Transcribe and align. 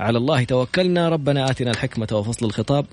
على 0.00 0.18
الله 0.18 0.44
توكلنا. 0.44 1.08
ربنا 1.08 1.50
آتنا 1.50 1.70
الحكمة 1.70 2.08
وفصل 2.12 2.46
الخطاب. 2.46 2.86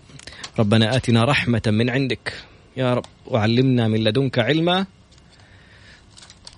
ربنا 0.60 0.96
آتنا 0.96 1.26
رحمة 1.26 1.62
من 1.68 1.89
عندك. 1.89 2.34
يا 2.78 2.94
رب 2.94 3.06
وعلمنا 3.28 3.88
من 3.88 4.04
لدنك 4.04 4.39
علما. 4.39 4.86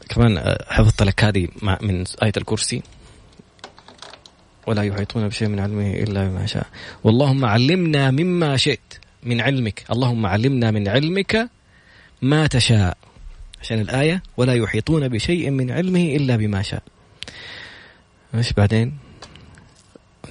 كمان 0.10 0.38
آه، 0.38 0.66
حفظت 0.68 1.04
لك 1.04 1.24
هذه 1.24 1.48
من 1.82 2.04
آية 2.24 2.32
الكرسي. 2.38 2.82
ولا 4.68 4.84
يحيطون 4.84 5.28
بشيء 5.28 5.48
من 5.48 5.60
علمه 5.60 5.94
إلا 5.94 6.28
بما 6.28 6.46
شاء. 6.46 6.68
واللهم 7.04 7.46
علمنا 7.46 8.12
مما 8.12 8.58
شئت 8.58 8.94
من 9.24 9.42
علمك. 9.42 9.84
اللهم 9.92 10.26
علمنا 10.26 10.72
من 10.72 10.88
علمك 10.88 11.50
ما 12.22 12.48
تشاء. 12.48 12.98
عشان 13.62 13.80
الآية 13.80 14.24
ولا 14.38 14.54
يحيطون 14.54 15.08
بشيء 15.08 15.50
من 15.50 15.72
علمه 15.72 16.16
إلا 16.16 16.36
بما 16.36 16.62
شاء. 16.62 16.84
إيش 18.36 18.54
بعدين. 18.54 19.09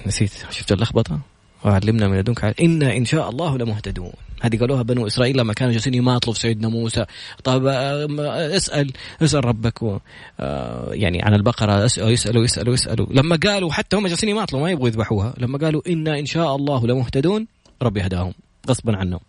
نسيت. 0.05 0.31
شفت 0.49 0.71
اللخبطة؟ 0.71 1.19
وعلمنا 1.65 2.07
من 2.07 2.17
لدنك 2.17 2.61
إنا 2.61 2.97
إن 2.97 3.05
شاء 3.05 3.29
الله 3.29 3.57
لمهتدون. 3.57 4.11
هذه 4.41 4.59
قالوها 4.59 4.81
بنو 4.81 5.07
إسرائيل 5.07 5.37
لما 5.37 5.53
كانوا 5.53 5.73
جالسين 5.73 5.93
يماطلوا 5.93 6.33
في 6.33 6.39
سيدنا 6.39 6.67
موسى. 6.67 7.05
طيب 7.43 7.67
اسأل 7.67 8.93
اسأل 9.21 9.45
ربك. 9.45 9.83
و 9.83 9.97
آه، 10.39 10.89
يعني 10.93 11.21
عن 11.21 11.33
البقرة 11.33 11.83
يسألوا 11.83 12.09
يسألوا 12.09 12.43
يسألوا 12.43 12.73
يسألوا 12.73 13.07
لما 13.11 13.39
قالوا 13.43 13.71
حتى 13.71 13.95
هم 13.95 14.07
جالسين 14.07 14.29
يماطلوا 14.29 14.61
ما 14.61 14.71
يبغوا 14.71 14.87
يذبحوها. 14.87 15.33
لما 15.37 15.57
قالوا 15.57 15.81
إنا 15.87 16.19
إن 16.19 16.25
شاء 16.25 16.55
الله 16.55 16.87
لمهتدون 16.87 17.47
ربي 17.81 18.01
هداهم. 18.01 18.33
غصبا 18.69 18.97
عنهم. 18.97 19.19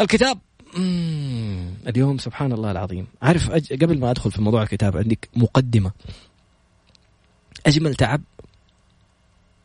الكتاب 0.00 0.38
اليوم 1.86 2.18
سبحان 2.18 2.52
الله 2.52 2.70
العظيم. 2.70 3.06
عارف 3.22 3.50
أج... 3.50 3.84
قبل 3.84 3.98
ما 3.98 4.10
أدخل 4.10 4.30
في 4.30 4.42
موضوع 4.42 4.62
الكتاب 4.62 4.96
عندك 4.96 5.28
مقدمة. 5.36 5.90
أجمل 7.66 7.94
تعب 7.94 8.20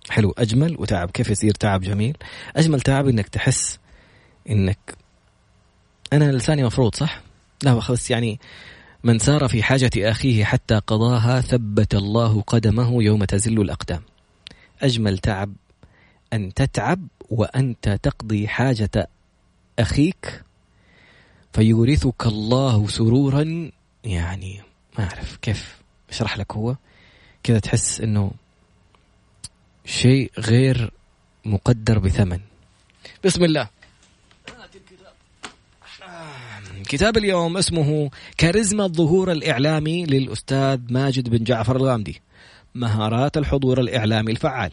حلو. 0.09 0.33
أجمل 0.37 0.75
وتعب. 0.79 1.11
كيف 1.11 1.29
يصير 1.29 1.53
تعب 1.53 1.81
جميل؟ 1.81 2.17
أجمل 2.55 2.81
تعب 2.81 3.07
إنك 3.07 3.27
تحس 3.27 3.79
إنك 4.49 4.97
أنا 6.13 6.31
لساني 6.31 6.63
مفروض 6.63 6.95
صح؟ 6.95 7.21
لا 7.63 7.73
بس 7.89 8.11
يعني 8.11 8.39
من 9.03 9.19
سار 9.19 9.47
في 9.47 9.63
حاجة 9.63 9.89
أخيه 9.97 10.43
حتى 10.43 10.75
قضاها 10.75 11.41
ثبت 11.41 11.95
الله 11.95 12.41
قدمه 12.41 13.03
يوم 13.03 13.23
تزل 13.23 13.61
الأقدام. 13.61 14.01
أجمل 14.81 15.17
تعب 15.17 15.53
أن 16.33 16.53
تتعب 16.53 17.07
وأنت 17.29 17.99
تقضي 18.03 18.47
حاجة 18.47 19.09
أخيك 19.79 20.43
فيورثك 21.53 22.25
الله 22.25 22.87
سرورا. 22.87 23.71
يعني 24.03 24.61
ما 24.99 25.03
أعرف 25.03 25.37
كيف. 25.37 25.77
أشرح 26.09 26.37
لك 26.37 26.53
هو. 26.53 26.75
كذا 27.43 27.59
تحس 27.59 28.01
أنه 28.01 28.31
شيء 29.85 30.31
غير 30.39 30.91
مقدر 31.45 31.99
بثمن. 31.99 32.39
بسم 33.25 33.43
الله. 33.43 33.69
كتاب 36.87 37.17
اليوم 37.17 37.57
اسمه 37.57 38.09
كاريزما 38.37 38.85
الظهور 38.85 39.31
الإعلامي 39.31 40.05
للأستاذ 40.05 40.79
ماجد 40.89 41.29
بن 41.29 41.43
جعفر 41.43 41.75
الغامدي. 41.75 42.21
مهارات 42.75 43.37
الحضور 43.37 43.79
الإعلامي 43.79 44.31
الفعال. 44.31 44.71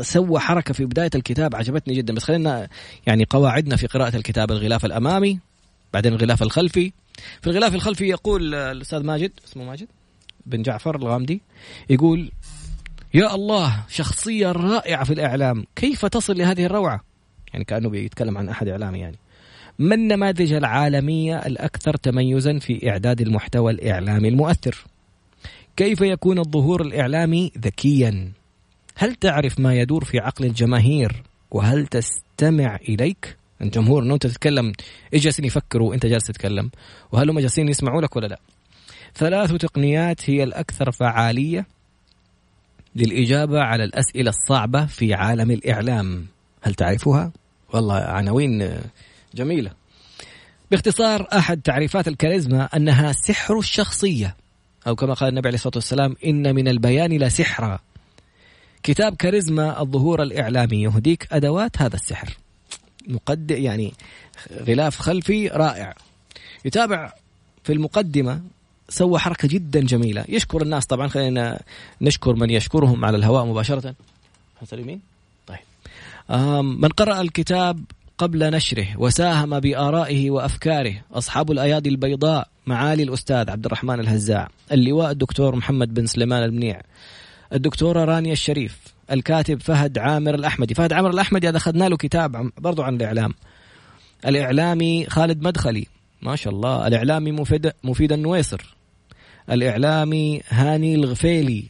سوى 0.00 0.40
حركة 0.40 0.74
في 0.74 0.84
بداية 0.84 1.10
الكتاب 1.14 1.54
عجبتني 1.56 1.94
جدا 1.94 2.14
بس 2.14 2.24
خلينا 2.24 2.68
يعني 3.06 3.24
قواعدنا 3.30 3.76
في 3.76 3.86
قراءة 3.86 4.16
الكتاب 4.16 4.50
الغلاف 4.50 4.84
الأمامي 4.84 5.38
بعدين 5.92 6.12
الغلاف 6.12 6.42
الخلفي. 6.42 6.92
في 7.42 7.46
الغلاف 7.46 7.74
الخلفي 7.74 8.08
يقول 8.08 8.54
الأستاذ 8.54 9.02
ماجد 9.02 9.32
اسمه 9.44 9.64
ماجد 9.64 9.88
بن 10.46 10.62
جعفر 10.62 10.96
الغامدي 10.96 11.40
يقول 11.90 12.30
يا 13.14 13.34
الله 13.34 13.84
شخصية 13.88 14.52
رائعة 14.52 15.04
في 15.04 15.12
الإعلام. 15.12 15.64
كيف 15.76 16.06
تصل 16.06 16.38
لهذه 16.38 16.64
الروعة؟ 16.64 17.00
يعني 17.52 17.64
كأنه 17.64 17.88
بيتكلم 17.88 18.38
عن 18.38 18.48
أحد 18.48 18.68
إعلامي 18.68 18.98
يعني. 18.98 19.16
ما 19.78 19.94
النماذج 19.94 20.52
العالمية 20.52 21.36
الأكثر 21.36 21.96
تميزا 21.96 22.58
في 22.58 22.90
إعداد 22.90 23.20
المحتوى 23.20 23.72
الإعلامي 23.72 24.28
المؤثر؟ 24.28 24.84
كيف 25.76 26.00
يكون 26.00 26.38
الظهور 26.38 26.82
الإعلامي 26.82 27.52
ذكيا؟ 27.58 28.32
هل 28.96 29.14
تعرف 29.14 29.60
ما 29.60 29.74
يدور 29.74 30.04
في 30.04 30.18
عقل 30.18 30.44
الجماهير؟ 30.44 31.22
وهل 31.50 31.86
تستمع 31.86 32.76
إليك؟ 32.88 33.36
الجمهور 33.62 34.02
إنه 34.02 34.14
أنت 34.14 34.26
تتكلم. 34.26 34.72
إيش 35.14 35.22
جالسين 35.22 35.44
يفكروا 35.44 35.90
وأنت 35.90 36.06
جالس 36.06 36.24
تتكلم. 36.24 36.70
وهل 37.12 37.30
هم 37.30 37.40
جالسين 37.40 37.68
يسمعوا 37.68 38.02
لك 38.02 38.16
ولا 38.16 38.26
لا؟ 38.26 38.40
ثلاث 39.14 39.52
تقنيات 39.52 40.30
هي 40.30 40.42
الأكثر 40.42 40.90
فعالية. 40.90 41.66
للإجابة 42.96 43.60
على 43.60 43.84
الأسئلة 43.84 44.30
الصعبة 44.30 44.86
في 44.86 45.14
عالم 45.14 45.50
الإعلام. 45.50 46.26
هل 46.62 46.74
تعرفها 46.74 47.32
والله 47.72 47.94
عناوين 47.94 48.80
جميلة. 49.34 49.70
باختصار 50.70 51.28
أحد 51.32 51.60
تعريفات 51.60 52.08
الكاريزما 52.08 52.64
أنها 52.76 53.12
سحر 53.12 53.58
الشخصية 53.58 54.36
أو 54.86 54.94
كما 54.94 55.14
قال 55.14 55.28
النبي 55.28 55.48
عليه 55.48 55.56
الصلاة 55.56 55.76
والسلام 55.76 56.16
إن 56.24 56.54
من 56.54 56.68
البيان 56.68 57.18
لسحرا 57.18 57.78
كتاب 58.82 59.16
كاريزما 59.16 59.80
الظهور 59.80 60.22
الإعلامي 60.22 60.82
يهديك 60.82 61.28
أدوات 61.32 61.82
هذا 61.82 61.96
السحر. 61.96 62.36
مقدم 63.08 63.56
يعني 63.56 63.92
غلاف 64.52 64.98
خلفي 64.98 65.48
رائع. 65.48 65.94
يتابع 66.64 67.12
في 67.64 67.72
المقدمة 67.72 68.42
سوى 68.90 69.18
حركة 69.18 69.48
جدا 69.48 69.80
جميلة. 69.80 70.24
يشكر 70.28 70.62
الناس 70.62 70.86
طبعا. 70.86 71.08
خلينا 71.08 71.60
نشكر 72.00 72.34
من 72.34 72.50
يشكرهم 72.50 73.04
على 73.04 73.16
الهواء 73.16 73.44
مباشرة. 73.44 73.94
اليمين 74.72 75.00
طيب. 75.46 75.58
من 76.62 76.88
قرأ 76.88 77.20
الكتاب 77.20 77.84
قبل 78.18 78.50
نشره 78.50 78.86
وساهم 78.96 79.60
بآرائه 79.60 80.30
وأفكاره 80.30 80.94
أصحاب 81.12 81.50
الأيادي 81.50 81.88
البيضاء 81.88 82.48
معالي 82.66 83.02
الأستاذ 83.02 83.50
عبد 83.50 83.66
الرحمن 83.66 84.00
الهزاع 84.00 84.48
اللواء 84.72 85.10
الدكتور 85.10 85.56
محمد 85.56 85.94
بن 85.94 86.06
سليمان 86.06 86.42
المنيع 86.42 86.80
الدكتورة 87.52 88.04
رانيا 88.04 88.32
الشريف 88.32 88.78
الكاتب 89.12 89.60
فهد 89.60 89.98
عامر 89.98 90.34
الأحمدي. 90.34 90.74
فهد 90.74 90.92
عامر 90.92 91.10
الأحمدي 91.10 91.48
هذا 91.48 91.56
أخذنا 91.56 91.88
له 91.88 91.96
كتاب 91.96 92.50
برضو 92.58 92.82
عن 92.82 92.94
الإعلام. 92.94 93.34
الإعلامي 94.26 95.06
خالد 95.06 95.42
مدخلي. 95.42 95.86
ما 96.22 96.36
شاء 96.36 96.52
الله. 96.52 96.86
الإعلامي 96.86 97.32
مفيد, 97.32 97.72
مفيد 97.84 98.12
النويصر. 98.12 98.74
الإعلامي 99.50 100.42
هاني 100.48 100.94
الغفيلي 100.94 101.64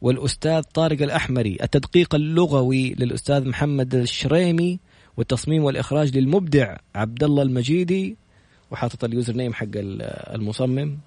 والأستاذ 0.00 0.62
طارق 0.62 1.02
الأحمري. 1.02 1.58
التدقيق 1.62 2.14
اللغوي 2.14 2.94
للأستاذ 2.94 3.48
محمد 3.48 3.94
الشريمي 3.94 4.78
والتصميم 5.16 5.64
والإخراج 5.64 6.16
للمبدع 6.16 6.76
عبد 6.94 7.24
الله 7.24 7.42
المجيدي 7.42 8.16
وحاطط 8.70 9.04
ال 9.04 9.10
user 9.10 9.32
name 9.32 9.54
حق 9.54 9.66
المصمم. 9.74 10.98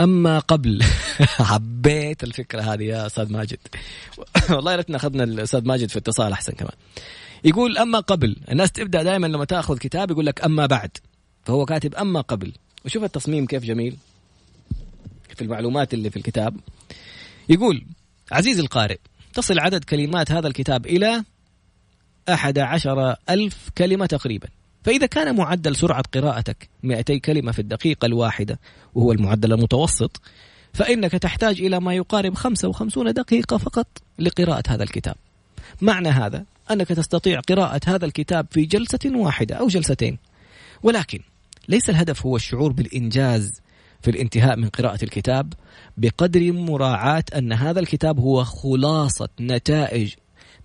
أما 0.00 0.38
قبل 0.38 0.82
حبيت 1.50 2.24
الفكرة 2.24 2.60
هذه 2.60 2.82
يا 2.82 3.06
أستاذ 3.06 3.32
ماجد. 3.32 3.58
والله 4.50 4.76
ريتنا 4.76 4.96
أخذنا 4.96 5.24
الأستاذ 5.24 5.66
ماجد 5.68 5.88
في 5.88 5.98
اتصال 5.98 6.32
أحسن 6.32 6.52
كمان. 6.52 6.72
يقول 7.44 7.78
أما 7.78 8.00
قبل 8.00 8.36
الناس 8.50 8.72
تبدأ 8.72 9.02
دائما 9.02 9.26
لما 9.26 9.44
تأخذ 9.44 9.78
كتاب 9.78 10.10
يقول 10.10 10.26
لك 10.26 10.44
أما 10.44 10.66
بعد 10.66 10.90
فهو 11.44 11.64
كاتب 11.64 11.94
أما 11.94 12.20
قبل. 12.20 12.52
وشوف 12.84 13.04
التصميم 13.04 13.46
كيف 13.46 13.62
جميل. 13.64 13.96
في 15.40 15.44
المعلومات 15.44 15.94
اللي 15.94 16.10
في 16.10 16.16
الكتاب 16.16 16.56
يقول 17.48 17.84
عزيزي 18.32 18.60
القارئ 18.62 18.98
تصل 19.34 19.58
عدد 19.58 19.84
كلمات 19.84 20.32
هذا 20.32 20.48
الكتاب 20.48 20.86
إلى 20.86 21.24
أحد 22.28 22.58
عشر 22.58 23.16
ألف 23.30 23.68
كلمة 23.78 24.06
تقريبا. 24.06 24.48
فإذا 24.84 25.06
كان 25.06 25.36
معدل 25.36 25.76
سرعة 25.76 26.04
قراءتك 26.14 26.68
200 26.82 27.18
كلمة 27.18 27.52
في 27.52 27.58
الدقيقة 27.58 28.06
الواحدة 28.06 28.58
وهو 28.94 29.12
المعدل 29.12 29.52
المتوسط 29.52 30.20
فإنك 30.72 31.12
تحتاج 31.12 31.60
إلى 31.60 31.80
ما 31.80 31.94
يقارب 31.94 32.34
55 32.34 33.12
دقيقة 33.12 33.56
فقط 33.56 33.86
لقراءة 34.18 34.62
هذا 34.68 34.82
الكتاب. 34.82 35.14
معنى 35.80 36.08
هذا 36.08 36.44
أنك 36.70 36.88
تستطيع 36.88 37.40
قراءة 37.40 37.80
هذا 37.86 38.04
الكتاب 38.04 38.46
في 38.50 38.64
جلسة 38.64 39.10
واحدة 39.14 39.54
أو 39.56 39.66
جلستين. 39.66 40.18
ولكن 40.82 41.20
ليس 41.68 41.90
الهدف 41.90 42.26
هو 42.26 42.36
الشعور 42.36 42.72
بالإنجاز 42.72 43.60
في 44.02 44.10
الانتهاء 44.10 44.56
من 44.56 44.68
قراءة 44.68 45.04
الكتاب 45.04 45.52
بقدر 45.96 46.52
مراعاة 46.52 47.24
أن 47.36 47.52
هذا 47.52 47.80
الكتاب 47.80 48.20
هو 48.20 48.44
خلاصة 48.44 49.28
نتائج 49.40 50.14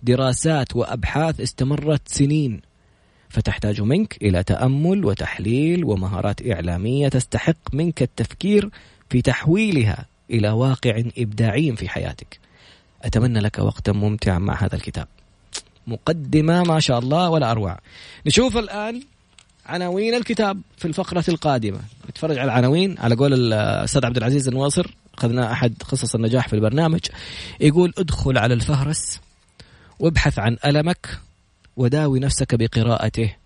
دراسات 0.02 0.76
وأبحاث 0.76 1.40
استمرت 1.40 2.08
سنين 2.08 2.60
فتحتاج 3.28 3.80
منك 3.80 4.16
إلى 4.22 4.42
تأمل 4.42 5.04
وتحليل 5.04 5.84
ومهارات 5.84 6.48
إعلامية 6.48 7.08
تستحق 7.08 7.74
منك 7.74 8.02
التفكير 8.02 8.70
في 9.10 9.22
تحويلها 9.22 10.06
إلى 10.30 10.50
واقع 10.50 11.02
إبداعي 11.18 11.76
في 11.76 11.88
حياتك. 11.88 12.40
أتمنى 13.02 13.40
لك 13.40 13.58
وقتا 13.58 13.92
ممتعا 13.92 14.38
مع 14.38 14.64
هذا 14.64 14.74
الكتاب. 14.74 15.08
مقدمة 15.86 16.62
ما 16.62 16.80
شاء 16.80 16.98
الله 16.98 17.30
ولا 17.30 17.50
اروع. 17.50 17.78
نشوف 18.26 18.56
الآن 18.56 19.02
عناوين 19.66 20.14
الكتاب 20.14 20.60
في 20.78 20.84
الفقرة 20.84 21.24
القادمة. 21.28 21.80
نتفرج 22.10 22.38
على 22.38 22.44
العناوين. 22.44 22.98
على 22.98 23.14
قول 23.14 23.34
الأستاذ 23.34 24.06
عبد 24.06 24.16
العزيز 24.16 24.48
النواصر 24.48 24.96
أخذنا 25.18 25.52
أحد 25.52 25.74
قصص 25.88 26.14
النجاح 26.14 26.48
في 26.48 26.56
البرنامج. 26.56 27.00
يقول 27.60 27.92
ادخل 27.98 28.38
على 28.38 28.54
الفهرس 28.54 29.20
وابحث 29.98 30.38
عن 30.38 30.56
ألمك 30.66 31.18
وداوي 31.76 32.20
نفسك 32.20 32.54
بقراءته. 32.54 33.36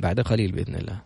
بعد 0.00 0.20
قليل 0.20 0.52
بإذن 0.52 0.74
الله. 0.74 0.98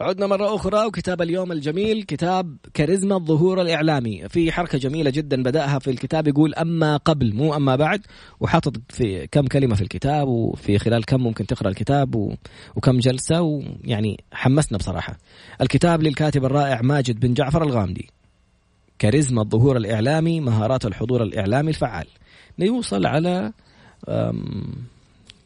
عدنا 0.00 0.26
مرة 0.26 0.54
أخرى 0.54 0.86
وكتاب 0.86 1.22
اليوم 1.22 1.52
الجميل 1.52 2.02
كتاب 2.02 2.56
كاريزما 2.74 3.16
الظهور 3.16 3.60
الإعلامي. 3.62 4.28
في 4.28 4.52
حركة 4.52 4.78
جميلة 4.78 5.10
جدا 5.10 5.42
بدأها 5.42 5.78
في 5.78 5.90
الكتاب 5.90 6.28
يقول 6.28 6.54
أما 6.54 6.96
قبل 6.96 7.34
مو 7.34 7.56
أما 7.56 7.76
بعد 7.76 8.06
وحاطط 8.40 8.76
في 8.88 9.26
كم 9.26 9.46
كلمة 9.46 9.74
في 9.74 9.82
الكتاب 9.82 10.28
وفي 10.28 10.78
خلال 10.78 11.04
كم 11.04 11.20
ممكن 11.20 11.46
تقرأ 11.46 11.68
الكتاب 11.68 12.36
وكم 12.76 12.98
جلسة 12.98 13.42
ويعني 13.42 14.24
حمسنا 14.32 14.78
بصراحة. 14.78 15.18
الكتاب 15.60 16.02
للكاتب 16.02 16.44
الرائع 16.44 16.80
ماجد 16.82 17.20
بن 17.20 17.34
جعفر 17.34 17.62
الغامدي. 17.62 18.10
كاريزما 18.98 19.42
الظهور 19.42 19.76
الإعلامي 19.76 20.40
مهارات 20.40 20.86
الحضور 20.86 21.22
الإعلامي 21.22 21.68
الفعال. 21.68 22.06
يوصل 22.58 23.06
على 23.06 23.52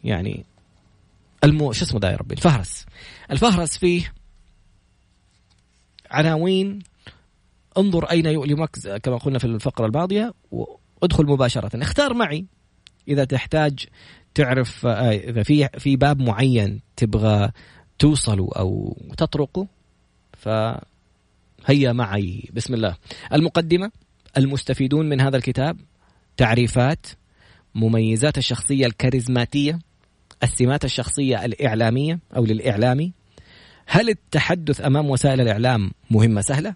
يعني 0.05 0.45
المو 1.45 1.73
شو 1.73 1.85
اسمه 1.85 2.01
ده 2.01 2.11
يا 2.11 2.17
ربي؟ 2.17 2.35
الفهرس. 2.35 2.87
الفهرس 3.31 3.79
فيه 3.79 4.13
عناوين 6.13 6.79
انظر 7.79 8.05
أين 8.05 8.27
يؤلمك 8.27 8.71
كما 9.03 9.17
قلنا 9.17 9.39
في 9.39 9.45
الفقرة 9.45 9.87
الماضية 9.87 10.35
وادخل 10.51 11.27
مباشرة. 11.27 11.83
اختار 11.83 12.15
معي. 12.15 12.47
إذا 13.09 13.25
تحتاج 13.25 13.87
تعرف 14.35 14.87
آه، 14.87 15.13
إذا 15.13 15.43
في 15.43 15.69
في 15.79 15.97
باب 15.97 16.21
معين 16.21 16.81
تبغى 16.97 17.51
توصله 17.99 18.49
أو 18.57 18.97
تطرقه 19.17 19.67
فهيا 20.33 21.93
معي. 21.93 22.51
بسم 22.53 22.75
الله. 22.75 22.97
المقدمة 23.33 23.91
المستفيدون 24.37 25.09
من 25.09 25.21
هذا 25.21 25.37
الكتاب 25.37 25.77
تعريفات 26.37 27.07
مميزات 27.75 28.39
الشخصية 28.39 28.87
الكاريزماتية 28.87 29.79
السمات 30.43 30.85
الشخصية 30.85 31.45
الإعلامية 31.45 32.19
أو 32.37 32.45
للإعلامي 32.45 33.13
هل 33.87 34.09
التحدث 34.09 34.81
أمام 34.81 35.11
وسائل 35.11 35.41
الإعلام 35.41 35.91
مهمة 36.11 36.41
سهلة؟ 36.41 36.75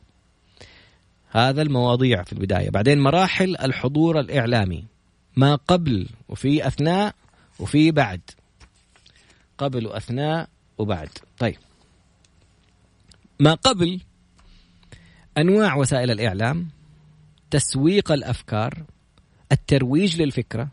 هذا 1.31 1.63
المواضيع 1.63 2.23
في 2.23 2.33
البداية، 2.33 2.71
بعدين 2.71 2.99
مراحل 3.01 3.57
الحضور 3.57 4.21
الإعلامي 4.21 4.85
ما 5.37 5.55
قبل 5.55 6.09
وفي 6.29 6.67
أثناء 6.67 7.15
وفي 7.59 7.91
بعد. 7.91 8.21
قبل 9.59 9.87
واثناء 9.87 10.49
وبعد. 10.79 11.09
طيب. 11.39 11.57
ما 13.41 13.55
قبل 13.55 14.01
أنواع 15.39 15.77
وسائل 15.77 16.11
الإعلام 16.11 16.69
تسويق 17.51 18.13
الأفكار 18.13 18.85
الترويج 19.53 20.23
للفكرة 20.23 20.69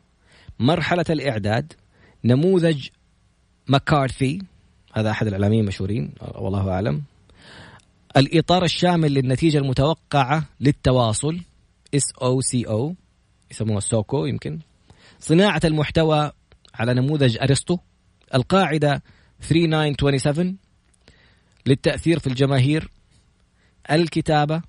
مرحلة 0.60 1.06
الإعداد 1.10 1.74
نموذج 2.24 2.88
مكارثي 3.68 4.42
هذا 4.94 5.12
أحد 5.12 5.28
الاعلاميين 5.28 5.62
المشهورين 5.62 6.14
والله 6.36 6.70
أعلم. 6.70 7.04
الإطار 8.18 8.64
الشامل 8.64 9.14
للنتيجة 9.14 9.58
المتوقعة 9.58 10.46
للتواصل 10.60 11.40
S 11.96 12.04
O 12.22 12.42
C 12.42 12.68
O 12.68 12.96
يسموها 13.52 13.80
SOCO 13.80 14.26
يمكن. 14.26 14.60
صناعة 15.20 15.62
المحتوى 15.66 16.32
على 16.76 16.94
نموذج 16.94 17.38
أرسطو. 17.42 17.78
القاعدة 18.36 19.04
3927 19.40 20.58
للتأثير 21.66 22.20
في 22.20 22.28
الجماهير. 22.28 22.90
الكتابة 23.92 24.62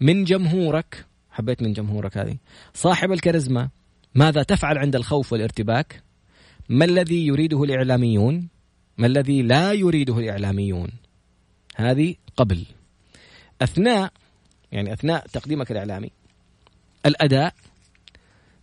من 0.00 0.24
جمهورك 0.24 1.06
حبيت 1.30 1.62
من 1.62 1.72
جمهورك 1.72 2.18
هذه. 2.18 2.36
صاحب 2.74 3.12
الكاريزما 3.12 3.68
ماذا 4.14 4.42
تفعل 4.42 4.78
عند 4.78 4.96
الخوف 4.96 5.32
والارتباك؟ 5.32 6.02
ما 6.68 6.84
الذي 6.84 7.26
يريده 7.26 7.62
الإعلاميون؟ 7.62 8.48
ما 8.98 9.06
الذي 9.06 9.42
لا 9.42 9.72
يريده 9.72 10.18
الإعلاميون؟ 10.18 10.88
هذه 11.76 12.14
قبل. 12.36 12.64
أثناء 13.62 14.12
يعني 14.72 14.92
أثناء 14.92 15.26
تقديمك 15.26 15.70
الإعلامي 15.70 16.10
الأداء 17.06 17.54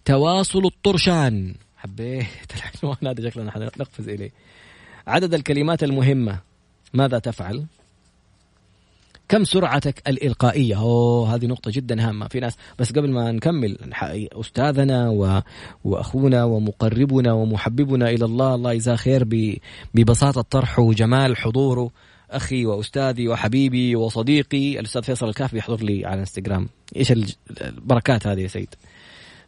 تواصل 0.06 0.66
الطرشان. 0.66 1.56
حبيت 1.78 2.28
العنوان 2.84 3.08
هذا 3.08 3.30
شكلنا 3.30 3.72
نقفز 3.78 4.10
إليه. 4.10 4.32
عدد 5.08 5.34
الكلمات 5.34 5.84
المهمة 5.84 6.40
ماذا 6.94 7.20
تفعل؟ 7.20 7.66
كم 9.30 9.44
سرعتك 9.44 10.08
الإلقائية؟ 10.08 10.80
أوه 10.80 11.36
هذه 11.36 11.46
نقطة 11.46 11.72
جدا 11.72 12.10
هامة. 12.10 12.28
في 12.28 12.40
ناس 12.40 12.58
بس 12.80 12.92
قبل 12.92 13.10
ما 13.12 13.32
نكمل 13.32 13.78
أستاذنا 14.34 15.10
و... 15.10 15.42
وأخونا 15.84 16.44
ومقربنا 16.44 17.34
ومحببنا 17.34 18.10
إلى 18.10 18.26
الله 18.26 18.56
الله 18.56 18.74
يجزاه 18.74 18.96
خير 18.96 19.24
ب... 19.24 19.58
ببساطة 19.94 20.42
طرحه 20.42 20.82
وجمال 20.82 21.38
حضوره. 21.38 21.92
أخي 22.32 22.66
وأستاذي 22.66 23.28
وحبيبي 23.28 23.96
وصديقي 23.96 24.80
الأستاذ 24.80 25.04
فيصل 25.04 25.30
الكاف 25.30 25.54
بيحضر 25.54 25.84
لي 25.84 26.06
على 26.06 26.20
إنستغرام. 26.20 26.70
إيش 26.96 27.12
البركات 27.62 28.28
هذه 28.28 28.42
يا 28.42 28.48
سيد؟ 28.48 28.76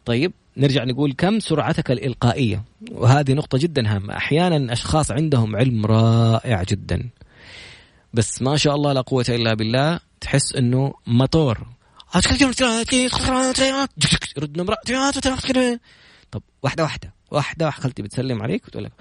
طيب 0.04 0.32
نرجع 0.56 0.84
نقول 0.84 1.12
كم 1.12 1.40
سرعتك 1.40 1.90
الإلقائية؟ 1.90 2.62
وهذه 2.92 3.32
نقطة 3.32 3.58
جدا 3.58 3.96
هامة. 3.96 4.16
أحيانا 4.16 4.72
أشخاص 4.72 5.10
عندهم 5.10 5.56
علم 5.56 5.86
رائع 5.86 6.62
جدا. 6.62 7.08
بس 8.14 8.42
ما 8.42 8.56
شاء 8.56 8.74
الله 8.74 8.92
لا 8.92 9.00
قوة 9.00 9.24
إلا 9.28 9.54
بالله 9.54 10.00
تحس 10.20 10.56
إنه 10.56 10.94
موتور 11.06 11.66
رد 14.38 14.60
نمرة 14.60 14.76
طب 16.30 16.42
واحدة 16.62 16.82
واحدة 16.82 17.12
واحدة 17.30 17.70
خلتي 17.70 18.02
بتسلم 18.02 18.42
عليك 18.42 18.66
وتقول 18.66 18.84
لك. 18.84 18.92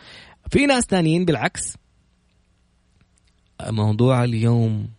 في 0.52 0.66
ناس 0.66 0.84
ثانيين 0.84 1.26
بالعكس. 1.26 1.78
موضوع 3.68 4.24
اليوم 4.24 4.90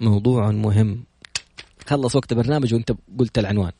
موضوع 0.00 0.50
مهم. 0.50 1.04
خلص 1.86 2.16
وقت 2.16 2.32
البرنامج 2.32 2.74
وانت 2.74 2.92
قلت 3.18 3.38
العنوان. 3.38 3.72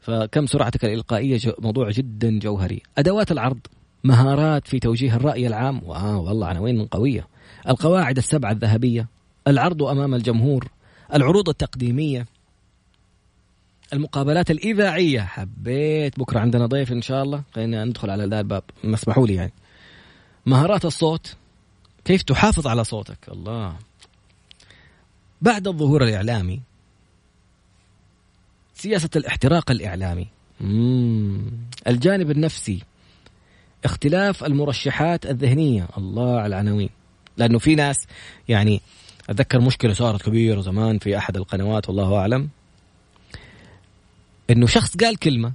فكم 0.00 0.46
سرعتك 0.46 0.84
الإلقائية؟ 0.84 1.40
موضوع 1.58 1.90
جدا 1.90 2.38
جوهري. 2.38 2.82
أدوات 2.98 3.32
العرض 3.32 3.58
مهارات 4.04 4.68
في 4.68 4.78
توجيه 4.78 5.16
الرأي 5.16 5.46
العام. 5.46 5.80
واو 5.84 6.24
والله 6.24 6.46
عناوين 6.46 6.86
قوية. 6.86 7.35
القواعد 7.68 8.16
السبعة 8.16 8.50
الذهبية 8.50 9.08
العرض 9.48 9.82
أمام 9.82 10.14
الجمهور 10.14 10.68
العروض 11.14 11.48
التقديمية 11.48 12.26
المقابلات 13.92 14.50
الإذاعية. 14.50 15.20
حبيت 15.20 16.18
بكرة 16.18 16.40
عندنا 16.40 16.66
ضيف 16.66 16.92
إن 16.92 17.02
شاء 17.02 17.22
الله. 17.22 17.42
خلينا 17.54 17.84
ندخل 17.84 18.10
على 18.10 18.24
ذا 18.24 18.40
الباب 18.40 18.62
ما 18.84 18.94
اسمحوا 18.94 19.26
لي 19.26 19.34
يعني. 19.34 19.52
مهارات 20.46 20.84
الصوت. 20.84 21.36
كيف 22.04 22.22
تحافظ 22.22 22.66
على 22.66 22.84
صوتك؟ 22.84 23.18
الله. 23.28 23.76
بعد 25.42 25.68
الظهور 25.68 26.04
الإعلامي 26.04 26.60
سياسة 28.74 29.10
الاحتراق 29.16 29.70
الإعلامي. 29.70 30.26
مم. 30.60 31.40
الجانب 31.86 32.30
النفسي. 32.30 32.82
اختلاف 33.84 34.44
المرشحات 34.44 35.26
الذهنية. 35.26 35.88
الله 35.98 36.36
على 36.36 36.46
العناوين 36.46 36.90
لأنه 37.36 37.58
في 37.58 37.74
ناس 37.74 38.06
يعني 38.48 38.80
أتذكر 39.30 39.60
مشكلة 39.60 39.92
صارت 39.92 40.22
كبيرة 40.22 40.60
زمان 40.60 40.98
في 40.98 41.18
أحد 41.18 41.36
القنوات 41.36 41.88
والله 41.88 42.16
أعلم 42.16 42.48
إنه 44.50 44.66
شخص 44.66 44.96
قال 44.96 45.16
كلمة 45.16 45.52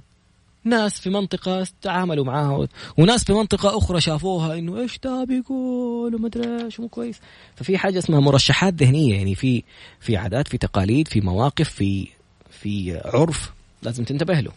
ناس 0.64 1.00
في 1.00 1.10
منطقة 1.10 1.66
تعاملوا 1.82 2.24
معاها 2.24 2.68
وناس 2.98 3.24
في 3.24 3.32
منطقة 3.32 3.78
أخرى 3.78 4.00
شافوها 4.00 4.58
إنه 4.58 4.80
إيش 4.80 4.98
ده 4.98 5.24
بيقول 5.24 6.14
وما 6.14 6.26
أدري 6.26 6.64
إيش 6.64 6.80
مو 6.80 6.88
كويس. 6.88 7.20
ففي 7.56 7.78
حاجة 7.78 7.98
اسمها 7.98 8.20
مرشحات 8.20 8.74
ذهنية 8.74 9.14
يعني 9.14 9.34
في 9.34 9.62
في 10.00 10.16
عادات 10.16 10.48
في 10.48 10.58
تقاليد 10.58 11.08
في 11.08 11.20
مواقف 11.20 11.68
في 11.68 12.08
في 12.50 13.00
عرف 13.04 13.52
لازم 13.82 14.04
تنتبه 14.04 14.40
له. 14.40 14.52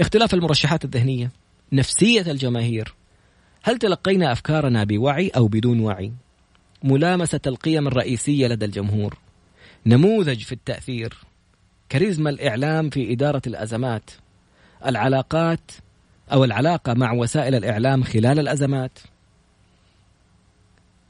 اختلاف 0.00 0.34
المرشحات 0.34 0.84
الذهنية 0.84 1.30
نفسية 1.72 2.30
الجماهير 2.30 2.94
هل 3.62 3.78
تلقينا 3.78 4.32
أفكارنا 4.32 4.84
بوعي 4.84 5.28
أو 5.28 5.46
بدون 5.48 5.80
وعي؟ 5.80 6.12
ملامسة 6.84 7.40
القيم 7.46 7.86
الرئيسية 7.86 8.46
لدى 8.46 8.64
الجمهور 8.64 9.18
نموذج 9.86 10.42
في 10.42 10.52
التأثير 10.52 11.14
كاريزما 11.88 12.30
الإعلام 12.30 12.90
في 12.90 13.12
إدارة 13.12 13.42
الأزمات 13.46 14.10
العلاقات 14.86 15.70
أو 16.32 16.44
العلاقة 16.44 16.94
مع 16.94 17.12
وسائل 17.12 17.54
الإعلام 17.54 18.02
خلال 18.02 18.38
الأزمات 18.38 18.98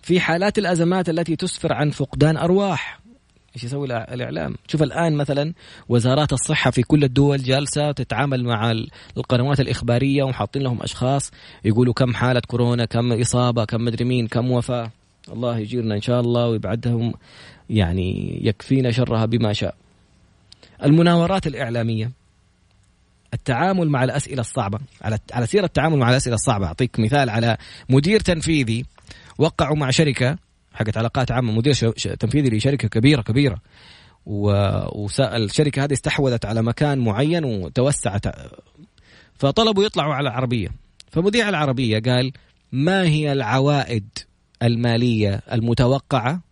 في 0.03 0.21
حالات 0.21 0.59
الأزمات 0.59 1.09
التي 1.09 1.37
تسفر 1.37 1.73
عن 1.73 1.91
فقدان 1.91 2.37
أرواح 2.37 3.01
إيش 3.57 3.65
يسوي 3.65 3.87
الإعلام؟ 3.87 4.55
شوف 4.69 4.83
الآن 4.83 5.15
مثلا 5.15 5.53
وزارات 5.89 6.33
الصحة 6.33 6.71
في 6.71 6.83
كل 6.83 7.05
الدول 7.05 7.43
جالسة 7.43 7.93
تتعامل 7.93 8.45
مع 8.45 8.73
القنوات 9.17 9.61
الإخبارية 9.61 10.23
وحاطين 10.23 10.63
لهم 10.63 10.83
أشخاص 10.83 11.31
يقولوا 11.65 11.95
كم 11.95 12.15
حالة 12.15 12.41
كورونا، 12.41 12.85
كم 12.85 13.13
إصابة، 13.21 13.65
كم 13.65 13.85
مدري 13.85 14.05
مين، 14.05 14.29
كم 14.29 14.51
وفاة. 14.51 14.91
الله 15.33 15.59
يجيرنا 15.59 15.95
إن 15.95 16.01
شاء 16.01 16.21
الله 16.21 16.49
ويبعدهم 16.49 17.15
يعني 17.71 18.41
يكفينا 18.47 18.91
شرها 18.91 19.27
بما 19.27 19.53
شاء. 19.53 19.75
المناورات 20.85 21.47
الإعلامية 21.47 22.11
التعامل 23.35 23.89
مع 23.89 24.05
الأسئلة 24.05 24.41
الصعبة 24.41 24.79
على 25.03 25.19
على 25.33 25.47
سيرة 25.47 25.65
التعامل 25.65 25.99
مع 25.99 26.11
الأسئلة 26.11 26.35
الصعبة 26.35 26.67
أعطيك 26.67 27.01
مثال 27.01 27.31
على 27.31 27.57
مدير 27.89 28.21
تنفيذي 28.21 28.85
وقعوا 29.39 29.77
مع 29.77 29.91
شركة 29.91 30.39
حقت 30.75 30.97
علاقات 30.97 31.33
عامة 31.33 31.53
مدير 31.53 31.75
تنفيذي 32.21 32.57
لشركة 32.57 32.89
كبيرة 32.89 33.23
كبيرة 33.23 33.59
والشركة 34.27 35.85
هذه 35.85 35.93
استحوذت 35.93 36.45
على 36.45 36.63
مكان 36.63 36.99
معين 36.99 37.45
وتوسعت 37.45 38.27
فطلبوا 39.35 39.85
يطلعوا 39.85 40.15
على 40.15 40.29
العربية 40.29 40.69
فمذيع 41.11 41.49
العربية 41.49 41.99
قال 41.99 42.33
ما 42.73 43.03
هي 43.03 43.33
العوائد 43.33 44.09
المالية 44.65 45.41
المتوقعة 45.53 46.43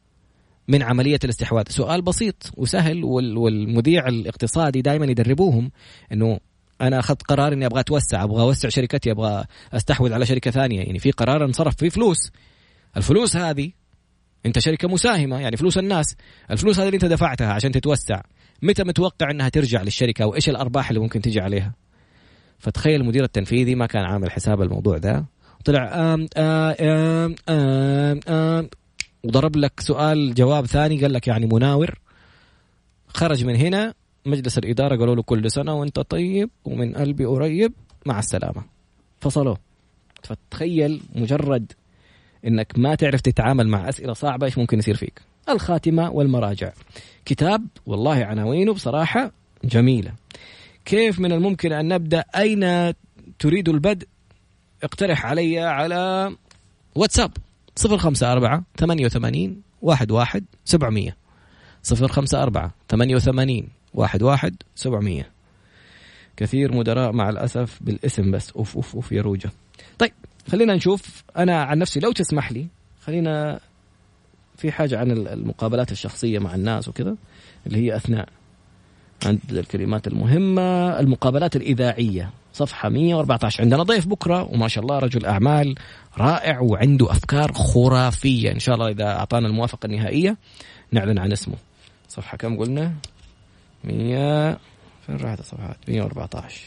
من 0.68 0.82
عملية 0.82 1.18
الاستحواذ. 1.24 1.64
سؤال 1.68 2.02
بسيط 2.02 2.50
وسهل 2.56 3.04
والمذيع 3.04 4.08
الاقتصادي 4.08 4.82
دائما 4.82 5.06
يدربوهم 5.06 5.70
إنه 6.12 6.38
أنا 6.80 6.98
أخذت 6.98 7.22
قرار 7.22 7.52
إني 7.52 7.66
أبغى 7.66 7.80
أتوسع 7.80 8.24
أبغى 8.24 8.42
أوسع 8.42 8.68
شركتي 8.68 9.10
أبغى 9.10 9.44
أستحوذ 9.72 10.12
على 10.12 10.26
شركة 10.26 10.50
ثانية. 10.50 10.80
يعني 10.80 10.98
في 10.98 11.10
قرار 11.10 11.44
انصرف 11.44 11.76
فيه 11.76 11.88
فلوس. 11.88 12.30
الفلوس 12.96 13.36
هذه 13.36 13.70
أنت 14.46 14.58
شركة 14.58 14.88
مساهمة 14.88 15.40
يعني 15.40 15.56
فلوس 15.56 15.78
الناس. 15.78 16.16
الفلوس 16.50 16.78
هذه 16.78 16.86
اللي 16.86 16.94
أنت 16.94 17.04
دفعتها 17.04 17.52
عشان 17.52 17.72
تتوسع. 17.72 18.20
متى 18.62 18.84
متوقع 18.84 19.30
إنها 19.30 19.48
ترجع 19.48 19.82
للشركة؟ 19.82 20.26
وإيش 20.26 20.48
الأرباح 20.48 20.88
اللي 20.88 21.00
ممكن 21.00 21.20
تجي 21.20 21.40
عليها؟ 21.40 21.74
فتخيل 22.58 23.00
المدير 23.00 23.24
التنفيذي 23.24 23.74
ما 23.74 23.86
كان 23.86 24.04
عامل 24.04 24.30
حساب 24.30 24.62
الموضوع 24.62 24.98
ده. 24.98 25.26
طلع 25.64 26.14
آم 26.14 26.26
آم 26.36 26.74
آم 26.80 27.34
آم 27.48 28.20
آم. 28.28 28.68
وضرب 29.24 29.56
لك 29.56 29.80
سؤال 29.80 30.34
جواب 30.34 30.66
ثاني 30.66 31.00
قال 31.00 31.12
لك 31.12 31.26
يعني 31.26 31.46
مناور. 31.46 31.98
خرج 33.08 33.44
من 33.44 33.56
هنا 33.56 33.94
مجلس 34.26 34.58
الإدارة 34.58 34.96
قالوا 34.96 35.14
له 35.14 35.22
كل 35.22 35.50
سنة 35.50 35.74
وأنت 35.74 36.00
طيب 36.00 36.50
ومن 36.64 36.94
قلبي 36.94 37.24
قريب. 37.24 37.72
مع 38.06 38.18
السلامة. 38.18 38.62
فصلوه 39.20 39.58
فتخيل 40.22 41.02
مجرد 41.14 41.72
إنك 42.46 42.72
ما 42.76 42.94
تعرف 42.94 43.20
تتعامل 43.20 43.68
مع 43.68 43.88
أسئلة 43.88 44.12
صعبة 44.12 44.46
إيش 44.46 44.58
ممكن 44.58 44.78
يصير 44.78 44.96
فيك. 44.96 45.22
الخاتمة 45.48 46.10
والمراجع. 46.10 46.72
كتاب 47.24 47.66
والله 47.86 48.24
عناوينه 48.24 48.72
بصراحة 48.72 49.32
جميلة. 49.64 50.12
كيف 50.84 51.20
من 51.20 51.32
الممكن 51.32 51.72
أن 51.72 51.88
نبدأ؟ 51.88 52.24
أين 52.36 52.94
تريد 53.38 53.68
البدء؟ 53.68 54.06
اقترح 54.82 55.26
علي 55.26 55.58
على 55.58 56.32
واتساب 56.94 57.30
صفر 57.76 57.98
خمسة 57.98 58.32
أربعة 58.32 58.64
ثمانية 58.76 59.04
وثمانين 59.04 59.62
واحد 59.82 60.10
واحد 60.10 60.44
سبعمية. 60.64 61.16
صفر 61.82 62.08
خمسة 62.08 62.42
أربعة 62.42 62.74
ثمانية 62.88 63.16
وثمانين 63.16 63.68
واحد 63.94 64.22
واحد 64.22 64.56
سبعمية. 64.74 65.30
كثير 66.36 66.74
مدراء 66.74 67.12
مع 67.12 67.30
الأسف 67.30 67.78
بالاسم 67.80 68.30
بس. 68.30 68.50
أوف 68.50 68.76
أوف 68.76 68.94
أوف 68.94 69.12
يا 69.12 69.22
روجة. 69.22 69.50
طيب 69.98 70.12
خلينا 70.50 70.74
نشوف. 70.74 71.22
أنا 71.36 71.62
عن 71.62 71.78
نفسي 71.78 72.00
لو 72.00 72.12
تسمح 72.12 72.52
لي 72.52 72.66
خلينا 73.04 73.60
في 74.56 74.72
حاجة 74.72 74.98
عن 74.98 75.10
المقابلات 75.10 75.92
الشخصية 75.92 76.38
مع 76.38 76.54
الناس 76.54 76.88
وكذا 76.88 77.16
اللي 77.66 77.78
هي 77.78 77.96
أثناء 77.96 78.28
عند 79.26 79.40
الكلمات 79.50 80.06
المهمة 80.06 81.00
المقابلات 81.00 81.56
الإذاعية. 81.56 82.30
صفحة 82.52 82.88
114 82.88 83.62
عندنا 83.62 83.82
ضيف 83.82 84.06
بكرة 84.06 84.42
وما 84.42 84.68
شاء 84.68 84.84
الله 84.84 84.98
رجل 84.98 85.26
أعمال 85.26 85.74
رائع 86.18 86.60
وعنده 86.60 87.10
أفكار 87.10 87.52
خرافية. 87.52 88.52
إن 88.52 88.58
شاء 88.58 88.74
الله 88.74 88.88
إذا 88.88 89.04
أعطانا 89.04 89.46
الموافقة 89.48 89.86
النهائية 89.86 90.36
نعلن 90.92 91.18
عن 91.18 91.32
اسمه. 91.32 91.54
صفحة 92.08 92.36
كم 92.36 92.56
قلنا؟ 92.56 92.92
100 93.84 94.58
فين 95.06 95.16
راحت 95.16 95.40
الصفحات؟ 95.40 95.76
114 95.88 96.60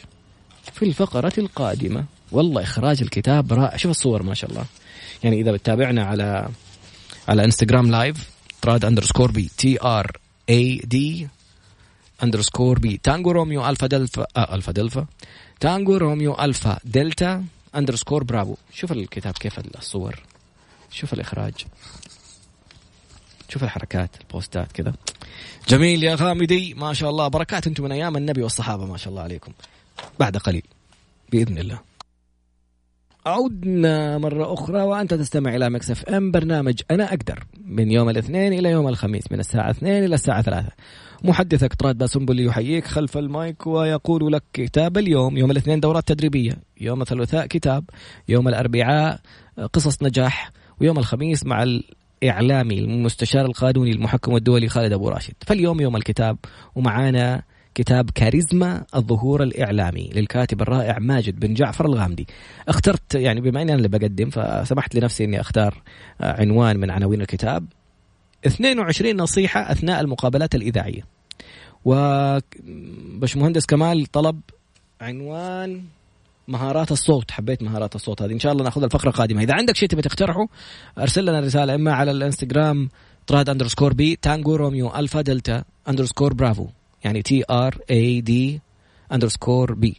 في 0.74 0.86
الفقرة 0.86 1.34
القادمة 1.38 2.06
والله 2.32 2.62
إخراج 2.62 3.02
الكتاب 3.02 3.54
رائع. 3.54 3.78
شوف 3.78 3.92
الصور 3.92 4.24
ما 4.24 4.34
شاء 4.34 4.50
الله. 4.50 4.66
يعني 5.24 5.42
إذا 5.42 5.52
بتتابعنا 5.52 6.06
على 6.06 6.48
على 7.28 7.46
إنستغرام 7.46 7.92
live 7.92 8.30
طراد 8.62 8.86
underscore 8.86 9.32
B 9.32 9.50
T 9.58 9.82
R 9.82 10.18
A 10.50 10.82
D 10.84 11.28
underscore 12.24 12.80
B. 12.80 13.00
Tango 13.04 13.32
Romeo 13.32 13.70
Alpha 13.70 13.88
Delfa 13.88 14.26
آه 14.38 14.56
Alpha 14.56 14.72
Delfa. 14.72 15.06
Tango 15.60 15.98
Romeo 15.98 16.34
Alpha 16.34 16.80
Delta 16.84 17.46
underscore 17.76 18.24
Bravo. 18.24 18.56
شوف 18.74 18.92
الكتاب 18.92 19.34
كيف 19.34 19.60
الصور. 19.60 20.20
شوف 20.92 21.14
الإخراج. 21.14 21.54
شوف 23.50 23.64
الحركات 23.64 24.10
البوستات 24.22 24.72
كذا. 24.72 24.94
جميل 25.68 26.04
يا 26.04 26.16
غامدي. 26.16 26.74
ما 26.74 26.94
شاء 26.94 27.10
الله. 27.10 27.28
بركات 27.28 27.68
أنتم 27.68 27.84
من 27.84 27.92
أيام 27.92 28.18
النبي 28.18 28.44
والصحابة 28.44 28.86
ما 28.86 28.98
شاء 28.98 29.10
الله 29.10 29.22
عليكم. 29.22 29.52
بعد 30.20 30.38
قليل. 30.38 30.64
بإذن 31.32 31.58
الله. 31.58 31.80
عدنا 33.26 34.18
مرة 34.18 34.54
أخرى 34.54 34.82
وأنت 34.82 35.14
تستمع 35.14 35.56
إلى 35.56 35.70
Mix 35.70 35.92
FM 35.92 36.32
برنامج 36.32 36.82
أنا 36.92 37.14
أقدر. 37.14 37.44
من 37.66 37.92
يوم 37.92 38.10
الاثنين 38.10 38.54
إلى 38.54 38.70
يوم 38.70 38.88
الخميس 38.88 39.32
من 39.32 39.40
الساعة 39.40 39.70
2 39.70 40.06
إلى 40.06 40.16
الساعة 40.16 40.42
3 40.42 40.70
محدثك 41.26 41.74
طراد 41.74 41.98
باسنبل 41.98 42.46
يحييك 42.46 42.88
خلف 42.88 43.18
المايك 43.18 43.68
ويقول 43.68 44.34
لك 44.34 44.44
كتاب 44.54 44.98
اليوم 44.98 45.38
يوم 45.38 45.52
الاثنين 45.52 45.80
دورات 45.80 46.08
تدريبية 46.08 46.58
يوم 46.82 47.02
الثلاثاء 47.02 47.46
كتاب 47.46 47.84
يوم 48.30 48.48
الأربعاء 48.48 49.20
قصص 49.74 50.04
نجاح 50.04 50.52
ويوم 50.82 50.98
الخميس 50.98 51.46
مع 51.46 51.64
الإعلامي 51.64 52.80
المستشار 52.80 53.46
القانوني 53.46 53.92
المحكم 53.92 54.36
الدولي 54.36 54.70
خالد 54.70 54.94
أبو 54.94 55.10
راشد. 55.10 55.34
فاليوم 55.48 55.82
يوم 55.82 55.96
الكتاب 55.96 56.38
ومعانا 56.76 57.44
كتاب 57.76 58.10
كاريزما 58.10 58.84
الظهور 58.96 59.44
الإعلامي 59.44 60.10
للكاتب 60.16 60.62
الرائع 60.62 61.00
ماجد 61.00 61.40
بن 61.40 61.54
جعفر 61.54 61.86
الغامدي. 61.86 62.28
اخترت 62.68 63.16
يعني 63.16 63.42
بما 63.42 63.62
أني 63.62 63.74
أنا 63.74 63.78
اللي 63.78 63.98
بقدم 63.98 64.30
فسمحت 64.30 64.96
لنفسي 64.96 65.24
أني 65.24 65.42
أختار 65.42 65.82
عنوان 66.20 66.80
من 66.80 66.92
عناوين 66.92 67.22
الكتاب. 67.22 67.66
22 68.46 69.16
نصيحة 69.18 69.72
أثناء 69.72 70.02
المقابلات 70.02 70.56
الإذاعية. 70.56 71.15
وبشمهندس 71.86 73.66
كمال 73.66 74.06
طلب 74.06 74.40
عنوان 75.02 75.84
مهارات 76.48 76.92
الصوت. 76.92 77.32
حبيت 77.32 77.64
مهارات 77.64 77.96
الصوت 77.96 78.22
هذه. 78.22 78.32
إن 78.32 78.40
شاء 78.40 78.52
الله 78.52 78.64
ناخذها 78.64 78.86
الفقرة 78.86 79.10
القادمة. 79.10 79.42
إذا 79.44 79.54
عندك 79.54 79.76
شيء 79.76 79.90
تبي 79.90 80.02
تقترحه 80.02 80.48
أرسل 80.98 81.26
لنا 81.26 81.40
رسالة 81.40 81.76
إما 81.76 81.94
على 81.94 82.12
الإنستغرام 82.12 82.90
طراد 83.28 83.50
underscore 83.50 83.94
B 83.94 84.16
Tango 84.16 84.56
Romeo 84.56 84.96
Alpha 84.96 85.22
Delta 85.22 85.64
underscore 85.90 86.34
Bravo. 86.34 86.68
يعني 87.04 87.22
T 87.22 87.44
R 87.50 87.78
A 87.92 88.22
D 88.22 88.62
underscore 89.12 89.74
B. 89.74 89.96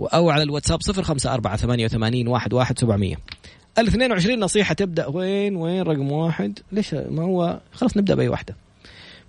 أو 0.00 0.30
على 0.30 0.42
الواتساب 0.42 0.78
054 0.82 1.56
88 1.56 2.34
11 2.34 2.74
700 2.78 3.16
ال 3.78 3.86
22 3.86 4.40
نصيحة 4.40 4.74
تبدأ. 4.74 5.06
وين 5.06 5.56
وين 5.56 5.82
رقم 5.82 6.12
واحد؟ 6.12 6.58
ليش؟ 6.72 6.94
ما 6.94 7.22
هو 7.22 7.60
خلاص 7.72 7.96
نبدأ 7.96 8.14
بأي 8.14 8.28
واحدة. 8.28 8.56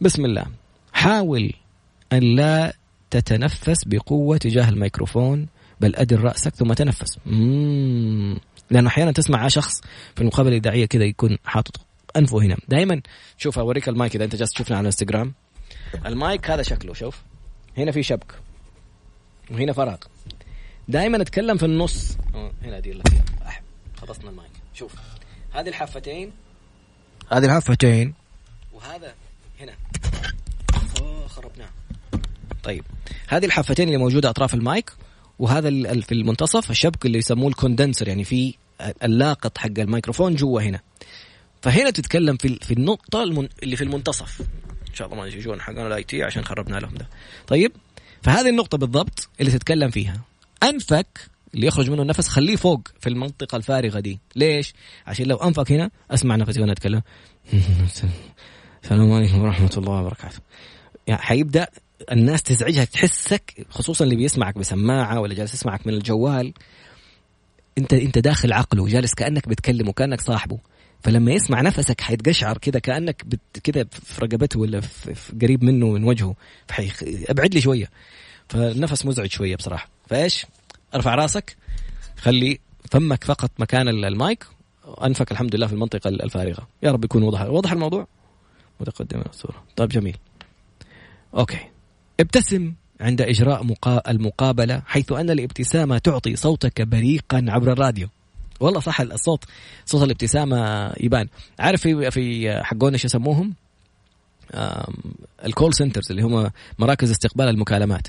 بسم 0.01 0.25
الله. 0.25 0.45
حاول 0.93 1.53
أن 2.13 2.35
لا 2.35 2.73
تتنفس 3.09 3.83
بقوة 3.85 4.37
تجاه 4.37 4.69
الميكروفون 4.69 5.47
بل 5.81 5.95
أدر 5.95 6.21
رأسك 6.21 6.55
ثم 6.55 6.73
تنفس. 6.73 7.17
مم. 7.25 8.39
لأنه 8.69 8.87
أحيانا 8.87 9.11
تسمع 9.11 9.47
شخص 9.47 9.81
في 10.15 10.21
المقابلة 10.21 10.51
الإذاعية 10.51 10.85
كذا 10.85 11.03
يكون 11.03 11.37
حاطط 11.45 11.75
أنفه 12.17 12.37
هنا. 12.37 12.57
دائما 12.67 13.01
شوف 13.37 13.59
أوريك 13.59 13.89
المايك 13.89 14.15
إذا 14.15 14.23
أنت 14.23 14.35
جالس 14.35 14.51
تشوفنا 14.51 14.77
على 14.77 14.81
الانستغرام 14.81 15.33
المايك 16.05 16.49
هذا 16.49 16.61
شكله 16.61 16.93
شوف. 16.93 17.21
هنا 17.77 17.91
في 17.91 18.03
شبك. 18.03 18.35
وهنا 19.51 19.73
فراغ. 19.73 19.97
دائما 20.87 21.21
أتكلم 21.21 21.57
في 21.57 21.65
النص. 21.65 22.17
هنا 22.63 22.79
دي 22.79 22.93
لك 22.93 23.23
خلصنا 23.97 24.29
المايك. 24.29 24.51
شوف. 24.73 24.95
هذه 25.51 25.69
الحافتين. 25.69 26.31
هذه 27.31 27.45
الحافتين. 27.45 28.13
وهذا 28.73 29.13
هنا. 29.59 29.73
خربناه. 31.27 31.69
طيب. 32.63 32.83
هذه 33.27 33.45
الحافتين 33.45 33.87
اللي 33.87 33.97
موجودة 33.97 34.29
أطراف 34.29 34.53
المايك 34.53 34.91
وهذا 35.39 35.69
في 36.01 36.11
المنتصف 36.11 36.71
الشبك 36.71 37.05
اللي 37.05 37.17
يسموه 37.17 37.47
ال 37.47 37.53
condenser 37.53 38.07
يعني 38.07 38.23
في 38.23 38.53
اللاقط 39.03 39.57
حق 39.57 39.79
الميكروفون 39.79 40.35
جوا 40.35 40.61
هنا. 40.61 40.79
فهنا 41.61 41.89
تتكلم 41.89 42.37
في 42.37 42.59
في 42.61 42.73
النقطة 42.73 43.23
اللي 43.63 43.75
في 43.75 43.83
المنتصف. 43.83 44.41
إن 44.89 44.95
شاء 44.95 45.07
الله 45.07 45.19
ما 45.19 45.27
يجون 45.27 45.61
حقنا 45.61 45.87
ال 45.87 46.03
IT 46.03 46.23
عشان 46.23 46.45
خربنا 46.45 46.77
لهم 46.77 46.95
ده. 46.95 47.07
طيب. 47.47 47.71
فهذه 48.21 48.49
النقطة 48.49 48.77
بالضبط 48.77 49.29
اللي 49.39 49.51
تتكلم 49.51 49.89
فيها. 49.89 50.21
أنفك 50.63 51.07
اللي 51.53 51.67
يخرج 51.67 51.89
منه 51.89 52.01
النفس 52.01 52.27
خليه 52.27 52.55
فوق 52.55 52.87
في 52.99 53.09
المنطقة 53.09 53.55
الفارغة 53.55 53.99
دي. 53.99 54.19
ليش؟ 54.35 54.73
عشان 55.07 55.25
لو 55.25 55.37
أنفك 55.37 55.71
هنا 55.71 55.91
أسمع 56.11 56.35
نفسي 56.35 56.61
وأنا 56.61 56.71
أتكلم. 56.71 57.01
السلام 58.83 59.11
عليكم 59.11 59.41
ورحمة 59.41 59.71
الله 59.77 60.01
وبركاته. 60.01 60.39
يعني 61.07 61.21
حيبدأ 61.21 61.67
الناس 62.11 62.43
تزعجها 62.43 62.85
تحسك 62.85 63.67
خصوصا 63.69 64.05
اللي 64.05 64.15
بيسمعك 64.15 64.57
بسماعة 64.57 65.19
ولا 65.19 65.33
جالس 65.33 65.53
يسمعك 65.53 65.87
من 65.87 65.93
الجوال. 65.93 66.53
انت 67.77 67.93
انت 67.93 68.17
داخل 68.17 68.53
عقله 68.53 68.87
جالس 68.87 69.13
كأنك 69.13 69.47
بتكلمه 69.47 69.91
كأنك 69.91 70.21
صاحبه. 70.21 70.59
فلما 71.03 71.31
يسمع 71.31 71.61
نفسك 71.61 72.01
حيتقشعر 72.01 72.57
كذا 72.57 72.79
كأنك 72.79 73.25
كذا 73.63 73.85
في 73.91 74.21
رقبته 74.21 74.59
ولا 74.59 74.81
في 74.81 75.33
قريب 75.41 75.63
منه 75.63 75.89
من 75.89 76.03
وجهه. 76.03 76.35
أبعد 77.29 77.53
لي 77.53 77.61
شوية. 77.61 77.89
فالنفس 78.49 79.05
مزعج 79.05 79.31
شوية 79.31 79.55
بصراحة. 79.55 79.89
فإيش؟ 80.07 80.45
ارفع 80.95 81.15
راسك. 81.15 81.55
خلي 82.17 82.59
فمك 82.91 83.23
فقط 83.23 83.51
مكان 83.59 83.87
المايك. 83.87 84.45
أنفك 85.03 85.31
الحمد 85.31 85.55
لله 85.55 85.67
في 85.67 85.73
المنطقة 85.73 86.07
الفارغة. 86.07 86.67
يا 86.83 86.91
رب 86.91 87.05
يكون 87.05 87.23
وضح 87.23 87.41
وضح 87.41 87.71
الموضوع. 87.71 88.07
متقدم 88.79 89.21
الصورة. 89.29 89.63
طيب 89.75 89.89
جميل. 89.89 90.17
okay. 91.37 91.70
ابتسم 92.21 92.73
عند 93.01 93.21
إجراء 93.21 93.65
المقابلة 94.07 94.81
حيث 94.85 95.11
أن 95.11 95.29
الابتسامة 95.29 95.97
تعطي 95.97 96.35
صوتك 96.35 96.81
بريقا 96.81 97.45
عبر 97.49 97.71
الراديو. 97.71 98.07
والله 98.59 98.79
صح 98.79 99.01
الصوت 99.01 99.43
صوت 99.85 100.03
الابتسامة 100.03 100.91
يبان. 100.99 101.27
عارف 101.59 101.81
في 101.81 102.11
في 102.11 102.53
حقون 102.63 102.93
إيش 102.93 103.05
يسموهم؟ 103.05 103.53
ال 105.45 105.51
call 105.51 105.73
centers 105.73 106.11
اللي 106.11 106.21
هم 106.21 106.51
مراكز 106.79 107.11
استقبال 107.11 107.47
المكالمات. 107.47 108.07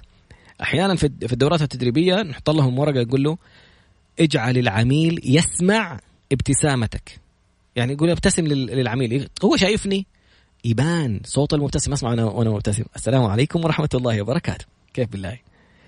أحيانا 0.62 0.96
في 0.96 1.32
الدورات 1.32 1.62
التدريبية 1.62 2.22
نحط 2.22 2.50
لهم 2.50 2.78
ورقة 2.78 3.00
يقول 3.00 3.22
له 3.22 3.38
اجعل 4.20 4.58
العميل 4.58 5.20
يسمع 5.24 6.00
ابتسامتك. 6.32 7.20
يعني 7.76 7.92
يقول 7.92 8.10
ابتسم 8.10 8.46
للعميل. 8.46 9.28
هو 9.44 9.56
شايفني 9.56 10.06
يبان 10.64 11.20
صوت 11.24 11.54
المبتسم 11.54 11.92
أسمع 11.92 12.12
أنا 12.12 12.24
وأنا 12.24 12.50
مبتسم. 12.50 12.84
السلام 12.96 13.24
عليكم 13.24 13.64
ورحمة 13.64 13.88
الله 13.94 14.22
وبركاته. 14.22 14.64
كيف 14.94 15.08
بالله؟ 15.08 15.38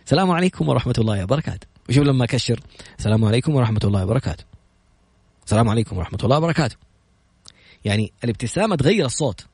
السلام 0.04 0.31
عليكم 0.31 0.69
ورحمة 0.69 0.95
الله 0.99 1.23
وبركاته. 1.25 1.66
وشوف 1.88 2.04
لما 2.04 2.25
أكشر؟ 2.25 2.61
السلام 2.99 3.25
عليكم 3.25 3.54
ورحمة 3.54 3.81
الله 3.85 4.04
وبركاته. 4.04 4.45
السلام 5.45 5.69
عليكم 5.69 5.97
ورحمة 5.97 6.19
الله 6.25 6.37
وبركاته. 6.37 6.76
يعني 7.85 8.12
الابتسامة 8.25 8.76
تغير 8.76 9.07
الصوت. 9.07 9.47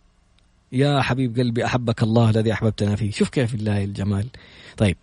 يا 0.73 1.03
حبيب 1.03 1.39
قلبي 1.39 1.65
أحبك 1.65 2.03
الله 2.03 2.31
الذي 2.31 2.53
أحببتنا 2.53 2.97
فيه. 2.97 3.11
شوف 3.11 3.29
كيف 3.29 3.55
الله 3.55 3.85
الجمال. 3.85 4.29
طيب 4.77 4.97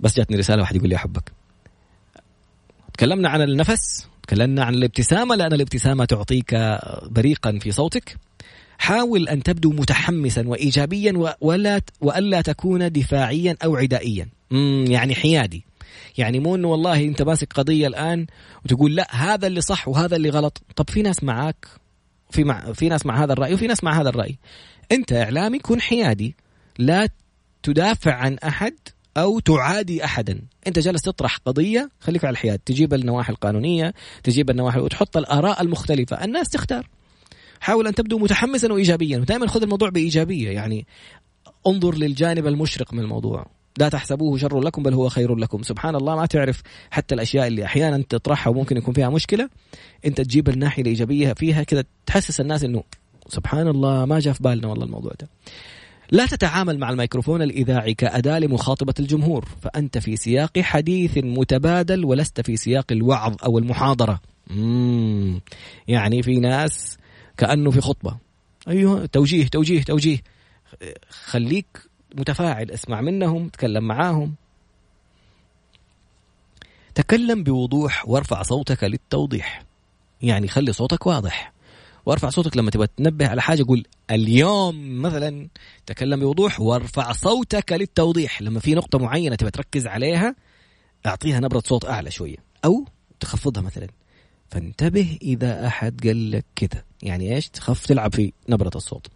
بس 0.00 0.16
جاتني 0.16 0.36
رسالة 0.36 0.62
واحد 0.62 0.76
يقول 0.76 0.88
لي 0.88 0.96
أحبك. 0.96 1.32
تكلمنا 2.92 3.28
عن 3.28 3.42
النفس 3.42 4.08
تكلمنا 4.22 4.64
عن 4.64 4.74
الابتسامة 4.74 5.34
لأن 5.34 5.52
الابتسامة 5.52 6.04
تعطيك 6.04 6.78
بريقا 7.10 7.58
في 7.58 7.72
صوتك. 7.72 8.16
حاول 8.78 9.28
أن 9.28 9.42
تبدو 9.42 9.70
متحمسا 9.70 10.48
وايجابيا 10.48 11.34
ولا 11.40 11.80
وألا 12.00 12.40
تكون 12.40 12.92
دفاعيا 12.92 13.56
أو 13.64 13.76
عدائيا. 13.76 14.28
يعني 14.88 15.14
حيادي. 15.14 15.64
يعني 16.18 16.40
مو 16.40 16.54
إنه 16.54 16.68
والله 16.68 17.04
أنت 17.04 17.22
ماسك 17.22 17.52
قضية 17.52 17.86
الآن 17.86 18.26
وتقول 18.64 18.94
لا 18.94 19.16
هذا 19.16 19.46
اللي 19.46 19.60
صح 19.60 19.88
وهذا 19.88 20.16
اللي 20.16 20.30
غلط. 20.30 20.62
طب 20.76 20.90
في 20.90 21.02
ناس 21.02 21.24
معاك؟ 21.24 21.66
في 22.30 22.44
مع 22.44 22.72
في 22.72 22.88
ناس 22.88 23.06
مع 23.06 23.24
هذا 23.24 23.32
الرأي 23.32 23.54
وفي 23.54 23.66
ناس 23.66 23.84
مع 23.84 24.00
هذا 24.00 24.08
الرأي. 24.08 24.38
أنت 24.92 25.12
إعلامي 25.12 25.58
كن 25.58 25.80
حيادي. 25.80 26.34
لا 26.78 27.08
تدافع 27.62 28.14
عن 28.14 28.38
أحد 28.38 28.74
أو 29.16 29.38
تعادي 29.38 30.04
احدا. 30.04 30.40
أنت 30.66 30.78
جالس 30.78 31.02
تطرح 31.02 31.36
قضية 31.36 31.90
خليك 32.00 32.24
على 32.24 32.32
الحياد. 32.32 32.58
تجيب 32.58 32.94
النواحي 32.94 33.32
القانونية 33.32 33.94
تجيب 34.22 34.50
النواحي 34.50 34.80
وتحط 34.80 35.16
الآراء 35.16 35.62
المختلفة. 35.62 36.24
الناس 36.24 36.48
تختار. 36.48 36.88
حاول 37.60 37.86
أن 37.86 37.94
تبدو 37.94 38.18
متحمسا 38.18 38.72
وايجابيا. 38.72 39.18
ودائما 39.18 39.46
خذ 39.46 39.62
الموضوع 39.62 39.88
بإيجابية. 39.88 40.50
يعني 40.50 40.86
انظر 41.66 41.94
للجانب 41.94 42.46
المشرق 42.46 42.94
من 42.94 43.00
الموضوع. 43.00 43.46
لا 43.78 43.88
تحسبوه 43.88 44.38
شر 44.38 44.60
لكم 44.60 44.82
بل 44.82 44.94
هو 44.94 45.08
خير 45.08 45.34
لكم. 45.36 45.62
سبحان 45.62 45.96
الله 45.96 46.16
ما 46.16 46.26
تعرف 46.26 46.62
حتى 46.90 47.14
الأشياء 47.14 47.46
اللي 47.46 47.64
أحيانا 47.64 48.04
تطرحها 48.08 48.50
وممكن 48.50 48.76
يكون 48.76 48.94
فيها 48.94 49.10
مشكلة. 49.10 49.48
أنت 50.06 50.20
تجيب 50.20 50.48
الناحية 50.48 50.82
الإيجابية 50.82 51.32
فيها 51.32 51.62
كذا 51.62 51.84
تحسس 52.06 52.40
الناس 52.40 52.64
إنه 52.64 52.82
سبحان 53.28 53.68
الله 53.68 54.04
ما 54.04 54.18
جاء 54.18 54.34
في 54.34 54.42
بالنا 54.42 54.68
والله 54.68 54.84
الموضوع 54.84 55.12
ده. 55.20 55.28
لا 56.10 56.26
تتعامل 56.26 56.78
مع 56.78 56.90
الميكروفون 56.90 57.42
الإذاعي 57.42 57.94
كأداة 57.94 58.38
لمخاطبة 58.38 58.94
الجمهور. 59.00 59.48
فأنت 59.62 59.98
في 59.98 60.16
سياق 60.16 60.58
حديث 60.58 61.18
متبادل 61.18 62.04
ولست 62.04 62.40
في 62.40 62.56
سياق 62.56 62.92
الوعظ 62.92 63.34
أو 63.44 63.58
المحاضرة. 63.58 64.20
مم. 64.50 65.40
يعني 65.88 66.22
في 66.22 66.40
ناس 66.40 66.98
كأنه 67.36 67.70
في 67.70 67.80
خطبة. 67.80 68.18
أيوه. 68.68 69.06
توجيه 69.06 69.46
توجيه 69.46 69.82
توجيه. 69.82 70.18
خليك 71.08 71.66
متفاعل 72.14 72.70
اسمع 72.70 73.00
منهم 73.00 73.48
تكلم 73.48 73.84
معاهم. 73.84 74.34
تكلم 76.94 77.42
بوضوح 77.42 78.08
وارفع 78.08 78.42
صوتك 78.42 78.84
للتوضيح. 78.84 79.64
يعني 80.22 80.48
خلي 80.48 80.72
صوتك 80.72 81.06
واضح. 81.06 81.52
وارفع 82.06 82.28
صوتك 82.28 82.56
لما 82.56 82.70
تبغى 82.70 82.86
تنبه 82.96 83.28
على 83.28 83.42
حاجة 83.42 83.64
قول 83.68 83.86
اليوم 84.10 85.02
مثلا 85.02 85.48
تكلم 85.86 86.20
بوضوح 86.20 86.60
وارفع 86.60 87.12
صوتك 87.12 87.72
للتوضيح. 87.72 88.42
لما 88.42 88.60
في 88.60 88.74
نقطة 88.74 88.98
معينة 88.98 89.36
تبغى 89.36 89.50
تركز 89.50 89.86
عليها 89.86 90.34
أعطيها 91.06 91.40
نبرة 91.40 91.62
صوت 91.66 91.84
أعلى 91.84 92.10
شوية. 92.10 92.36
أو 92.64 92.84
تخفضها 93.20 93.62
مثلا. 93.62 93.88
فانتبه 94.50 95.18
إذا 95.22 95.66
أحد 95.66 96.06
قال 96.06 96.30
لك 96.30 96.44
كذا 96.56 96.82
يعني 97.04 97.34
إيش؟ 97.34 97.48
تخف 97.48 97.86
تلعب 97.86 98.14
في 98.14 98.32
نبرة 98.48 98.70
الصوت. 98.76 99.06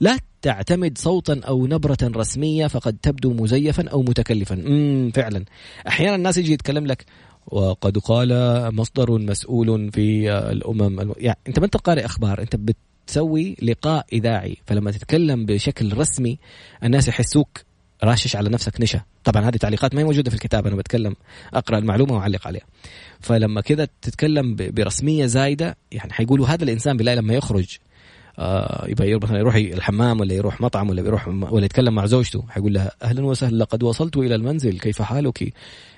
لا 0.00 0.18
تعتمد 0.42 0.98
صوتا 0.98 1.40
أو 1.48 1.66
نبرة 1.66 1.98
رسمية 2.02 2.66
فقد 2.66 2.96
تبدو 3.02 3.32
مزيفا 3.32 3.88
أو 3.88 4.02
متكلفا. 4.02 4.54
امم 4.54 5.10
فعلا. 5.10 5.44
أحيانا 5.88 6.14
الناس 6.14 6.36
يجي 6.36 6.52
يتكلم 6.52 6.86
لك 6.86 7.04
وقد 7.46 7.98
قال 7.98 8.30
مصدر 8.74 9.18
مسؤول 9.18 9.92
في 9.92 10.32
الأمم 10.32 11.00
الم... 11.00 11.14
يعني 11.16 11.38
أنت 11.48 11.58
ما 11.58 11.64
انت 11.64 11.76
قارئ 11.76 12.04
أخبار؟ 12.04 12.40
أنت 12.40 12.56
بتسوي 12.56 13.56
لقاء 13.62 14.06
إذاعي. 14.12 14.56
فلما 14.66 14.90
تتكلم 14.90 15.46
بشكل 15.46 15.96
رسمي 15.96 16.38
الناس 16.84 17.08
يحسوك 17.08 17.65
راشش 18.04 18.36
على 18.36 18.48
نفسك 18.48 18.80
نشا. 18.80 19.00
طبعا 19.24 19.42
هذه 19.48 19.56
تعليقات 19.56 19.94
ما 19.94 20.00
هي 20.00 20.04
موجودة 20.04 20.30
في 20.30 20.36
الكتاب 20.36 20.66
أنا 20.66 20.76
بتكلم 20.76 21.16
أقرأ 21.54 21.78
المعلومة 21.78 22.14
وأعلق 22.14 22.46
عليها. 22.46 22.64
فلما 23.20 23.60
كذا 23.60 23.88
تتكلم 24.02 24.56
برسمية 24.58 25.26
زايدة 25.26 25.76
يعني 25.92 26.12
حيقولوا 26.12 26.46
هذا 26.46 26.64
الإنسان 26.64 26.96
بالله 26.96 27.14
لما 27.14 27.34
يخرج 27.34 27.78
آه 28.38 28.86
يبغى 28.88 29.16
مثلا 29.16 29.38
يروح 29.38 29.54
الحمام 29.54 30.20
ولا 30.20 30.34
يروح 30.34 30.60
مطعم 30.60 30.90
ولا 30.90 31.02
يروح 31.02 31.28
ولا 31.28 31.64
يتكلم 31.64 31.94
مع 31.94 32.06
زوجته 32.06 32.44
حيقول 32.48 32.74
لها 32.74 32.92
أهلا 33.02 33.24
وسهلا 33.24 33.56
لقد 33.56 33.82
وصلت 33.82 34.16
إلى 34.16 34.34
المنزل 34.34 34.78
كيف 34.78 35.02
حالك؟ 35.02 35.52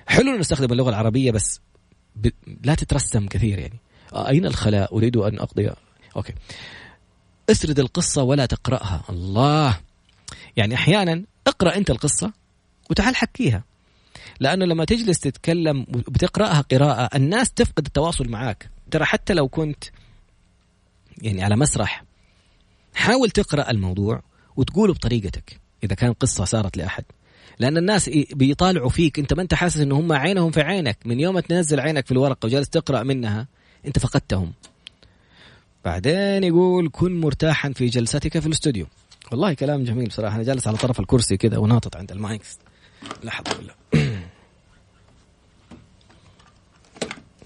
حلو 0.07 0.37
نستخدم 0.37 0.71
اللغة 0.71 0.89
العربية 0.89 1.31
بس 1.31 1.61
ب... 2.15 2.29
لا 2.63 2.75
تترسم 2.75 3.27
كثير 3.27 3.59
يعني. 3.59 3.79
آه 4.13 4.29
أين 4.29 4.45
الخلاء؟ 4.45 4.95
أريد 4.95 5.17
أن 5.17 5.39
اقضي 5.39 5.69
أوكي. 6.15 6.33
اسرد 7.49 7.79
القصة 7.79 8.23
ولا 8.23 8.45
تقرأها. 8.45 9.03
الله! 9.09 9.77
يعني 10.57 10.75
أحيانا 10.75 11.23
اقرأ 11.47 11.75
أنت 11.75 11.89
القصة 11.89 12.33
وتعال 12.89 13.15
حكيها. 13.15 13.63
لأنه 14.39 14.65
لما 14.65 14.85
تجلس 14.85 15.19
تتكلم 15.19 15.85
بتقراها 15.89 16.61
قراءة 16.61 17.17
الناس 17.17 17.51
تفقد 17.51 17.85
التواصل 17.85 18.29
معك 18.29 18.69
ترى 18.91 19.05
حتى 19.05 19.33
لو 19.33 19.47
كنت 19.47 19.83
يعني 21.21 21.43
على 21.43 21.55
مسرح 21.55 22.03
حاول 22.93 23.29
تقرأ 23.29 23.71
الموضوع 23.71 24.21
وتقوله 24.57 24.93
بطريقتك 24.93 25.59
إذا 25.83 25.95
كان 25.95 26.13
قصة 26.13 26.45
صارت 26.45 26.77
لأحد. 26.77 27.03
لأن 27.59 27.77
الناس 27.77 28.09
بيطالعوا 28.33 28.89
فيك 28.89 29.19
أنت 29.19 29.33
ما 29.33 29.41
أنت 29.41 29.53
حاسس 29.53 29.77
إن 29.77 29.91
هم 29.91 30.13
عينهم 30.13 30.51
في 30.51 30.61
عينك. 30.61 30.97
من 31.05 31.19
يوم 31.19 31.39
تنزل 31.39 31.79
عينك 31.79 32.05
في 32.05 32.11
الورقة 32.11 32.45
وجالس 32.45 32.69
تقرأ 32.69 33.03
منها 33.03 33.47
أنت 33.85 33.99
فقدتهم. 33.99 34.53
بعدين 35.85 36.43
يقول 36.43 36.89
كن 36.91 37.19
مرتاحا 37.19 37.71
في 37.73 37.85
جلستك 37.85 38.39
في 38.39 38.47
الاستوديو. 38.47 38.85
والله 39.31 39.53
كلام 39.53 39.83
جميل 39.83 40.07
بصراحة. 40.07 40.35
أنا 40.35 40.43
جالس 40.43 40.67
على 40.67 40.77
طرف 40.77 40.99
الكرسي 40.99 41.37
كذا 41.37 41.57
وناطط 41.57 41.95
عند 41.95 42.11
المايكس. 42.11 42.57
لحظه 43.23 43.57
بالله. 43.57 43.75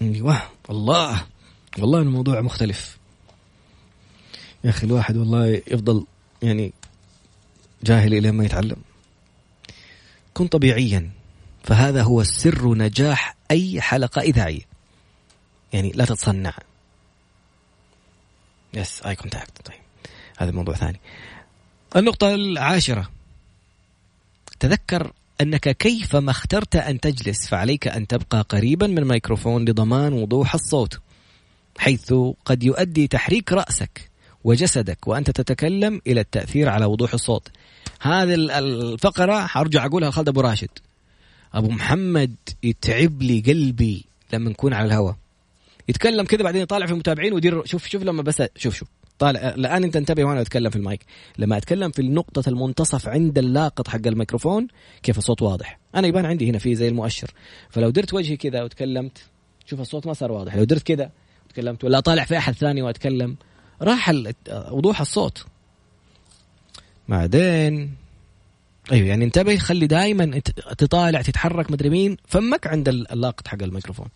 أيوه 0.02 0.42
الله 0.70 1.26
والله 1.78 2.00
الموضوع 2.00 2.40
مختلف. 2.40 2.98
يا 4.64 4.70
أخي 4.70 4.86
الواحد 4.86 5.16
والله 5.16 5.46
يفضل 5.46 6.06
يعني 6.42 6.72
جاهل 7.82 8.14
إلى 8.14 8.32
ما 8.32 8.44
يتعلم. 8.44 8.76
كن 10.34 10.46
طبيعيا 10.46 11.10
فهذا 11.62 12.02
هو 12.02 12.22
سر 12.22 12.74
نجاح 12.74 13.36
أي 13.50 13.80
حلقة 13.80 14.20
إذاعية. 14.20 14.62
يعني 15.72 15.92
لا 15.92 16.04
تتصنع. 16.04 16.54
يس 18.74 19.02
eye 19.02 19.16
contact 19.16 19.66
طيب 19.66 19.80
هذا 20.38 20.50
موضوع 20.50 20.74
ثاني. 20.74 21.00
النقطة 21.96 22.34
العاشرة. 22.34 23.10
تذكر 24.60 25.12
أنك 25.40 25.76
كيفما 25.76 26.30
اخترت 26.30 26.76
أن 26.76 27.00
تجلس 27.00 27.48
فعليك 27.48 27.88
أن 27.88 28.06
تبقى 28.06 28.40
قريبا 28.48 28.86
من 28.86 28.98
الميكروفون 28.98 29.64
لضمان 29.64 30.12
وضوح 30.12 30.54
الصوت 30.54 31.00
حيث 31.78 32.14
قد 32.44 32.62
يؤدي 32.62 33.06
تحريك 33.06 33.52
رأسك 33.52 34.10
وجسدك 34.44 35.08
وأنت 35.08 35.30
تتكلم 35.30 36.00
إلى 36.06 36.20
التأثير 36.20 36.68
على 36.68 36.84
وضوح 36.84 37.14
الصوت. 37.14 37.48
هذه 38.00 38.34
الفقرة 38.34 39.46
حرجع 39.46 39.86
أقولها 39.86 40.10
لخالد 40.10 40.28
أبو 40.28 40.40
راشد. 40.40 40.68
أبو 41.54 41.68
محمد 41.68 42.34
يتعب 42.62 43.22
لي 43.22 43.40
قلبي 43.40 44.04
لما 44.32 44.50
نكون 44.50 44.74
على 44.74 44.86
الهواء. 44.86 45.16
يتكلم 45.88 46.24
كذا 46.26 46.42
بعدين 46.42 46.62
يطالع 46.62 46.86
في 46.86 46.92
المتابعين 46.92 47.32
ويدير 47.32 47.66
شوف 47.66 47.88
شوف 47.88 48.02
لما 48.02 48.22
بس 48.22 48.42
شوف 48.56 48.74
شوف. 48.74 48.88
طالع 49.18 49.40
الآن 49.40 49.84
أنت 49.84 49.96
انتبه 49.96 50.24
وأنا 50.24 50.40
أتكلم 50.40 50.70
في 50.70 50.76
المايك. 50.76 51.04
لما 51.38 51.56
أتكلم 51.56 51.90
في 51.90 52.02
نقطة 52.02 52.48
المنتصف 52.48 53.08
عند 53.08 53.38
اللاقط 53.38 53.88
حق 53.88 54.06
الميكروفون 54.06 54.68
كيف 55.02 55.18
الصوت 55.18 55.42
واضح؟ 55.42 55.78
أنا 55.94 56.06
يبان 56.06 56.26
عندي 56.26 56.50
هنا 56.50 56.58
في 56.58 56.74
زي 56.74 56.88
المؤشر. 56.88 57.30
فلو 57.70 57.90
درت 57.90 58.14
وجهي 58.14 58.36
كذا 58.36 58.62
وتكلمت 58.62 59.18
شوف 59.66 59.80
الصوت 59.80 60.06
ما 60.06 60.12
صار 60.12 60.32
واضح. 60.32 60.56
لو 60.56 60.64
درت 60.64 60.82
كذا 60.82 61.10
وتكلمت 61.46 61.84
ولا 61.84 62.00
طالع 62.00 62.24
في 62.24 62.38
أحد 62.38 62.54
ثاني 62.54 62.82
وأتكلم 62.82 63.36
راح 63.82 64.12
وضوح 64.70 65.00
الصوت. 65.00 65.46
بعدين 67.08 67.94
أيوه 68.92 69.08
يعني 69.08 69.24
انتبه 69.24 69.56
خلي 69.56 69.86
دائما 69.86 70.38
تطالع 70.78 71.22
تتحرك 71.22 71.70
مدري 71.70 71.90
مين 71.90 72.16
فمك 72.26 72.66
عند 72.66 72.88
اللاقط 72.88 73.48
حق 73.48 73.62
الميكروفون. 73.62 74.08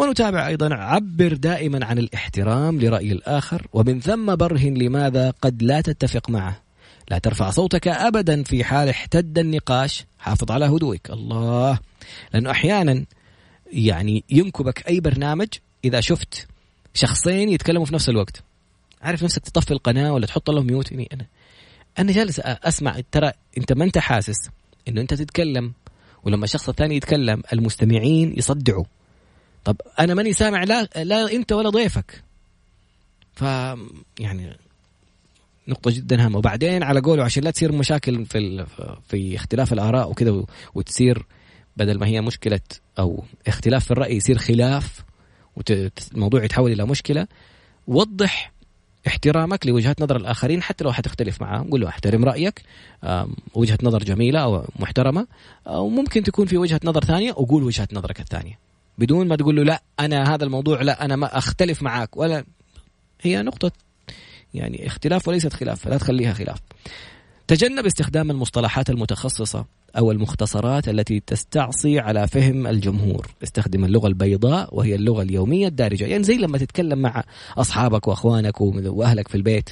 ونتابع 0.00 0.46
أيضا 0.46 0.74
عبر 0.74 1.34
دائما 1.34 1.86
عن 1.86 1.98
الاحترام 1.98 2.80
لرأي 2.80 3.12
الآخر 3.12 3.66
ومن 3.72 4.00
ثم 4.00 4.36
برهن 4.36 4.74
لماذا 4.74 5.30
قد 5.30 5.62
لا 5.62 5.80
تتفق 5.80 6.30
معه. 6.30 6.62
لا 7.10 7.18
ترفع 7.18 7.50
صوتك 7.50 7.88
ابدا 7.88 8.42
في 8.42 8.64
حال 8.64 8.88
احتد 8.88 9.38
النقاش. 9.38 10.04
حافظ 10.18 10.50
على 10.50 10.64
هدوءك 10.64 11.10
الله. 11.10 11.78
لأنه 12.34 12.50
أحيانا 12.50 13.04
يعني 13.72 14.24
ينكبك 14.30 14.88
أي 14.88 15.00
برنامج 15.00 15.48
إذا 15.84 16.00
شفت 16.00 16.48
شخصين 16.94 17.48
يتكلموا 17.48 17.86
في 17.86 17.94
نفس 17.94 18.08
الوقت. 18.08 18.42
عارف 19.02 19.24
نفسك 19.24 19.42
تطفي 19.42 19.70
القناة 19.70 20.12
ولا 20.12 20.26
تحط 20.26 20.50
لهم 20.50 20.66
ميوت؟ 20.66 20.92
يعني 20.92 21.08
أنا. 21.12 21.26
أنا 21.98 22.12
جالس 22.12 22.40
أسمع. 22.44 23.00
ترى 23.12 23.32
أنت 23.58 23.72
ما 23.72 23.84
أنت 23.84 23.98
حاسس 23.98 24.48
إنه 24.88 25.00
أنت 25.00 25.14
تتكلم 25.14 25.72
ولما 26.24 26.44
الشخص 26.44 26.68
الثاني 26.68 26.96
يتكلم 26.96 27.42
المستمعين 27.52 28.34
يصدعوا. 28.36 28.84
طب 29.64 29.76
أنا 29.98 30.14
ماني 30.14 30.32
سامع 30.32 30.64
لا 30.64 30.88
لا 30.96 31.32
أنت 31.32 31.52
ولا 31.52 31.70
ضيفك. 31.70 32.22
ف 33.34 33.42
يعني 34.18 34.56
نقطة 35.68 35.90
جدا 35.90 36.24
هامة. 36.24 36.38
وبعدين 36.38 36.82
على 36.82 37.00
قوله 37.00 37.24
عشان 37.24 37.42
لا 37.42 37.50
تصير 37.50 37.72
مشاكل 37.72 38.26
في 38.26 38.66
في 39.08 39.36
اختلاف 39.36 39.72
الآراء 39.72 40.10
وكذا 40.10 40.44
وتصير 40.74 41.26
بدل 41.76 41.98
ما 41.98 42.06
هي 42.06 42.20
مشكلة 42.20 42.60
أو 42.98 43.24
اختلاف 43.46 43.84
في 43.84 43.90
الرأي 43.90 44.16
يصير 44.16 44.38
خلاف 44.38 45.04
والموضوع 45.56 46.44
يتحول 46.44 46.72
إلى 46.72 46.86
مشكلة 46.86 47.26
وضح 47.86 48.52
احترامك 49.06 49.66
لوجهات 49.66 50.02
نظر 50.02 50.16
الآخرين 50.16 50.62
حتى 50.62 50.84
لو 50.84 50.92
حتختلف 50.92 51.42
معاهم. 51.42 51.70
قول 51.70 51.80
له 51.80 51.88
احترم 51.88 52.24
رأيك 52.24 52.62
وجهة 53.54 53.78
نظر 53.82 54.04
جميلة 54.04 54.40
أو 54.40 54.64
محترمة 54.78 55.26
أو 55.66 55.88
ممكن 55.88 56.22
تكون 56.22 56.46
في 56.46 56.56
وجهة 56.58 56.80
نظر 56.84 57.04
ثانية 57.04 57.32
وقول 57.32 57.62
وجهة 57.62 57.88
نظرك 57.92 58.20
الثانية. 58.20 58.58
بدون 59.00 59.28
ما 59.28 59.36
تقول 59.36 59.56
له 59.56 59.62
لا 59.62 59.82
أنا 60.00 60.34
هذا 60.34 60.44
الموضوع 60.44 60.82
لا 60.82 61.04
أنا 61.04 61.16
ما 61.16 61.38
أختلف 61.38 61.82
معك 61.82 62.16
ولا 62.16 62.44
هي 63.20 63.42
نقطة 63.42 63.72
يعني 64.54 64.86
اختلاف 64.86 65.28
وليست 65.28 65.52
خلاف 65.52 65.80
فلا 65.80 65.98
تخليها 65.98 66.32
خلاف. 66.32 66.58
تجنب 67.46 67.86
استخدام 67.86 68.30
المصطلحات 68.30 68.90
المتخصصة 68.90 69.64
أو 69.98 70.12
المختصرات 70.12 70.88
التي 70.88 71.20
تستعصي 71.20 71.98
على 71.98 72.28
فهم 72.28 72.66
الجمهور. 72.66 73.26
استخدم 73.42 73.84
اللغة 73.84 74.06
البيضاء 74.06 74.74
وهي 74.76 74.94
اللغة 74.94 75.22
اليومية 75.22 75.68
الدارجة. 75.68 76.04
يعني 76.04 76.22
زي 76.22 76.36
لما 76.36 76.58
تتكلم 76.58 76.98
مع 76.98 77.24
أصحابك 77.56 78.08
وأخوانك 78.08 78.60
وأهلك 78.60 79.28
في 79.28 79.34
البيت. 79.34 79.70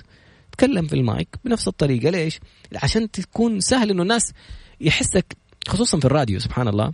تكلم 0.53 0.87
في 0.87 0.97
المايك 0.97 1.29
بنفس 1.45 1.69
الطريقة. 1.69 2.11
ليش؟ 2.11 2.41
عشان 2.77 3.11
تكون 3.11 3.61
سهل 3.61 3.91
إنه 3.91 4.03
الناس 4.03 4.33
يحسك 4.81 5.37
خصوصا 5.69 5.99
في 5.99 6.05
الراديو 6.05 6.38
سبحان 6.38 6.69
الله. 6.69 6.93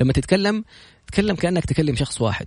لما 0.00 0.12
تتكلم 0.12 0.64
تكلم 1.14 1.36
كأنك 1.36 1.64
تكلم 1.64 1.94
شخص 1.94 2.20
واحد. 2.20 2.46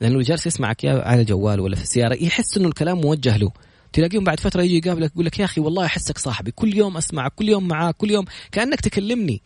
لأنه 0.00 0.22
جالس 0.22 0.46
يسمعك 0.46 0.84
يا 0.84 1.08
على 1.08 1.24
جوال 1.24 1.60
ولا 1.60 1.76
في 1.76 1.82
السيارة 1.82 2.14
يحس 2.20 2.56
إنه 2.56 2.68
الكلام 2.68 3.00
موجه 3.00 3.36
له. 3.36 3.52
تلاقيهم 3.92 4.24
بعد 4.24 4.40
فترة 4.40 4.62
يجي 4.62 4.76
يقابلك 4.76 5.12
يقول 5.12 5.26
لك 5.26 5.38
يا 5.38 5.44
أخي 5.44 5.60
والله 5.60 5.84
أحسك 5.86 6.18
صاحبي 6.18 6.50
كل 6.50 6.76
يوم 6.76 6.96
أسمعك 6.96 7.32
كل 7.34 7.48
يوم 7.48 7.68
معاك 7.68 7.96
كل 7.96 8.10
يوم 8.10 8.24
كأنك 8.52 8.80
تكلمني. 8.80 9.42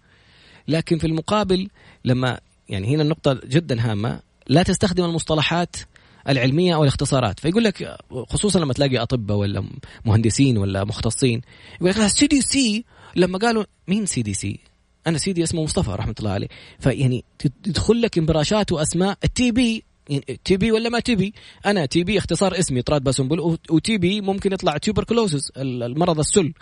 لكن 0.69 0.99
في 0.99 1.07
المقابل 1.07 1.69
لما 2.05 2.41
يعني 2.69 2.95
هنا 2.95 3.03
النقطة 3.03 3.41
جدا 3.45 3.91
هامة 3.91 4.21
لا 4.47 4.63
تستخدم 4.63 5.05
المصطلحات 5.05 5.77
العلمية 6.29 6.75
أو 6.75 6.83
الاختصارات. 6.83 7.41
فيقول 7.41 7.65
لك 7.65 7.97
خصوصا 8.29 8.61
لما 8.61 8.73
تلاقي 8.73 8.99
أطباء 8.99 9.37
ولا 9.37 9.65
مهندسين 10.05 10.59
ولا 10.59 10.85
مختصين 10.85 11.41
يقول 11.81 11.91
لك 11.91 12.07
CDC 12.07 12.85
لما 13.17 13.39
قالوا 13.39 13.65
مين 13.89 14.07
CDC 14.07 14.61
أنا 15.07 15.19
سيدي 15.19 15.43
اسمه 15.43 15.63
مصطفى 15.63 15.91
رحمة 15.91 16.15
الله 16.19 16.31
عليه. 16.31 16.49
فيعني 16.79 17.25
تدخل 17.39 18.03
لك 18.03 18.19
abbreviationات 18.19 18.73
وأسماء 18.73 19.19
ال 19.25 19.53
TB 19.53 19.85
يعني 20.09 20.39
TB 20.45 20.73
ولا 20.73 20.89
ما 20.89 21.01
TB؟ 21.01 21.35
أنا 21.67 21.87
TB 21.87 22.19
اختصار 22.19 22.59
اسمي 22.59 22.83
طراد 22.83 23.05
باسنبل 23.05 23.59
و 23.71 23.99
TB 23.99 24.21
ممكن 24.21 24.53
يطلع 24.53 24.77
tuberculosis 24.77 25.53
المرض 25.57 26.19
السل. 26.19 26.53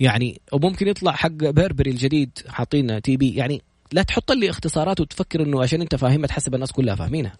يعني 0.00 0.40
وممكن 0.52 0.88
يطلع 0.88 1.12
حق 1.12 1.28
Burberry 1.28 1.90
الجديد 1.90 2.30
حاطين 2.48 3.02
TB. 3.02 3.34
يعني 3.34 3.62
لا 3.92 4.02
تحط 4.02 4.32
لي 4.32 4.50
اختصارات 4.50 5.00
وتفكر 5.00 5.42
إنه 5.42 5.62
عشان 5.62 5.80
أنت 5.80 5.94
فاهمها 5.94 6.26
تحسب 6.26 6.54
الناس 6.54 6.72
كلها 6.72 6.94
فاهمينها. 6.94 7.36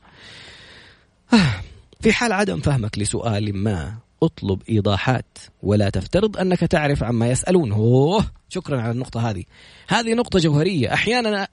في 2.01 2.13
حال 2.13 2.33
عدم 2.33 2.61
فهمك 2.61 2.99
لسؤال 2.99 3.57
ما 3.57 3.99
اطلب 4.23 4.63
ايضاحات. 4.69 5.39
ولا 5.63 5.91
تفترض 5.91 6.37
أنك 6.37 6.61
تعرف 6.61 7.03
عما 7.03 7.31
يسألون. 7.31 7.73
أوه 7.73 8.25
شكرا 8.49 8.81
على 8.81 8.93
النقطة 8.93 9.31
هذه. 9.31 9.45
هذه 9.89 10.15
نقطة 10.15 10.39
جوهرية. 10.39 10.95
أحيانا 10.95 11.49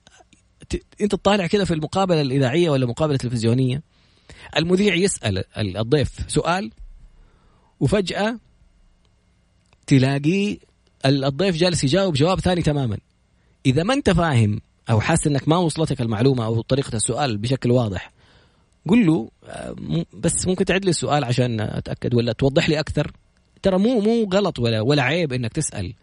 أنت 1.02 1.16
تطالع 1.16 1.48
كذا 1.48 1.66
في 1.66 1.74
المقابلة 1.74 2.22
الإذاعية 2.22 2.70
ولا 2.70 2.86
مقابلة 2.86 3.18
تلفزيونية. 3.18 3.82
المذيع 4.58 4.96
يسأل 4.96 5.44
الضيف 5.78 6.12
سؤال 6.28 6.72
وفجأة 7.80 8.40
تلاقيه 9.88 10.58
الضيف 11.06 11.56
جالس 11.56 11.84
يجاوب 11.84 12.14
جواب 12.14 12.40
ثاني 12.40 12.62
تماما. 12.62 12.98
إذا 13.66 13.84
ما 13.84 13.94
أنت 13.94 14.10
فاهم 14.10 14.62
أو 14.90 15.02
حاسس 15.02 15.28
إنك 15.28 15.48
ما 15.48 15.58
وصلتك 15.58 16.02
المعلومة 16.02 16.46
أو 16.46 16.62
طريقة 16.62 16.96
السؤال 16.96 17.38
بشكل 17.38 17.72
واضح 17.72 18.15
قل 18.90 19.06
له 19.06 19.30
آه، 19.44 19.76
بس 20.14 20.48
ممكن 20.48 20.66
تعد 20.66 20.86
لي 20.86 20.90
السؤال 20.90 21.24
عشان 21.24 21.62
أتأكد 21.62 22.14
ولا 22.14 22.34
توضح 22.34 22.70
لي 22.70 22.80
أكثر؟ 22.80 23.12
ترى 23.62 23.78
مو 23.78 24.00
مو 24.00 24.30
غلط 24.34 24.60
ولا 24.60 24.82
ولا 24.82 25.04
عيب 25.04 25.34
إنك 25.34 25.54
تسأل. 25.54 25.94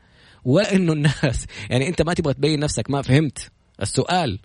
ولا 0.45 0.75
انه 0.75 0.93
الناس 0.93 1.47
يعني 1.71 1.89
أنت 1.89 2.03
ما 2.03 2.15
تبغى 2.15 2.35
تبين 2.35 2.61
نفسك 2.61 2.91
ما 2.91 3.03
فهمت 3.03 3.51
السؤال. 3.83 4.39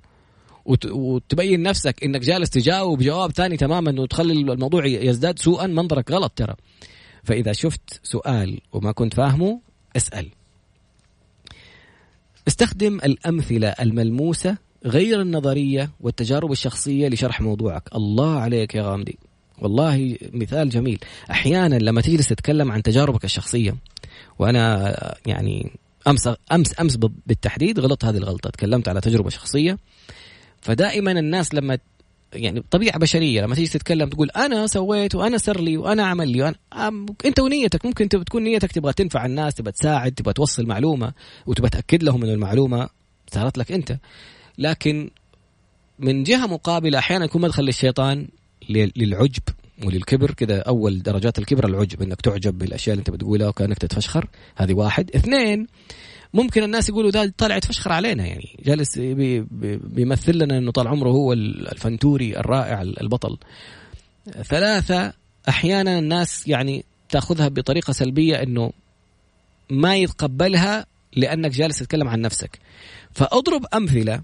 وتبين 0.86 1.62
نفسك 1.62 2.04
إنك 2.04 2.22
جالس 2.22 2.50
تجاوب 2.50 3.04
جواب 3.04 3.32
ثاني 3.32 3.58
تماما 3.58 4.02
وتخلي 4.02 4.34
الموضوع 4.34 4.86
يزداد 4.86 5.40
سوءا 5.40 5.68
منظرك 5.68 6.12
غلط 6.12 6.32
ترى. 6.36 6.56
فإذا 7.24 7.54
شفت 7.54 8.00
سؤال 8.04 8.60
وما 8.72 8.92
كنت 8.92 9.14
فاهمه 9.14 9.62
اسأل. 9.96 10.30
استخدم 12.48 12.96
الأمثلة 12.96 13.68
الملموسة 13.68 14.58
غير 14.86 15.22
النظرية 15.22 15.92
والتجارب 16.00 16.52
الشخصية 16.52 17.08
لشرح 17.08 17.42
موضوعك. 17.42 17.84
الله 17.96 18.40
عليك 18.40 18.76
يا 18.76 18.84
غامدي. 18.84 19.18
والله 19.62 20.18
مثال 20.34 20.70
جميل. 20.70 21.00
أحيانا 21.32 21.76
لما 21.76 22.02
تجلس 22.02 22.28
تتكلم 22.28 22.72
عن 22.72 22.84
تجاربك 22.84 23.26
الشخصية 23.26 23.76
وأنا 24.40 24.96
يعني 25.26 25.72
أمس 26.08 26.30
أمس 26.52 26.80
أمس 26.80 26.96
بالتحديد 26.96 27.80
غلطت 27.80 28.06
هذه 28.06 28.18
الغلطة. 28.18 28.50
تكلمت 28.50 28.90
على 28.90 29.02
تجربة 29.02 29.30
شخصية. 29.30 29.78
فدائما 30.62 31.12
الناس 31.12 31.54
لما 31.54 31.78
يعني 32.34 32.64
طبيعة 32.72 33.00
بشرية 33.00 33.42
لما 33.42 33.56
تيجي 33.56 33.70
تتكلم 33.70 34.10
تقول 34.10 34.30
أنا 34.30 34.68
سويت 34.68 35.16
وأنا 35.16 35.38
سر 35.38 35.62
لي 35.62 35.78
وأنا 35.78 36.06
عمل 36.06 36.30
لي 36.30 36.42
وأنا 36.42 36.56
أنت 37.26 37.40
ونيتك 37.40 37.86
ممكن 37.86 38.10
تكون 38.10 38.44
نيتك 38.44 38.72
تبغى 38.72 38.94
تنفع 38.94 39.26
الناس 39.26 39.56
تبغى 39.56 39.72
تساعد 39.72 40.12
تبغى 40.12 40.34
توصل 40.34 40.66
معلومة 40.66 41.14
وتبغى 41.46 41.70
تأكد 41.70 42.04
لهم 42.04 42.24
إنه 42.24 42.34
المعلومة 42.34 42.90
صارت 43.34 43.58
لك 43.58 43.72
أنت. 43.72 43.98
لكن 44.58 45.10
من 46.00 46.24
جهة 46.24 46.48
مقابلة 46.48 47.00
أحيانا 47.00 47.26
يكون 47.26 47.42
مدخل 47.42 47.64
للشيطان 47.64 48.28
للعجب 48.70 49.44
وللكبر. 49.86 50.32
كذا 50.32 50.60
أول 50.60 51.02
درجات 51.02 51.40
الكبر 51.40 51.68
العجب 51.68 52.02
إنك 52.02 52.22
تعجب 52.22 52.58
بالأشياء 52.58 52.94
اللي 52.94 53.00
أنت 53.00 53.10
بتقولها 53.10 53.48
وكأنك 53.48 53.78
تتفشخر. 53.78 54.28
هذه 54.56 54.74
واحد. 54.74 55.16
اثنين 55.16 55.68
ممكن 56.34 56.64
الناس 56.64 56.90
يقولوا 56.90 57.12
ده 57.12 57.34
طالع 57.38 57.56
يتفشخر 57.56 57.92
علينا 57.92 58.26
يعني 58.26 58.60
جالس 58.66 59.00
بي 59.00 59.42
بي 59.42 59.78
بيمثل 59.78 60.38
لنا 60.38 60.58
إنه 60.58 60.72
طال 60.72 60.88
عمره 60.88 61.10
هو 61.10 61.34
الفنتوري 61.34 62.38
الرائع 62.38 62.82
البطل. 62.82 63.38
ثلاثة 64.44 65.14
أحيانا 65.50 66.00
الناس 66.00 66.48
يعني 66.48 66.86
تأخذها 67.10 67.48
بطريقة 67.48 67.94
سلبية 67.94 68.44
إنه 68.44 68.72
ما 69.70 69.96
يتقبلها 69.96 70.86
لأنك 71.16 71.52
جالس 71.52 71.80
تتكلم 71.80 72.08
عن 72.08 72.22
نفسك. 72.22 72.60
فأضرب 73.12 73.66
أمثلة. 73.74 74.22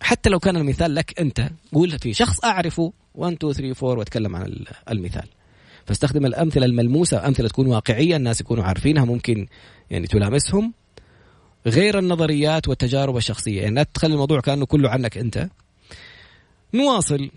حتى 0.00 0.30
لو 0.30 0.38
كان 0.38 0.56
المثال 0.56 0.94
لك 0.94 1.20
أنت 1.20 1.50
قول 1.72 1.98
في 1.98 2.14
شخص 2.14 2.44
أعرفه 2.44 2.92
1 3.14 3.32
2 3.32 3.52
3 3.52 3.86
4 3.86 3.98
وأتكلم 3.98 4.36
عن 4.36 4.64
المثال. 4.90 5.28
فاستخدم 5.86 6.26
الأمثلة 6.26 6.66
الملموسة 6.66 7.28
أمثلة 7.28 7.48
تكون 7.48 7.66
واقعية 7.66 8.16
الناس 8.16 8.40
يكونوا 8.40 8.64
عارفينها 8.64 9.04
ممكن 9.04 9.46
يعني 9.90 10.06
تلامسهم. 10.06 10.72
غير 11.66 11.98
النظريات 11.98 12.68
والتجارب 12.68 13.16
الشخصية 13.16 13.62
يعني 13.62 13.74
لا 13.74 13.82
تخلي 13.82 14.12
الموضوع 14.14 14.40
كأنه 14.40 14.66
كله 14.66 14.90
عنك 14.90 15.18
أنت. 15.18 15.48
نواصل. 16.74 17.30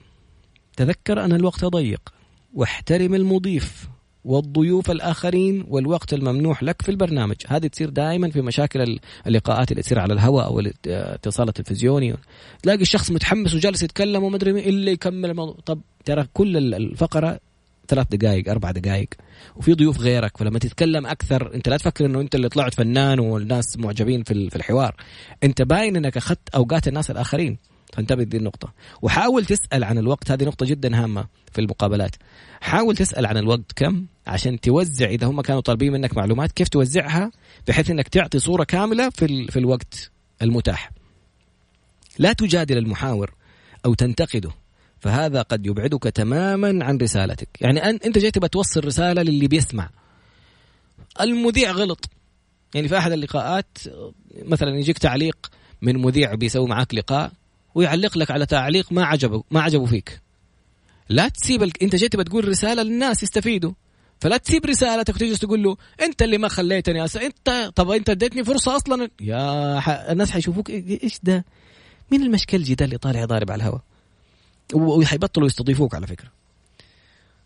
تذكر 0.78 1.26
أن 1.26 1.34
الوقت 1.34 1.66
ضيق. 1.66 2.14
واحترم 2.54 3.16
المضيف. 3.16 3.90
والضيوف 4.30 4.92
الآخرين 4.92 5.66
والوقت 5.68 6.14
الممنوح 6.14 6.64
لك 6.64 6.82
في 6.82 6.90
البرنامج. 6.90 7.36
هذه 7.48 7.68
تصير 7.68 7.90
دائما 7.90 8.30
في 8.30 8.42
مشاكل 8.42 9.00
اللقاءات 9.28 9.72
اللي 9.72 9.84
تصير 9.84 10.00
على 10.00 10.14
الهواء 10.14 10.46
أو 10.46 10.60
الاتصال 10.60 11.48
التلفزيوني. 11.48 12.16
تلاقي 12.64 12.82
الشخص 12.82 13.12
متحمس 13.12 13.56
وجالس 13.56 13.84
يتكلم 13.84 14.24
وما 14.24 14.36
أدري 14.36 14.70
إلا 14.70 14.92
يكمل 14.92 15.30
الموضوع. 15.30 15.56
طب 15.66 15.82
ترى 16.06 16.26
كل 16.34 16.74
الفقرة 16.74 17.40
ثلاث 17.88 18.08
دقائق 18.12 18.50
أربع 18.50 18.72
دقائق 18.72 19.08
وفي 19.56 19.74
ضيوف 19.74 20.00
غيرك. 20.00 20.38
فلما 20.38 20.60
تتكلم 20.60 21.06
أكثر 21.06 21.56
أنت 21.56 21.70
لا 21.70 21.78
تفكر 21.78 22.06
إنه 22.06 22.22
أنت 22.22 22.36
اللي 22.36 22.50
طلعت 22.50 22.74
فنان 22.74 23.20
والناس 23.20 23.78
معجبين 23.78 24.24
في 24.24 24.56
الحوار. 24.56 24.96
أنت 25.44 25.62
باين 25.62 25.96
إنك 25.96 26.18
أخذت 26.18 26.50
أوقات 26.56 26.88
الناس 26.88 27.12
الآخرين. 27.12 27.58
فانتبه 27.94 28.24
دي 28.24 28.38
النقطة. 28.38 28.74
وحاول 29.02 29.46
تسأل 29.46 29.84
عن 29.84 29.98
الوقت 29.98 30.32
هذه 30.32 30.44
نقطة 30.44 30.66
جدا 30.66 31.04
هامة 31.04 31.26
في 31.52 31.62
المقابلات. 31.62 32.16
حاول 32.62 32.96
تسأل 32.96 33.26
عن 33.26 33.38
الوقت 33.38 33.72
كم 33.76 34.06
عشان 34.28 34.60
توزع 34.60 35.08
إذا 35.08 35.28
هم 35.28 35.42
كانوا 35.42 35.62
طالبين 35.62 35.92
منك 35.92 36.18
معلومات 36.18 36.52
كيف 36.52 36.68
توزعها 36.68 37.32
بحيث 37.68 37.90
أنك 37.90 38.08
تعطي 38.08 38.40
صورة 38.40 38.64
كاملة 38.64 39.10
في, 39.10 39.48
في 39.48 39.60
الوقت 39.60 40.12
المتاح. 40.42 40.92
لا 42.20 42.34
تجادل 42.34 42.78
المحاور 42.78 43.34
أو 43.86 43.94
تنتقده 43.94 44.52
فهذا 45.00 45.42
قد 45.42 45.66
يبعدك 45.66 46.04
تماما 46.04 46.86
عن 46.86 46.98
رسالتك. 46.98 47.50
يعني 47.62 47.90
أنت 47.90 48.18
جاي 48.18 48.32
تبى 48.32 48.48
توصل 48.48 48.86
رسالة 48.86 49.22
للي 49.22 49.48
بيسمع. 49.48 49.90
المذيع 51.22 51.72
غلط. 51.72 52.10
يعني 52.76 52.88
في 52.88 52.98
أحد 52.98 53.12
اللقاءات 53.12 53.78
مثلا 54.44 54.80
يجيك 54.80 54.98
تعليق 54.98 55.52
من 55.82 55.98
مذيع 55.98 56.36
بيسوي 56.36 56.68
معاك 56.68 56.94
لقاء 56.94 57.32
ويعلق 57.76 58.18
لك 58.18 58.32
على 58.32 58.46
تعليق 58.46 58.92
ما 58.92 59.06
عجبه 59.06 59.44
ما 59.52 59.62
عجبه 59.62 59.86
فيك. 59.86 60.22
لا 61.10 61.28
تسيب 61.28 61.64
ال... 61.64 61.84
انت 61.84 61.96
جيت 61.96 62.16
بتقول 62.16 62.48
رسالة 62.48 62.84
للناس 62.84 63.24
يستفيدوا. 63.24 63.72
فلا 64.20 64.38
تسيب 64.38 64.66
رسالتك 64.66 65.16
وتجلس 65.16 65.40
تقول 65.40 65.64
له 65.64 65.78
انت 66.02 66.22
اللي 66.22 66.38
ما 66.38 66.48
خليتني 66.48 67.06
أس... 67.06 67.18
انت 67.18 67.72
طب 67.76 67.92
انت 67.92 68.10
اديتني 68.10 68.44
فرصة 68.44 68.76
أصلا؟ 68.76 69.10
يا 69.22 69.80
ح... 69.80 69.90
الناس 69.90 70.32
حيشوفوك 70.32 70.70
إيش 70.70 71.20
ده؟ 71.24 71.46
مين 72.12 72.24
المشكل 72.24 72.58
الجدال 72.58 72.86
اللي 72.86 72.98
طالع 72.98 73.26
ضارب 73.26 73.52
على 73.52 73.64
الهواء؟ 73.64 73.82
وحيبطلوا 74.74 75.48
يستضيفوك 75.48 75.96
على 75.96 76.08
فكرة. 76.08 76.30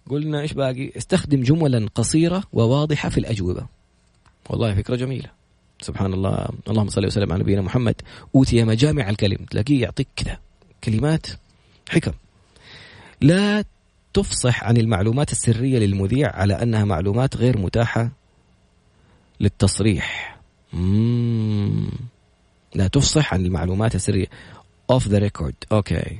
قلنا 0.09 0.41
إيش 0.41 0.53
باقي؟ 0.53 0.91
استخدم 0.97 1.41
جملا 1.41 1.89
قصيرة 1.95 2.43
وواضحة 2.53 3.09
في 3.09 3.17
الأجوبة. 3.17 3.67
والله 4.49 4.75
فكرة 4.75 4.95
جميلة. 4.95 5.29
سبحان 5.83 6.13
الله. 6.13 6.47
اللهم 6.69 6.89
صل 6.89 7.05
وسلم 7.05 7.33
على 7.33 7.43
نبينا 7.43 7.61
محمد. 7.61 7.95
أوتي 8.35 8.63
مجامع 8.63 9.09
الكلم. 9.09 9.37
تلاقيه 9.51 9.81
يعطيك 9.81 10.07
كذا 10.15 10.37
كلمات 10.83 11.27
حكم. 11.89 12.11
لا 13.21 13.63
تفصح 14.13 14.63
عن 14.63 14.77
المعلومات 14.77 15.31
السرية 15.31 15.79
للمذيع 15.79 16.35
على 16.35 16.53
أنها 16.53 16.85
معلومات 16.85 17.37
غير 17.37 17.57
متاحة 17.57 18.11
للتصريح. 19.39 20.39
مم. 20.73 21.89
لا 22.75 22.87
تفصح 22.87 23.33
عن 23.33 23.45
المعلومات 23.45 23.95
السرية. 23.95 24.27
off 24.89 25.07
the 25.07 25.17
record 25.17 25.55
okay 25.71 26.19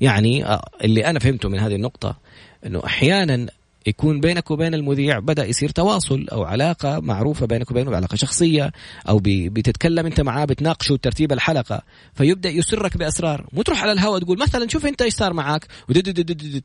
يعني 0.00 0.46
آه، 0.46 0.68
اللي 0.84 1.06
أنا 1.06 1.18
فهمته 1.18 1.48
من 1.48 1.58
هذه 1.58 1.74
النقطة 1.74 2.18
إنه 2.66 2.82
أحيانا 2.84 3.46
يكون 3.86 4.20
بينك 4.20 4.50
وبين 4.50 4.74
المذيع 4.74 5.18
بدأ 5.18 5.44
يصير 5.44 5.68
تواصل 5.68 6.26
أو 6.32 6.44
علاقة 6.44 7.00
معروفة 7.00 7.46
بينك 7.46 7.70
وبينه 7.70 7.96
علاقه 7.96 8.16
شخصية 8.16 8.72
أو 9.08 9.20
بتتكلم 9.24 10.06
أنت 10.06 10.20
معاه 10.20 10.44
بتناقشوا 10.44 10.96
ترتيب 10.96 11.32
الحلقة 11.32 11.82
فيبدأ 12.14 12.48
يسرك 12.48 12.96
بأسرار. 12.96 13.46
مو 13.52 13.62
تروح 13.62 13.82
على 13.82 13.92
الهواء 13.92 14.20
تقول 14.20 14.38
مثلا 14.38 14.68
شوف 14.68 14.86
أنت 14.86 15.02
إيش 15.02 15.14
صار 15.14 15.32
معك 15.32 15.66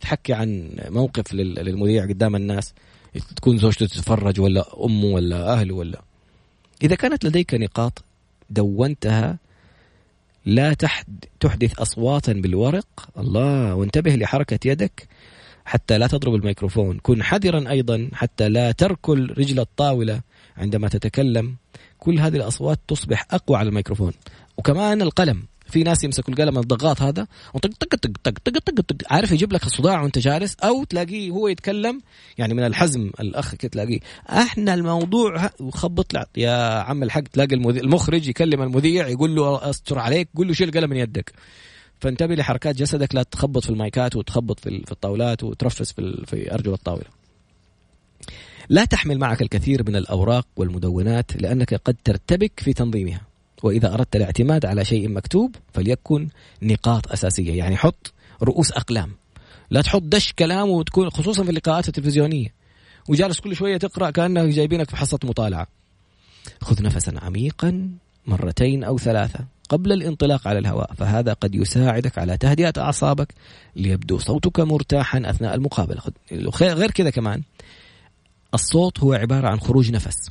تحكي 0.02 0.34
عن 0.34 0.70
موقف 0.90 1.34
للمذيع 1.34 2.04
قدام 2.04 2.36
الناس. 2.36 2.74
تكون 3.36 3.58
زوجته 3.58 3.86
تتفرج 3.86 4.40
ولا 4.40 4.86
أمه 4.86 5.06
ولا 5.06 5.54
أهله 5.54 5.76
ولا. 5.76 6.02
إذا 6.84 6.96
كانت 6.96 7.26
لديك 7.26 7.54
نقاط 7.54 8.04
دونتها 8.50 9.38
لا 10.46 10.74
تحدث 11.40 11.80
اصواتا 11.80 12.34
بالورق 12.34 13.10
الله 13.18 13.76
وانتبه 13.76 14.16
لحركة 14.16 14.60
يدك 14.66 15.08
حتى 15.66 15.98
لا 15.98 16.08
تضرب 16.08 16.36
الميكروفون. 16.36 17.00
كن 17.00 17.24
حذرا 17.24 17.70
أيضا 17.70 18.10
حتى 18.14 18.50
لا 18.50 18.72
تركل 18.72 19.34
رجل 19.38 19.60
الطاولة 19.60 20.22
عندما 20.58 20.88
تتكلم. 20.90 21.56
كل 21.98 22.20
هذه 22.20 22.36
الأصوات 22.36 22.80
تصبح 22.88 23.26
أقوى 23.32 23.58
على 23.58 23.70
الميكروفون. 23.70 24.14
وكمان 24.58 25.02
القلم. 25.02 25.44
في 25.72 25.84
ناس 25.84 26.04
يمسكوا 26.04 26.34
القلم 26.34 26.58
الضغاط 26.58 27.02
هذا 27.02 27.28
وطق 27.54 27.70
طق 27.80 27.96
طق 27.96 28.12
طق 28.24 28.32
طق 28.46 28.60
طق 28.60 28.82
طق 28.82 29.14
عارف 29.14 29.32
يجيب 29.32 29.54
لك 29.54 29.66
الصداع 29.66 30.02
وانت 30.02 30.20
جالس 30.20 30.56
أو 30.64 30.84
تلاقيه 30.84 31.32
هو 31.32 31.48
يتكلم. 31.48 32.02
يعني 32.38 32.54
من 32.54 32.64
الحزم 32.64 33.12
الأخ 33.20 33.56
كده 33.56 33.72
تلاقيه. 33.72 34.00
أحنا 34.30 34.74
الموضوع 34.74 35.50
وخبط. 35.60 36.12
يا 36.38 36.80
عم 36.80 37.04
الحق 37.04 37.22
تلاقي 37.22 37.56
المخرج 37.56 38.28
يكلم 38.28 38.62
المذيع 38.62 39.08
يقول 39.08 39.36
له 39.36 39.70
أستر 39.70 40.00
عليك 40.00 40.30
قول 40.36 40.48
له 40.48 40.54
شيل 40.54 40.70
القلم 40.70 40.90
من 40.90 40.98
يدك. 40.98 41.34
فانتبه 42.02 42.36
لحركات 42.36 42.76
جسدك 42.76 43.16
لا 43.16 43.24
تخبط 43.24 43.64
في 43.64 43.70
المايكات 43.70 44.16
وتخبط 44.16 44.60
في 44.60 44.92
الطاولات 44.92 45.44
وترفس 45.44 45.92
في 46.26 46.54
أرجل 46.54 46.74
الطاولة. 46.74 47.06
لا 48.70 48.86
تحمل 48.86 49.20
معك 49.20 49.42
الكثير 49.42 49.84
من 49.88 49.96
الأوراق 49.96 50.48
والمدونات 50.56 51.42
لأنك 51.42 51.74
قد 51.74 51.96
ترتبك 52.04 52.60
في 52.60 52.74
تنظيمها. 52.74 53.22
وإذا 53.64 53.94
أردت 53.94 54.16
الاعتماد 54.16 54.66
على 54.66 54.86
شيء 54.86 55.10
مكتوب 55.10 55.56
فليكن 55.74 56.30
نقاط 56.62 57.12
أساسية، 57.12 57.54
يعني 57.54 57.78
حط 57.78 58.14
رؤوس 58.44 58.72
أقلام. 58.72 59.12
لا 59.70 59.82
تحط 59.82 60.02
دش 60.02 60.34
كلام 60.34 60.70
وتكون 60.70 61.10
خصوصا 61.10 61.44
في 61.44 61.50
اللقاءات 61.50 61.88
التلفزيونية. 61.88 62.54
وجالس 63.10 63.40
كل 63.40 63.56
شوية 63.56 63.78
تقرأ 63.78 64.10
كانك 64.10 64.54
جايبينك 64.54 64.90
في 64.90 64.96
حصة 64.96 65.20
مطالعة. 65.24 65.68
خذ 66.62 66.84
نفسا 66.84 67.14
عميقا 67.22 67.90
مرتين 68.28 68.84
أو 68.84 68.98
ثلاثة 68.98 69.46
قبل 69.72 69.92
الانطلاق 69.92 70.48
على 70.48 70.60
الهواء 70.60 70.94
فهذا 70.94 71.34
قد 71.34 71.56
يساعدك 71.56 72.18
على 72.18 72.38
تهدئة 72.38 72.74
أعصابك 72.78 73.34
ليبدو 73.76 74.18
صوتك 74.18 74.60
مرتاحا 74.60 75.22
أثناء 75.26 75.56
المقابلة. 75.56 76.02
غير 76.62 76.92
كذا 76.92 77.10
كمان 77.10 77.42
الصوت 78.54 79.00
هو 79.00 79.14
عبارة 79.14 79.48
عن 79.48 79.60
خروج 79.60 79.92
نفس. 79.92 80.30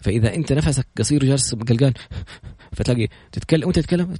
فإذا 0.00 0.34
أنت 0.34 0.52
نفسك 0.52 0.86
قصير 0.98 1.24
جالس 1.24 1.54
قلقان 1.54 1.92
فتلاقي 2.72 3.08
تتكلم 3.32 3.64
وأنت 3.64 3.78
تتكلم 3.78 4.16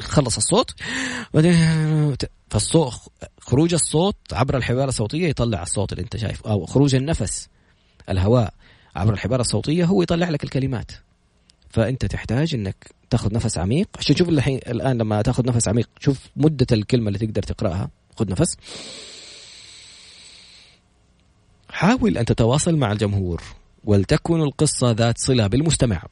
خلص 0.00 0.36
الصوت. 0.36 0.74
فالصوت 2.50 3.12
خروج 3.40 3.74
الصوت 3.74 4.16
عبر 4.32 4.56
الحبال 4.56 4.88
الصوتية 4.88 5.28
يطلع 5.28 5.62
الصوت 5.62 5.92
اللي 5.92 6.02
أنت 6.02 6.16
شايفه 6.16 6.50
أو 6.50 6.66
خروج 6.66 6.94
النفس 6.94 7.48
الهواء 8.08 8.54
عبر 8.96 9.12
الحبال 9.12 9.40
الصوتية 9.40 9.84
هو 9.84 10.02
يطلع 10.02 10.28
لك 10.28 10.44
الكلمات. 10.44 10.92
فأنت 11.70 12.04
تحتاج 12.04 12.54
إنك 12.54 12.90
تاخذ 13.10 13.34
نفس 13.34 13.58
عميق. 13.58 13.88
عشان 13.98 14.14
تشوف 14.14 14.28
الحين 14.28 14.56
الآن 14.56 14.98
لما 14.98 15.22
تاخذ 15.22 15.46
نفس 15.46 15.68
عميق 15.68 15.88
شوف 16.00 16.18
مدة 16.36 16.66
الكلمة 16.72 17.08
اللي 17.08 17.18
تقدر 17.18 17.42
تقرأها. 17.42 17.90
خذ 18.16 18.30
نفس. 18.30 18.56
حاول 21.68 22.18
أن 22.18 22.24
تتواصل 22.24 22.76
مع 22.76 22.92
الجمهور 22.92 23.42
ولتكن 23.84 24.40
القصة 24.40 24.90
ذات 24.90 25.18
صلة 25.18 25.46
بالمستمع. 25.46 26.02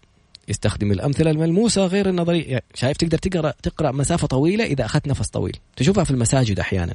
استخدم 0.50 0.92
الأمثلة 0.92 1.30
الملموسة 1.30 1.86
غير 1.86 2.08
النظرية. 2.08 2.46
يعني 2.46 2.64
شايف 2.74 2.96
تقدر 2.96 3.18
تقرا 3.18 3.54
تقرأ 3.62 3.92
مسافة 3.92 4.26
طويلة 4.26 4.64
إذا 4.64 4.84
أخذت 4.84 5.08
نفس 5.08 5.28
طويل. 5.28 5.56
تشوفها 5.76 6.04
في 6.04 6.10
المساجد 6.10 6.60
أحيانا. 6.60 6.94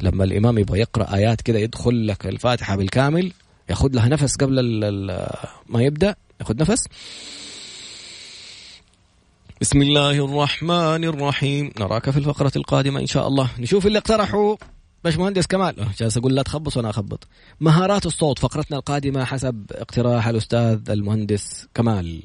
لما 0.00 0.24
الإمام 0.24 0.58
يبغى 0.58 0.80
يقرأ 0.80 1.14
آيات 1.14 1.40
كذا 1.40 1.58
يدخل 1.58 2.06
لك 2.06 2.26
الفاتحة 2.26 2.76
بالكامل 2.76 3.32
ياخذ 3.70 3.88
لها 3.92 4.08
نفس 4.08 4.36
قبل 4.36 4.90
ما 5.66 5.82
يبدأ 5.82 6.14
ياخذ 6.40 6.56
نفس. 6.56 6.86
بسم 9.60 9.82
الله 9.82 10.24
الرحمن 10.24 11.04
الرحيم. 11.04 11.70
نراك 11.80 12.10
في 12.10 12.16
الفقرة 12.16 12.52
القادمة 12.56 13.00
إن 13.00 13.06
شاء 13.06 13.28
الله. 13.28 13.50
نشوف 13.58 13.86
اللي 13.86 13.98
اقترحوا 13.98 14.56
باش 15.04 15.16
مهندس 15.16 15.46
كمال. 15.46 15.80
أه، 15.80 15.88
جالس 15.98 16.16
أقول 16.16 16.34
لا 16.34 16.42
تخبص 16.42 16.76
وأنا 16.76 16.90
أخبط. 16.90 17.28
مهارات 17.60 18.06
الصوت. 18.06 18.38
فقرتنا 18.38 18.76
القادمة 18.76 19.24
حسب 19.24 19.66
اقتراح 19.72 20.28
الأستاذ 20.28 20.90
المهندس 20.90 21.68
كمال. 21.74 22.22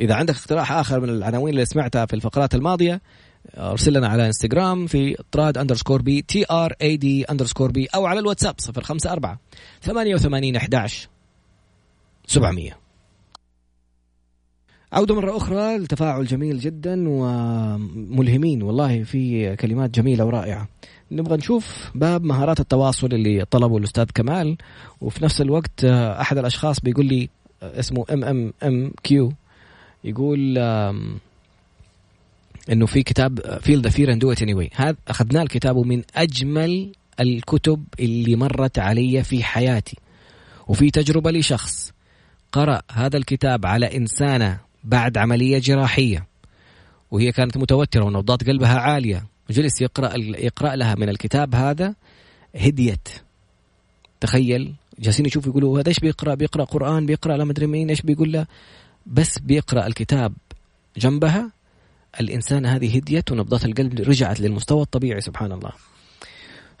إذا 0.00 0.14
عندك 0.14 0.34
اقتراح 0.36 0.72
آخر 0.72 1.00
من 1.00 1.08
العناوين 1.08 1.54
اللي 1.54 1.64
سمعتها 1.64 2.06
في 2.06 2.14
الفقرات 2.14 2.54
الماضية 2.54 3.00
أرسل 3.56 3.92
لنا 3.92 4.08
على 4.08 4.26
إنستغرام 4.26 4.86
في 4.86 5.16
طراد 5.32 5.58
underscore 5.58 6.02
B 6.02 6.22
T 6.22 6.44
R 6.50 6.72
A 6.82 6.96
D 6.96 7.24
underscore 7.24 7.70
B 7.70 7.86
أو 7.86 8.06
على 8.06 8.20
الواتساب 8.20 8.54
054 8.76 9.36
88 9.82 10.56
11 10.56 11.08
700 12.26 12.87
عودة 14.92 15.14
مرة 15.14 15.36
أخرى 15.36 15.76
التفاعل 15.76 16.26
جميل 16.26 16.58
جدا 16.58 17.08
وملهمين 17.08 18.62
والله 18.62 19.02
في 19.02 19.56
كلمات 19.56 19.90
جميلة 19.90 20.24
ورائعة. 20.24 20.68
نبغى 21.12 21.36
نشوف 21.36 21.90
باب 21.94 22.24
مهارات 22.24 22.60
التواصل 22.60 23.06
اللي 23.06 23.44
طلبه 23.44 23.76
الأستاذ 23.76 24.04
كمال 24.14 24.56
وفي 25.00 25.24
نفس 25.24 25.40
الوقت 25.40 25.84
أحد 25.84 26.38
الأشخاص 26.38 26.80
بيقول 26.80 27.06
لي 27.06 27.28
اسمه 27.62 28.04
MMMQ 28.12 29.32
يقول 30.04 30.58
إنه 32.72 32.86
في 32.86 33.02
كتاب 33.02 33.58
feel 33.60 33.80
the 33.80 33.90
fear 33.90 34.12
and 34.12 34.20
do 34.20 34.32
it ... 34.32 34.42
why 34.42 34.70
هذا 34.74 34.96
أخذناه 35.08 35.42
الكتاب 35.42 35.76
من 35.76 36.02
أجمل 36.14 36.92
الكتب 37.20 37.84
اللي 38.00 38.36
مرت 38.36 38.78
علي 38.78 39.24
في 39.24 39.44
حياتي. 39.44 39.96
وفي 40.68 40.90
تجربة 40.90 41.30
لشخص 41.30 41.92
قرأ 42.52 42.82
هذا 42.90 43.16
الكتاب 43.16 43.66
على 43.66 43.96
إنسانة 43.96 44.67
بعد 44.84 45.18
عملية 45.18 45.58
جراحية 45.58 46.26
وهي 47.10 47.32
كانت 47.32 47.56
متوترة 47.56 48.04
ونبضات 48.04 48.46
قلبها 48.46 48.78
عالية. 48.78 49.26
وجلس 49.50 49.80
يقرأ 49.80 50.12
يقرأ 50.16 50.76
لها 50.76 50.94
من 50.94 51.08
الكتاب 51.08 51.54
هذا 51.54 51.94
هديت 52.56 53.08
تخيل 54.20 54.74
جالسين 54.98 55.26
يشوفوا 55.26 55.50
يقولوا 55.50 55.80
هذا 55.80 55.88
إيش 55.88 56.00
بيقرأ؟ 56.00 56.34
بيقرأ 56.34 56.64
قرآن 56.64 57.06
بيقرأ 57.06 57.36
لا 57.36 57.44
مدري 57.44 57.66
مين 57.66 57.88
إيش 57.88 58.02
بيقول 58.02 58.32
له؟ 58.32 58.46
بس 59.06 59.38
بيقرأ 59.38 59.86
الكتاب 59.86 60.32
جنبها. 60.96 61.52
الإنسان 62.20 62.66
هذه 62.66 62.96
هديت 62.96 63.32
ونبضات 63.32 63.64
القلب 63.64 64.00
رجعت 64.00 64.40
للمستوى 64.40 64.82
الطبيعي 64.82 65.20
سبحان 65.20 65.52
الله. 65.52 65.72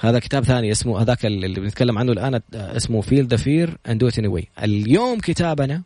هذا 0.00 0.18
كتاب 0.18 0.44
ثاني 0.44 0.72
اسمه 0.72 1.02
هذاك 1.02 1.26
اللي 1.26 1.60
بنتكلم 1.60 1.98
عنه 1.98 2.12
الآن 2.12 2.40
اسمه 2.54 3.00
feel 3.00 3.26
the 3.26 3.36
fear 3.36 3.78
and 3.88 4.04
do 4.04 4.32
why 4.32 4.48
اليوم 4.62 5.18
كتابنا 5.18 5.82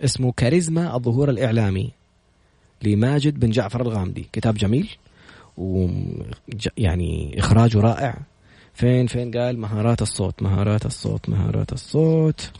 اسمه 0.00 0.32
كاريزما 0.32 0.96
الظهور 0.96 1.30
الإعلامي 1.30 1.90
لماجد 2.82 3.40
بن 3.40 3.50
جعفر 3.50 3.80
الغامدي. 3.80 4.28
كتاب 4.32 4.54
جميل 4.54 4.88
ويعني 5.56 7.38
إخراجه 7.38 7.80
رائع. 7.80 8.18
فين 8.74 9.06
فين 9.06 9.30
قال؟ 9.30 9.58
مهارات 9.58 10.02
الصوت 10.02 10.42
مهارات 10.42 10.86
الصوت 10.86 11.28
مهارات 11.28 11.72
الصوت. 11.72 12.50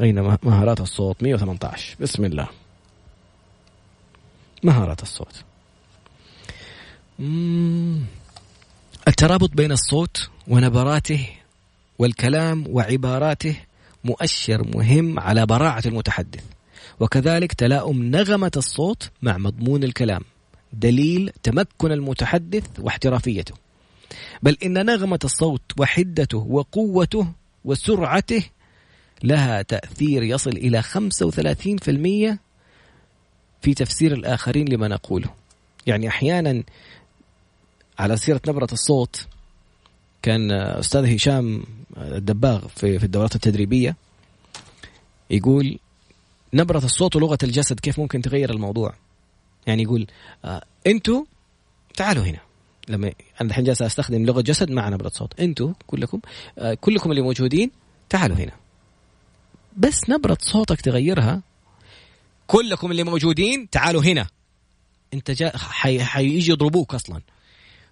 أين 0.00 0.20
مهارات 0.42 0.80
الصوت؟ 0.80 1.22
118 1.22 1.96
بسم 2.00 2.24
الله. 2.24 2.48
مهارات 4.62 5.02
الصوت. 5.02 5.44
الترابط 9.08 9.50
بين 9.54 9.72
الصوت 9.72 10.30
ونبراته 10.48 11.28
والكلام 11.98 12.64
وعباراته 12.68 13.56
مؤشر 14.06 14.68
مهم 14.76 15.20
على 15.20 15.46
براعة 15.46 15.82
المتحدث. 15.86 16.44
وكذلك 17.00 17.52
تلاؤم 17.52 18.02
نغمة 18.02 18.50
الصوت 18.56 19.10
مع 19.22 19.38
مضمون 19.38 19.84
الكلام 19.84 20.20
دليل 20.72 21.32
تمكن 21.42 21.92
المتحدث 21.92 22.64
واحترافيته. 22.78 23.54
بل 24.42 24.56
إن 24.64 24.86
نغمة 24.86 25.18
الصوت 25.24 25.62
وحدته 25.78 26.38
وقوته 26.38 27.32
وسرعته 27.64 28.44
لها 29.22 29.62
تأثير 29.62 30.22
يصل 30.22 30.50
إلى 30.50 30.82
35% 30.82 32.38
في 33.62 33.74
تفسير 33.76 34.12
الآخرين 34.12 34.68
لما 34.68 34.88
نقوله. 34.88 35.28
يعني 35.86 36.08
أحيانا 36.08 36.62
على 37.98 38.16
سيرة 38.16 38.40
نبرة 38.48 38.68
الصوت 38.72 39.26
كان 40.26 40.52
أستاذ 40.52 41.14
هشام 41.14 41.64
الدباغ 41.96 42.68
في, 42.68 42.98
في 42.98 43.04
الدورات 43.04 43.34
التدريبية 43.34 43.96
يقول 45.30 45.78
نبرة 46.54 46.84
الصوت 46.84 47.16
ولغة 47.16 47.38
الجسد 47.42 47.80
كيف 47.80 47.98
ممكن 47.98 48.22
تغير 48.22 48.50
الموضوع؟ 48.50 48.94
يعني 49.66 49.82
يقول 49.82 50.06
آه 50.44 50.62
أنتوا 50.86 51.24
تعالوا 51.96 52.24
هنا. 52.24 52.38
لما 52.88 53.12
أنا 53.40 53.48
الحين 53.48 53.64
جالس 53.64 53.82
أستخدم 53.82 54.24
لغة 54.24 54.40
جسد 54.40 54.70
مع 54.70 54.88
نبرة 54.88 55.08
صوت. 55.08 55.40
أنتوا 55.40 55.72
كلكم 55.86 56.20
آه 56.58 56.74
كلكم 56.74 57.10
اللي 57.10 57.22
موجودين 57.22 57.70
تعالوا 58.08 58.36
هنا. 58.36 58.52
بس 59.76 60.10
نبرة 60.10 60.38
صوتك 60.40 60.80
تغيرها؟ 60.80 61.42
كلكم 62.46 62.90
اللي 62.90 63.04
موجودين 63.04 63.70
تعالوا 63.70 64.02
هنا. 64.02 64.26
انت 65.14 65.30
جا 65.30 65.56
حي... 65.56 66.04
حيجي 66.04 66.52
يضربوك 66.52 66.94
أصلا. 66.94 67.20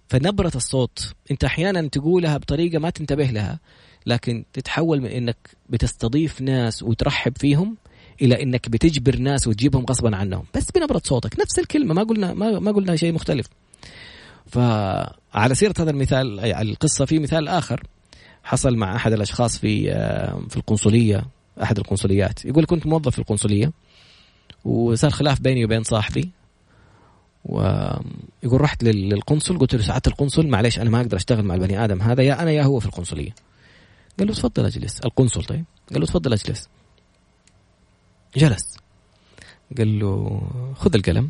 فنبرة 0.07 0.51
الصوت 0.55 1.13
انت 1.31 1.43
أحيانا 1.43 1.87
تقولها 1.87 2.37
بطريقة 2.37 2.79
ما 2.79 2.89
تنتبه 2.89 3.25
لها 3.25 3.59
لكن 4.05 4.45
تتحول 4.53 5.01
من 5.01 5.07
انك 5.07 5.37
بتستضيف 5.69 6.41
ناس 6.41 6.83
وترحب 6.83 7.37
فيهم 7.37 7.77
إلى 8.21 8.43
انك 8.43 8.69
بتجبر 8.69 9.17
ناس 9.17 9.47
وتجيبهم 9.47 9.85
غصبا 9.85 10.15
عنهم. 10.15 10.45
بس 10.55 10.71
بنبرة 10.71 11.01
صوتك 11.05 11.39
نفس 11.39 11.59
الكلمة 11.59 11.93
ما 11.93 12.03
قلنا 12.03 12.33
ما, 12.33 12.59
ما 12.59 12.71
قلنا 12.71 12.95
شيء 12.95 13.13
مختلف. 13.13 13.47
فعلى 14.45 15.55
سيرة 15.55 15.73
هذا 15.79 15.91
المثال 15.91 16.39
القصة 16.39 17.05
في 17.05 17.19
مثال 17.19 17.47
آخر 17.47 17.83
حصل 18.43 18.75
مع 18.75 18.95
أحد 18.95 19.13
الأشخاص 19.13 19.57
في 19.57 19.83
في 20.49 20.57
القنصلية 20.57 21.25
أحد 21.63 21.77
القنصليات. 21.77 22.45
يقول 22.45 22.65
كنت 22.65 22.87
موظف 22.87 23.11
في 23.11 23.19
القنصلية 23.19 23.71
وصار 24.65 25.11
خلاف 25.11 25.41
بيني 25.41 25.65
وبين 25.65 25.83
صاحبي 25.83 26.29
ويقول 27.45 28.61
رحت 28.61 28.83
للقنصل 28.83 29.57
قلت 29.57 29.75
له 29.75 29.81
سعاده 29.81 30.11
القنصل 30.11 30.47
معلش 30.47 30.79
أنا 30.79 30.89
ما 30.89 31.01
أقدر 31.01 31.17
أشتغل 31.17 31.45
مع 31.45 31.55
البني 31.55 31.85
آدم 31.85 32.01
هذا 32.01 32.23
يا 32.23 32.41
أنا 32.41 32.51
يا 32.51 32.63
هو 32.63 32.79
في 32.79 32.85
القنصلية. 32.85 33.35
قال 34.19 34.27
له 34.27 34.33
تفضل 34.33 34.65
اجلس. 34.65 34.99
القنصل 34.99 35.43
طيب. 35.43 35.65
قال 35.91 35.99
له 35.99 36.07
تفضل 36.07 36.33
اجلس. 36.33 36.69
جلس. 38.35 38.77
قال 39.77 39.99
له 39.99 40.41
خذ 40.75 40.95
القلم. 40.95 41.29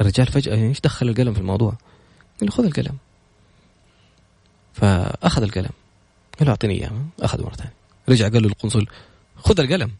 الرجال 0.00 0.26
فجأة 0.26 0.54
إيش 0.54 0.80
دخل 0.80 1.08
القلم 1.08 1.34
في 1.34 1.40
الموضوع؟ 1.40 1.70
قال 2.40 2.48
له 2.48 2.50
خذ 2.50 2.64
القلم. 2.64 2.96
فأخذ 4.72 5.42
القلم. 5.42 5.70
قال 6.38 6.46
له 6.46 6.50
أعطيني 6.50 6.74
إياه. 6.74 7.04
أخذ 7.20 7.42
مرة 7.44 7.54
ثانية. 7.54 7.72
رجع 8.08 8.28
قال 8.28 8.42
له 8.42 8.48
القنصل 8.48 8.86
خذ 9.36 9.60
القلم. 9.60 9.90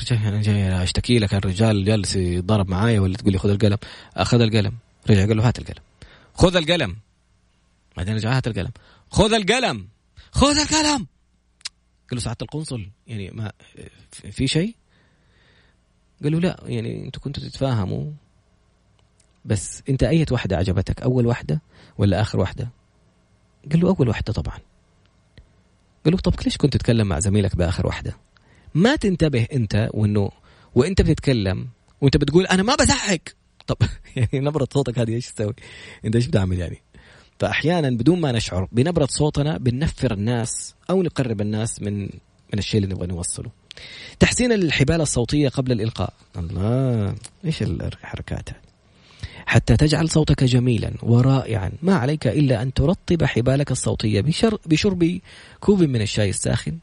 رجع 0.00 0.28
أنا 0.28 0.42
جاي 0.42 0.82
أشتكي 0.82 1.18
لك. 1.18 1.34
الرجال 1.34 1.84
جالس 1.84 2.16
يضارب 2.16 2.68
معايا 2.68 3.00
ولا 3.00 3.16
تقول 3.16 3.32
لي 3.32 3.38
خذ 3.38 3.50
القلم. 3.50 3.78
أخذ 4.16 4.40
القلم. 4.40 4.72
رجع 5.10 5.26
قال 5.26 5.36
له 5.36 5.48
هات 5.48 5.58
القلم. 5.58 5.82
خذ 6.34 6.56
القلم. 6.56 6.96
بعدين 7.96 8.14
رجع 8.14 8.36
هات 8.36 8.46
القلم. 8.46 8.70
خذ 9.10 9.32
القلم. 9.32 9.88
خذ 10.32 10.58
القلم. 10.58 11.06
قال 12.10 12.12
له 12.12 12.20
سعاده 12.20 12.38
القنصل. 12.42 12.86
يعني 13.06 13.30
ما 13.30 13.52
في 14.30 14.46
شيء؟ 14.46 14.74
قال 16.22 16.32
له 16.32 16.40
لا. 16.40 16.60
يعني 16.66 17.04
أنتوا 17.06 17.22
كنتوا 17.22 17.42
تتفاهموا. 17.42 18.12
بس 19.44 19.82
انت 19.88 20.02
اية 20.02 20.26
واحدة 20.30 20.56
عجبتك 20.56 21.02
أول 21.02 21.26
واحدة 21.26 21.60
ولا 21.98 22.20
آخر 22.20 22.40
واحدة؟ 22.40 22.68
قال 23.72 23.80
له 23.80 23.88
أول 23.88 24.08
واحدة 24.08 24.32
طبعا. 24.32 24.58
قال 26.04 26.14
له 26.14 26.18
طب 26.18 26.34
ليش 26.44 26.56
كنت 26.56 26.72
تتكلم 26.72 27.06
مع 27.06 27.18
زميلك 27.18 27.56
بآخر 27.56 27.86
واحدة؟ 27.86 28.16
ما 28.76 28.96
تنتبه 28.96 29.46
انت 29.52 29.88
وانه 29.94 30.30
وانت 30.74 31.02
بتتكلم 31.02 31.68
وانت 32.00 32.16
بتقول 32.16 32.46
أنا 32.46 32.62
ما 32.62 32.74
بزعق 32.74 33.20
طب 33.66 33.76
يعني 34.16 34.28
نبرة 34.46 34.68
صوتك 34.72 34.98
هذه 34.98 35.14
إيش 35.14 35.32
تسوي؟ 35.32 35.54
أنت 36.04 36.16
إيش 36.16 36.26
بتعمل 36.26 36.58
يعني؟ 36.58 36.82
فاحيانا 37.38 37.90
بدون 37.90 38.20
ما 38.20 38.32
نشعر 38.32 38.68
بنبرة 38.72 39.08
صوتنا 39.10 39.58
بنفر 39.58 40.12
الناس 40.12 40.74
أو 40.90 41.02
نقرب 41.02 41.40
الناس 41.40 41.82
من 41.82 42.02
من 42.52 42.58
الشيء 42.58 42.82
اللي 42.82 42.94
نبغى 42.94 43.06
نوصله. 43.06 43.50
تحسين 44.20 44.52
الحبال 44.52 45.00
الصوتية 45.00 45.48
قبل 45.48 45.72
الإلقاء. 45.72 46.12
الله 46.36 47.14
إيش 47.44 47.62
الحركات 47.62 48.50
هذه؟ 48.50 48.60
حتى 49.46 49.76
تجعل 49.76 50.08
صوتك 50.10 50.44
جميلا 50.44 50.92
ورائعا 51.02 51.72
ما 51.82 51.94
عليك 51.94 52.26
إلا 52.26 52.62
أن 52.62 52.74
ترطب 52.74 53.24
حبالك 53.24 53.70
الصوتية 53.70 54.20
بشرب 54.66 55.20
كوب 55.60 55.82
من 55.82 56.02
الشاي 56.02 56.30
الساخن 56.30 56.78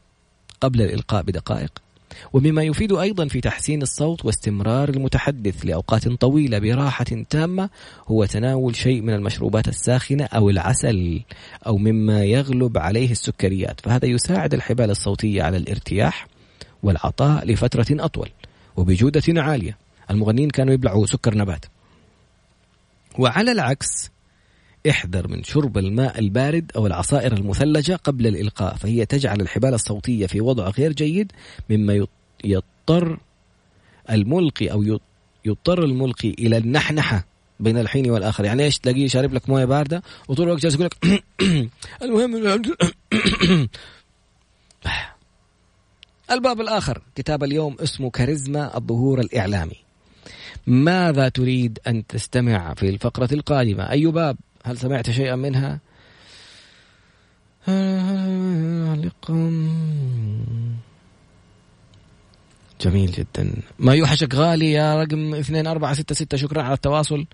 قبل 0.60 0.82
الإلقاء 0.82 1.22
بدقائق 1.22 1.83
ومما 2.32 2.62
يفيد 2.62 2.92
أيضا 2.92 3.28
في 3.28 3.40
تحسين 3.40 3.82
الصوت 3.82 4.24
واستمرار 4.24 4.88
المتحدث 4.88 5.66
لأوقات 5.66 6.08
طويلة 6.08 6.58
براحة 6.58 7.04
تامة 7.30 7.70
هو 8.08 8.24
تناول 8.24 8.76
شيء 8.76 9.02
من 9.02 9.14
المشروبات 9.14 9.68
الساخنة 9.68 10.24
أو 10.24 10.50
العسل 10.50 11.20
أو 11.66 11.78
مما 11.78 12.24
يغلب 12.24 12.78
عليه 12.78 13.10
السكريات 13.10 13.80
فهذا 13.80 14.06
يساعد 14.06 14.54
الحبال 14.54 14.90
الصوتية 14.90 15.42
على 15.42 15.56
الارتياح 15.56 16.26
والعطاء 16.82 17.46
لفترة 17.46 17.86
أطول 17.90 18.30
وبجودة 18.76 19.22
عالية. 19.42 19.78
المغنين 20.10 20.50
كانوا 20.50 20.74
يبلعوا 20.74 21.06
سكر 21.06 21.38
نبات. 21.38 21.64
وعلى 23.18 23.52
العكس 23.52 24.10
احذر 24.90 25.28
من 25.28 25.42
شرب 25.42 25.78
الماء 25.78 26.18
البارد 26.18 26.72
أو 26.76 26.86
العصائر 26.86 27.32
المثلجة 27.32 27.96
قبل 27.96 28.26
الإلقاء 28.26 28.76
فهي 28.76 29.06
تجعل 29.06 29.40
الحبال 29.40 29.74
الصوتية 29.74 30.26
في 30.26 30.40
وضع 30.40 30.68
غير 30.68 30.92
جيد 30.92 31.32
مما 31.70 32.06
يضطر 32.44 33.18
الملقي 34.10 34.72
أو 34.72 34.98
يضطر 35.44 35.84
الملقي 35.84 36.30
إلى 36.30 36.56
النحنحة 36.56 37.26
بين 37.60 37.78
الحين 37.78 38.10
والآخر. 38.10 38.44
يعني 38.44 38.62
إيش؟ 38.64 38.78
تلاقيه 38.78 39.08
شارب 39.08 39.34
لك 39.34 39.48
موية 39.48 39.64
باردة 39.64 40.02
وطول 40.28 40.46
الوقت 40.46 40.62
جالس 40.62 40.74
يقول 40.74 40.86
لك 40.86 41.24
المهم 42.02 42.36
الباب 46.30 46.60
الآخر. 46.60 47.02
كتاب 47.14 47.44
اليوم 47.44 47.76
اسمه 47.80 48.10
كاريزما 48.10 48.76
الظهور 48.76 49.20
الإعلامي. 49.20 49.76
ماذا 50.66 51.28
تريد 51.28 51.78
أن 51.86 52.06
تستمع 52.06 52.74
في 52.74 52.88
الفقرة 52.88 53.28
القادمة؟ 53.34 53.90
أي 53.90 54.06
باب؟ 54.06 54.36
هل 54.64 54.78
سمعت 54.78 55.10
شيئا 55.10 55.36
منها؟ 55.36 55.80
جميل 62.80 63.10
جدا. 63.10 63.52
ما 63.78 63.94
يوحشك 63.94 64.34
غالي 64.34 64.72
يا 64.72 65.02
رقم 65.02 65.34
اثنين 65.34 65.66
أربعة 65.66 65.94
ستة 65.94 66.14
ستة. 66.14 66.36
شكرا 66.36 66.62
على 66.62 66.74
التواصل. 66.74 67.26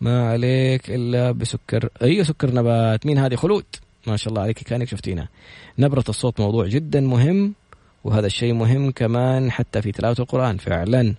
ما 0.00 0.28
عليك 0.28 0.90
إلا 0.90 1.32
بسكر. 1.32 1.88
أي 2.02 2.24
سكر 2.24 2.54
نبات. 2.54 3.06
مين 3.06 3.18
هذه؟ 3.18 3.34
خلود. 3.34 3.64
ما 4.06 4.16
شاء 4.16 4.28
الله 4.28 4.42
عليك 4.42 4.58
كأنك 4.58 4.88
شفتينا. 4.88 5.28
نبرة 5.78 6.04
الصوت 6.08 6.40
موضوع 6.40 6.66
جدا 6.66 7.00
مهم 7.00 7.54
وهذا 8.04 8.26
الشيء 8.26 8.52
مهم 8.52 8.90
كمان 8.90 9.50
حتى 9.50 9.82
في 9.82 9.92
تلاوة 9.92 10.16
القرآن 10.18 10.56
فعلا. 10.56 11.14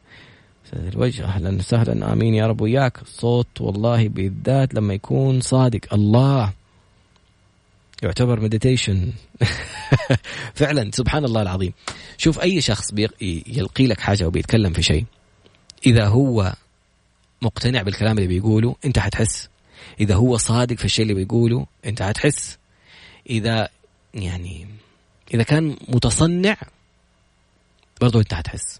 الوجه. 0.74 1.26
أهلا 1.26 1.55
وسهلا. 1.55 2.13
آمين 2.13 2.34
يا 2.34 2.47
رب. 2.47 2.61
وياك. 2.61 3.01
الصوت 3.01 3.61
والله 3.61 4.07
بالذات 4.07 4.74
لما 4.74 4.93
يكون 4.93 5.41
صادق. 5.41 5.93
الله. 5.93 6.53
يعتبر 8.03 8.39
مديتيشن 8.39 9.11
فعلا. 10.59 10.91
سبحان 10.93 11.26
الله 11.26 11.41
العظيم. 11.41 11.74
شوف 12.18 12.39
أي 12.39 12.61
شخص 12.61 12.93
يلقي 13.22 13.88
لك 13.88 13.99
حاجة 13.99 14.28
وبيتكلم 14.28 14.74
في 14.74 14.84
شيء 14.84 15.05
إذا 15.86 16.07
هو 16.07 16.53
مقتنع 17.41 17.82
بالكلام 17.82 18.18
اللي 18.18 18.28
بيقوله 18.28 18.76
أنت 18.86 18.99
حتحس. 18.99 19.49
إذا 19.99 20.16
هو 20.16 20.38
صادق 20.38 20.78
في 20.78 20.86
الشيء 20.86 21.03
اللي 21.03 21.13
بيقوله 21.13 21.66
أنت 21.86 22.01
حتحس. 22.01 22.57
إذا 23.30 23.70
يعني 24.13 24.68
إذا 25.34 25.43
كان 25.43 25.76
متصنع 25.88 26.57
برضو 28.01 28.20
أنت 28.20 28.34
حتحس. 28.34 28.80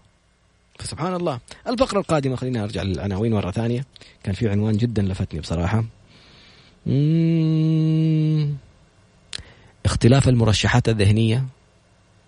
فسبحان 0.78 1.14
الله. 1.14 1.40
الفقرة 1.68 1.98
القادمة 1.98 2.36
خلينا 2.36 2.64
أرجع 2.64 2.82
للعناوين 2.82 3.32
مرة 3.32 3.50
ثانية. 3.50 3.86
كان 4.22 4.34
في 4.34 4.48
عنوان 4.48 4.76
جدا 4.76 5.02
لفتني 5.02 5.40
بصراحة. 5.40 5.84
اختلاف 9.84 10.28
المرشحات 10.28 10.88
الذهنية 10.88 11.44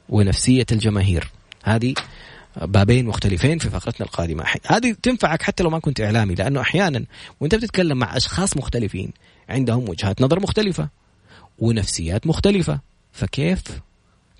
ونفسية 0.08 0.66
الجماهير. 0.72 1.30
هذه 1.64 1.94
بابين 2.56 3.06
مختلفين 3.06 3.58
في 3.58 3.70
فقرتنا 3.70 4.06
القادمة. 4.06 4.44
هذه 4.66 4.96
تنفعك 5.02 5.42
حتى 5.42 5.62
لو 5.62 5.70
ما 5.70 5.78
كنت 5.78 6.00
إعلامي 6.00 6.34
لأنه 6.34 6.60
أحيانا 6.60 7.04
وأنت 7.40 7.54
بتتكلم 7.54 7.98
مع 7.98 8.16
أشخاص 8.16 8.56
مختلفين 8.56 9.12
عندهم 9.48 9.88
وجهات 9.88 10.22
نظر 10.22 10.40
مختلفة 10.40 10.88
ونفسيات 11.58 12.26
مختلفة. 12.26 12.80
فكيف 13.12 13.62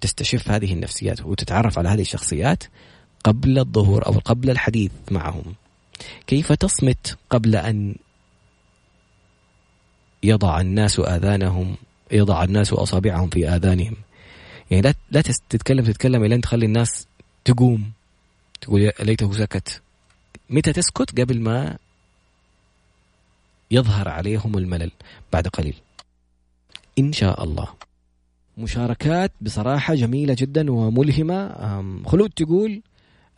تستشف 0.01 0.51
هذه 0.51 0.73
النفسيات 0.73 1.21
وتتعرف 1.21 1.79
على 1.79 1.89
هذه 1.89 2.01
الشخصيات 2.01 2.65
قبل 3.25 3.59
الظهور 3.59 4.07
أو 4.07 4.13
قبل 4.13 4.51
الحديث 4.51 4.93
معهم. 5.11 5.55
كيف 6.27 6.53
تصمت 6.53 7.19
قبل 7.31 7.57
أن 7.57 7.95
يضع 10.23 10.61
الناس 10.61 11.01
آذانهم 11.01 11.77
يضع 12.13 12.45
الناس 12.45 12.73
أصابعهم 12.73 13.29
في 13.29 13.49
آذانهم؟ 13.49 13.97
يعني 14.71 14.83
لا 14.83 14.95
لا 15.11 15.21
تتكلم 15.21 15.85
تتكلم 15.85 16.25
إلى 16.25 16.35
أن 16.35 16.41
تخلي 16.41 16.67
الناس 16.67 17.07
تقوم. 17.45 17.93
تقول 18.61 18.93
ليته 19.01 19.33
سكت. 19.33 19.83
متى 20.51 20.73
تسكت؟ 20.73 21.21
قبل 21.21 21.41
ما 21.41 21.79
يظهر 23.71 24.09
عليهم 24.09 24.59
الملل 24.59 24.91
بعد 25.33 25.49
قليل. 25.49 25.75
إن 26.99 27.13
شاء 27.13 27.45
الله. 27.45 27.69
مشاركات 28.59 29.33
بصراحة 29.41 29.95
جميلة 29.95 30.37
جدا 30.39 30.71
وملهمة. 30.71 31.55
خلود 32.07 32.31
تقول 32.31 32.83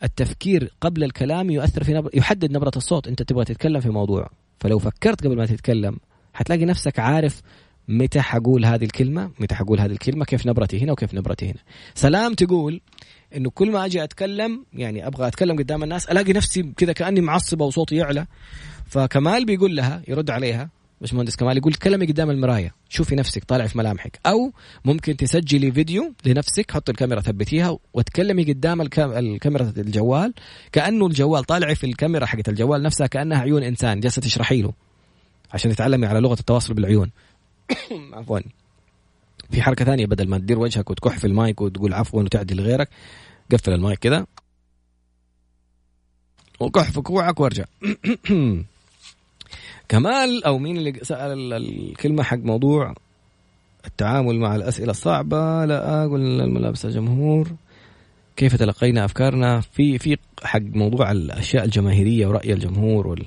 التفكير 0.03 0.71
قبل 0.81 1.03
الكلام 1.03 1.49
يؤثر 1.49 1.83
في 1.83 1.93
نبر... 1.93 2.09
يحدد 2.13 2.51
نبرة 2.51 2.71
الصوت. 2.75 3.07
أنت 3.07 3.23
تبغى 3.23 3.45
تتكلم 3.45 3.79
في 3.79 3.89
موضوع. 3.89 4.29
فلو 4.59 4.79
فكرت 4.79 5.23
قبل 5.23 5.37
ما 5.37 5.45
تتكلم 5.45 5.97
حتلاقي 6.33 6.65
نفسك 6.65 6.99
عارف 6.99 7.41
متى 7.87 8.21
حقول 8.21 8.65
هذه 8.65 8.83
الكلمة 8.83 9.31
متى 9.39 9.55
حقول 9.55 9.79
هذه 9.79 9.91
الكلمة 9.91 10.25
كيف 10.25 10.47
نبرتي 10.47 10.83
هنا 10.83 10.91
وكيف 10.91 11.13
نبرتي 11.13 11.45
هنا. 11.45 11.59
سلام 11.93 12.33
تقول 12.33 12.81
إنه 13.35 13.49
كل 13.49 13.71
ما 13.71 13.85
أجي 13.85 14.03
أتكلم 14.03 14.65
يعني 14.73 15.07
أبغى 15.07 15.27
أتكلم 15.27 15.57
قدام 15.57 15.83
الناس 15.83 16.05
ألاقي 16.05 16.33
نفسي 16.33 16.63
كذا 16.77 16.93
كأني 16.93 17.21
معصبة 17.21 17.65
وصوتي 17.65 17.95
يعلى. 17.95 18.25
فكمال 18.85 19.45
بيقول 19.45 19.75
لها 19.75 20.01
يرد 20.07 20.29
عليها 20.29 20.69
باشمهندس 21.01 21.35
كمال 21.35 21.57
يقول 21.57 21.73
تكلمي 21.73 22.05
قدام 22.05 22.29
المراية. 22.29 22.73
شوفي 22.89 23.15
نفسك 23.15 23.43
طالع 23.43 23.67
في 23.67 23.77
ملامحك. 23.77 24.19
أو 24.25 24.51
ممكن 24.85 25.17
تسجلي 25.17 25.71
فيديو 25.71 26.13
لنفسك 26.25 26.71
حط 26.71 26.89
الكاميرا 26.89 27.21
ثبتيها 27.21 27.77
وتكلمي 27.93 28.43
قدام 28.43 28.81
الكاميرا 28.81 29.73
الجوال. 29.77 30.33
كأنه 30.71 31.07
الجوال 31.07 31.43
طالع 31.43 31.73
في 31.73 31.85
الكاميرا 31.85 32.25
حقت 32.25 32.49
الجوال 32.49 32.83
نفسها 32.83 33.07
كأنها 33.07 33.39
عيون 33.39 33.63
إنسان. 33.63 33.99
جالسة 33.99 34.21
تشرحي 34.21 34.61
له 34.61 34.73
عشان 35.53 35.71
تتعلمي 35.71 36.07
على 36.07 36.19
لغة 36.19 36.39
التواصل 36.39 36.73
بالعيون. 36.73 37.11
عفوا. 38.13 38.39
في 39.51 39.61
حركة 39.61 39.85
ثانية 39.85 40.05
بدل 40.05 40.29
ما 40.29 40.37
تدير 40.37 40.59
وجهك 40.59 40.89
وتكح 40.89 41.17
في 41.17 41.27
المايك 41.27 41.61
وتقول 41.61 41.93
عفوا 41.93 42.23
وتعدي 42.23 42.53
لغيرك 42.53 42.89
قفل 43.51 43.73
المايك 43.73 43.99
كذا 43.99 44.25
وكح 46.59 46.91
في 46.91 47.01
كوعك 47.01 47.39
وارجع. 47.39 47.65
كمال 49.91 50.43
أو 50.43 50.57
مين 50.57 50.77
اللي 50.77 50.93
سأل 51.01 51.53
الكلمة 51.53 52.23
حق 52.23 52.37
موضوع 52.37 52.93
التعامل 53.85 54.39
مع 54.39 54.55
الأسئلة 54.55 54.91
الصعبة؟ 54.91 55.65
لا 55.65 56.03
أقول 56.05 56.41
الملابس 56.41 56.85
الجمهور 56.85 57.51
كيف 58.35 58.55
تلقينا 58.55 59.05
أفكارنا؟ 59.05 59.61
في 59.61 59.97
في 59.97 60.17
حق 60.43 60.61
موضوع 60.61 61.11
الأشياء 61.11 61.65
الجماهيرية 61.65 62.27
ورأي 62.27 62.53
الجمهور 62.53 63.17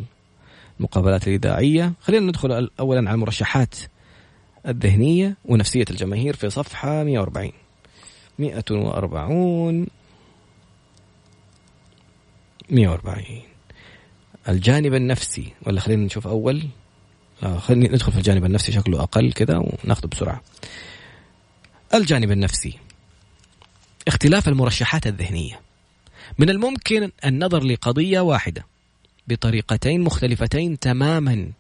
والمقابلات 0.80 1.28
الإذاعية. 1.28 1.92
خلينا 2.00 2.26
ندخل 2.26 2.70
اولا 2.80 2.98
على 2.98 3.14
المرشحات 3.14 3.74
الذهنية 4.68 5.36
ونفسية 5.44 5.84
الجماهير 5.90 6.36
في 6.36 6.50
صفحة 6.50 7.04
140 7.04 7.52
140 8.38 9.86
140 12.70 13.53
الجانب 14.48 14.94
النفسي. 14.94 15.52
ولا 15.62 15.80
خلينا 15.80 16.04
نشوف 16.04 16.26
أول. 16.26 16.62
آه 17.42 17.58
خلينا 17.58 17.88
ندخل 17.88 18.12
في 18.12 18.18
الجانب 18.18 18.44
النفسي 18.44 18.72
شكله 18.72 19.02
أقل 19.02 19.32
كذا 19.32 19.56
وناخذه 19.58 20.06
بسرعة. 20.06 20.42
الجانب 21.94 22.30
النفسي. 22.30 22.78
اختلاف 24.08 24.48
المرشحات 24.48 25.06
الذهنية. 25.06 25.60
من 26.38 26.50
الممكن 26.50 27.10
النظر 27.24 27.64
لقضية 27.64 28.20
واحدة. 28.20 28.66
بطريقتين 29.28 30.00
مختلفتين 30.00 30.78
تماما. 30.78 31.50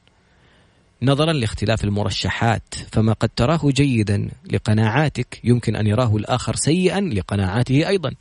نظرا 1.02 1.32
لاختلاف 1.32 1.84
المرشحات 1.84 2.74
فما 2.92 3.12
قد 3.12 3.28
تراه 3.36 3.60
جيدا 3.64 4.28
لقناعاتك 4.52 5.40
يمكن 5.44 5.76
أن 5.76 5.86
يراه 5.86 6.16
الآخر 6.16 6.54
سيئا 6.54 7.00
لقناعاته 7.00 7.88
أيضا. 7.88 8.14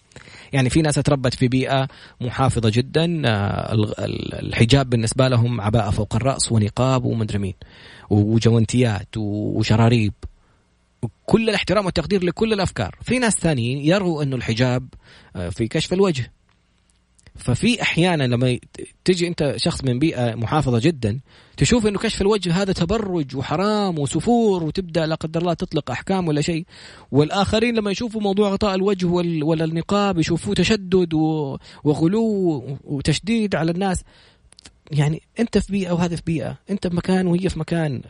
يعني 0.53 0.69
في 0.69 0.82
ناس 0.82 0.95
تربت 0.95 1.34
في 1.34 1.47
بيئة 1.47 1.88
محافظة 2.21 2.71
جدا 2.74 3.21
آه، 3.26 3.74
الحجاب 4.39 4.89
بالنسبة 4.89 5.28
لهم 5.28 5.61
عباءة 5.61 5.89
فوق 5.89 6.15
الرأس 6.15 6.51
ونقاب 6.51 7.05
ومدري 7.05 7.39
مين 7.39 7.53
وجوانتيات 8.09 9.17
وشراريب. 9.17 10.13
كل 11.26 11.49
الاحترام 11.49 11.86
والتقدير 11.86 12.24
لكل 12.24 12.53
الأفكار. 12.53 12.95
في 13.01 13.19
ناس 13.19 13.34
ثانيين 13.34 13.78
يروا 13.78 14.24
أنه 14.24 14.36
الحجاب 14.36 14.88
آه، 15.36 15.49
في 15.49 15.67
كشف 15.67 15.93
الوجه. 15.93 16.32
ففي 17.36 17.81
أحيانا 17.81 18.23
لما 18.23 18.59
تجي 19.05 19.27
أنت 19.27 19.53
شخص 19.57 19.84
من 19.84 19.99
بيئة 19.99 20.36
محافظة 20.36 20.79
جدا 20.79 21.19
تشوف 21.57 21.88
إنه 21.88 21.99
كشف 21.99 22.21
الوجه 22.21 22.61
هذا 22.61 22.73
تبرج 22.73 23.36
وحرام 23.36 23.99
وسفور 23.99 24.63
وتبدأ 24.63 25.05
لا 25.05 25.15
قدر 25.15 25.41
الله 25.41 25.53
تطلق 25.53 25.91
أحكام 25.91 26.27
ولا 26.27 26.41
شيء. 26.41 26.65
والآخرين 27.11 27.75
لما 27.75 27.91
يشوفوا 27.91 28.21
موضوع 28.21 28.49
غطاء 28.49 28.75
الوجه 28.75 29.05
ولا 29.45 29.65
النقاب 29.65 30.19
يشوفوه 30.19 30.55
تشدد 30.55 31.13
وغلو 31.84 32.77
وتشديد 32.84 33.55
على 33.55 33.71
الناس. 33.71 34.03
يعني 34.91 35.21
أنت 35.39 35.57
في 35.57 35.71
بيئة 35.71 35.91
وهذا 35.91 36.15
في 36.15 36.21
بيئة 36.25 36.57
أنت 36.69 36.88
في 36.88 36.95
مكان 36.95 37.27
وهي 37.27 37.49
في 37.49 37.59
مكان 37.59 38.01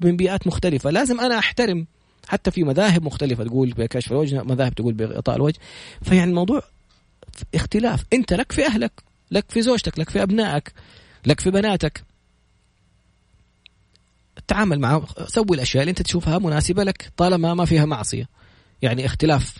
من 0.00 0.16
بيئات 0.16 0.46
مختلفة. 0.46 0.90
لازم 0.90 1.20
أنا 1.20 1.38
أحترم 1.38 1.86
حتى 2.28 2.50
في 2.50 2.64
مذاهب 2.64 3.02
مختلفة 3.02 3.44
تقول 3.44 3.70
بكشف 3.70 4.12
الوجه 4.12 4.42
مذاهب 4.42 4.74
تقول 4.74 4.94
بغطاء 4.94 5.36
الوجه. 5.36 5.58
فيعني 6.02 6.30
الموضوع 6.30 6.62
اختلاف. 7.54 8.04
انت 8.12 8.32
لك 8.32 8.52
في 8.52 8.66
اهلك 8.66 8.92
لك 9.30 9.44
في 9.48 9.62
زوجتك 9.62 9.98
لك 9.98 10.10
في 10.10 10.22
ابنائك 10.22 10.72
لك 11.26 11.40
في 11.40 11.50
بناتك. 11.50 12.04
تعامل 14.48 14.80
معه 14.80 15.06
سوي 15.26 15.46
الأشياء 15.56 15.82
اللي 15.82 15.90
انت 15.90 16.02
تشوفها 16.02 16.38
مناسبة 16.38 16.84
لك 16.84 17.12
طالما 17.16 17.54
ما 17.54 17.64
فيها 17.64 17.84
معصية. 17.84 18.28
يعني 18.82 19.06
اختلاف. 19.06 19.54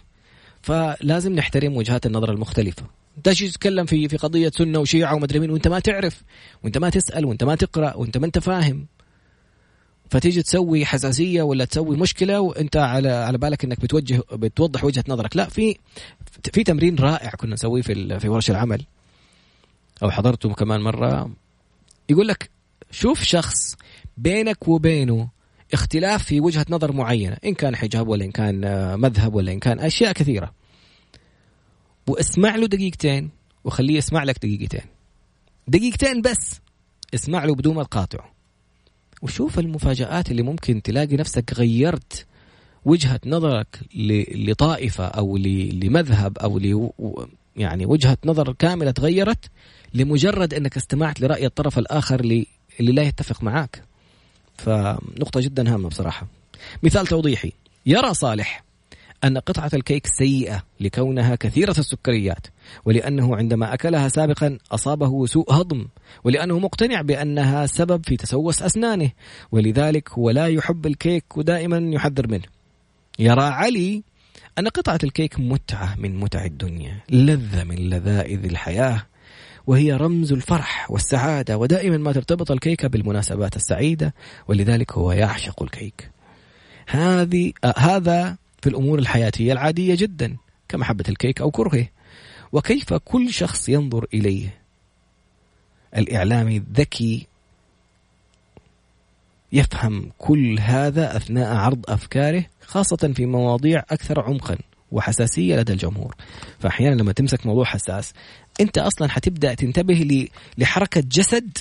فلازم 0.62 1.33
نحترم 1.35 1.77
وجهات 1.77 2.07
النظر 2.07 2.33
المختلفة. 2.33 2.83
تجي 3.24 3.49
تتكلم 3.49 3.87
في 3.87 4.09
في 4.09 4.16
قضية 4.16 4.51
سنة 4.55 4.79
وشيعة 4.79 5.14
ومدري 5.14 5.39
مين 5.39 5.51
وانت 5.51 5.68
ما 5.68 5.79
تعرف 5.79 6.22
وانت 6.64 6.79
ما 6.79 6.91
تسأل 6.91 7.24
وانت 7.24 7.45
ما 7.45 7.55
تقرأ 7.55 7.95
وانت 7.97 8.18
ما 8.18 8.27
انت 8.27 8.39
فاهم. 8.39 8.87
فتيجي 10.11 10.42
تسوي 10.42 10.86
حساسية 10.86 11.42
ولا 11.42 11.64
تسوي 11.64 11.96
مشكلة 11.96 12.40
وانت 12.40 12.76
على 12.76 13.09
على 13.09 13.38
بالك 13.38 13.64
انك 13.64 13.80
بتوجه 13.80 14.22
بتوضح 14.32 14.84
وجهة 14.84 15.04
نظرك. 15.09 15.36
لا 15.36 15.48
في 15.48 15.76
في 16.52 16.64
تمرين 16.64 16.96
رائع 16.96 17.30
كنا 17.30 17.52
نسويه 17.52 17.82
في 17.82 18.20
في 18.20 18.28
ورش 18.28 18.50
العمل. 18.50 18.84
أو 20.02 20.11
حضرته 20.11 20.54
كمان 20.54 20.80
مرة. 20.80 21.30
يقول 22.09 22.28
لك 22.28 22.50
شوف 22.90 23.22
شخص 23.22 23.76
بينك 24.16 24.68
وبينه 24.68 25.28
اختلاف 25.72 26.24
في 26.24 26.40
وجهة 26.40 26.66
نظر 26.70 26.92
معينة 26.92 27.36
إن 27.44 27.54
كان 27.54 27.76
حجاب 27.76 28.09
ولا 28.09 28.24
إن 28.24 28.30
كان 28.30 28.61
مذهب 29.00 29.34
ولا 29.34 29.52
إن 29.52 29.59
كان 29.59 29.80
أشياء 29.80 30.12
كثيرة. 30.12 30.52
واسمع 32.07 32.57
له 32.57 32.66
دقيقتين 32.66 33.30
وخليه 33.64 33.96
يسمع 33.96 34.24
لك 34.24 34.38
دقيقتين. 34.38 34.84
دقيقتين 35.68 36.22
بس 36.22 36.61
اسمع 37.14 37.44
له 37.44 37.54
بدون 37.54 37.74
ما 37.74 37.82
تقاطعه. 37.82 38.36
وشوف 39.23 39.59
المفاجآت 39.59 40.31
اللي 40.31 40.43
ممكن 40.43 40.83
تلاقي 40.83 41.17
نفسك 41.17 41.55
غيرت 41.55 42.27
وجهة 42.85 43.21
نظرك 43.27 43.81
لطائفة 44.35 45.05
أو 45.05 45.37
لمذهب 45.37 46.39
أو 46.39 46.59
يعني 47.57 47.87
وجهة 47.87 48.19
نظر 48.25 48.53
كاملة 48.53 48.91
تغيرت 48.91 49.51
لمجرد 49.95 50.55
أنك 50.55 50.77
استمعت 50.77 51.21
لرأي 51.21 51.47
الطرف 51.47 51.79
الآخر 51.79 52.21
اللي, 52.21 52.47
اللي 52.81 52.93
لا 52.93 53.03
يتفق 53.03 53.43
معك 53.43 53.83
فنقطة 54.59 55.41
جدا 55.41 55.75
هامة 55.75 55.89
بصراحة. 55.89 56.27
مثال 56.83 57.07
توضيحي. 57.07 57.53
يرى 57.87 58.14
صالح. 58.14 58.66
أن 59.25 59.39
قطعة 59.39 59.71
الكيك 59.75 60.07
سيئة 60.07 60.62
لكونها 60.81 61.35
كثيرة 61.35 61.75
السكريات 61.79 62.47
ولأنه 62.85 63.37
عندما 63.37 63.75
أكلها 63.75 64.09
سابقا 64.09 64.59
أصابه 64.73 65.27
سوء 65.27 65.53
هضم 65.53 65.87
ولأنه 66.25 66.59
مقتنع 66.59 67.03
بأنها 67.03 67.67
سبب 67.67 68.07
في 68.07 68.17
تسوس 68.17 68.62
أسنانه 68.62 69.11
ولذلك 69.53 70.11
هو 70.11 70.31
لا 70.31 70.47
يحب 70.47 70.87
الكيك 70.87 71.37
ودائما 71.37 71.95
يحذر 71.95 72.29
منه. 72.29 72.45
يرى 73.19 73.45
علي 73.45 74.03
أن 74.59 74.69
قطعة 74.69 74.99
الكيك 75.05 75.41
متعة 75.41 75.95
من 75.99 76.21
متع 76.21 76.45
الدنيا 76.45 77.01
لذة 77.11 77.64
من 77.64 77.77
لذائذ 77.77 78.45
الحياة 78.45 79.03
وهي 79.67 79.93
رمز 79.93 80.33
الفرح 80.33 80.91
والسعادة 80.91 81.59
ودائما 81.59 81.97
ما 81.97 82.12
ترتبط 82.12 82.51
الكيكة 82.51 82.89
بالمناسبات 82.89 83.57
السعيدة 83.57 84.14
ولذلك 84.49 84.93
هو 84.93 85.12
يعشق 85.12 85.62
الكيك. 85.62 86.11
هذه 86.89 87.53
هذا 87.77 88.37
في 88.62 88.68
الأمور 88.68 88.98
الحياتية 88.98 89.52
العادية 89.52 89.94
جدا 89.94 90.36
كمحبة 90.68 91.04
الكيك 91.09 91.40
أو 91.40 91.50
كرهه. 91.50 91.86
وكيف 92.52 92.94
كل 92.94 93.32
شخص 93.32 93.68
ينظر 93.68 94.07
إليه؟ 94.14 94.59
الإعلامي 95.96 96.62
ذكي 96.72 97.26
يفهم 99.52 100.11
كل 100.18 100.59
هذا 100.61 101.16
أثناء 101.16 101.57
عرض 101.57 101.84
أفكاره 101.90 102.44
خاصة 102.61 103.12
في 103.16 103.26
مواضيع 103.26 103.84
أكثر 103.90 104.20
عمقا 104.20 104.59
وحساسية 104.92 105.57
لدى 105.57 105.72
الجمهور. 105.72 106.14
فأحيانا 106.59 106.94
لما 106.94 107.12
تمسك 107.12 107.46
موضوع 107.46 107.64
حساس 107.64 108.12
أنت 108.61 108.78
أصلا 108.78 109.09
حتبدأ 109.09 109.54
تنتبه 109.54 110.28
لحركة 110.59 111.00
جسد 111.00 111.59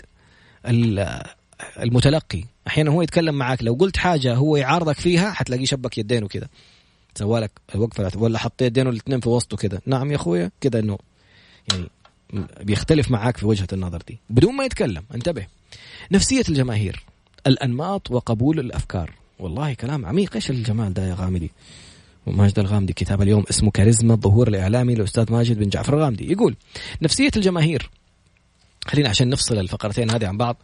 المتلقي. 1.79 2.43
أحيانا 2.67 2.91
هو 2.91 3.01
يتكلم 3.01 3.35
معك 3.35 3.63
لو 3.63 3.73
قلت 3.73 3.97
حاجة 3.97 4.35
هو 4.35 4.57
يعارضك 4.57 4.99
فيها 4.99 5.31
حتلاقيه 5.31 5.65
شبك 5.65 5.97
يدينه 5.97 6.27
كذا 6.27 6.47
سوالك 7.15 7.51
الوقفة 7.75 8.11
ولا 8.15 8.39
حط 8.39 8.61
يدينه 8.61 8.89
الاثنين 8.89 9.19
في 9.19 9.29
وسطه 9.29 9.57
كده. 9.57 9.81
نعم 9.85 10.11
يا 10.11 10.15
أخويا 10.15 10.51
كده 10.61 10.79
إنه 10.79 10.97
يعني 11.71 11.89
بيختلف 12.61 13.11
معاك 13.11 13.37
في 13.37 13.45
وجهة 13.45 13.67
النظر 13.73 14.03
دي. 14.07 14.19
بدون 14.29 14.55
ما 14.55 14.65
يتكلم 14.65 15.03
انتبه. 15.15 15.47
نفسية 16.11 16.43
الجماهير 16.49 17.03
الأنماط 17.47 18.11
وقبول 18.11 18.59
الأفكار. 18.59 19.11
والله 19.39 19.73
كلام 19.73 20.05
عميق. 20.05 20.35
إيش 20.35 20.49
الجمال 20.49 20.93
ده 20.93 21.07
يا 21.07 21.13
غامدي؟ 21.13 21.51
ماجد 22.27 22.59
الغامدي 22.59 22.93
كتاب 22.93 23.21
اليوم 23.21 23.43
اسمه 23.49 23.71
كاريزما 23.71 24.13
الظهور 24.13 24.47
الإعلامي 24.47 24.95
للاستاذ 24.95 25.31
ماجد 25.31 25.59
بن 25.59 25.69
جعفر 25.69 25.97
الغامدي. 25.97 26.31
يقول 26.31 26.55
نفسية 27.01 27.31
الجماهير. 27.35 27.89
خلينا 28.87 29.09
عشان 29.09 29.29
نفصل 29.29 29.57
الفقرتين 29.57 30.11
هذه 30.11 30.27
عن 30.27 30.37
بعض. 30.37 30.57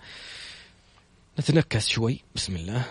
نتنكس 1.40 1.88
شوي. 1.88 2.20
بسم 2.36 2.56
الله. 2.56 2.86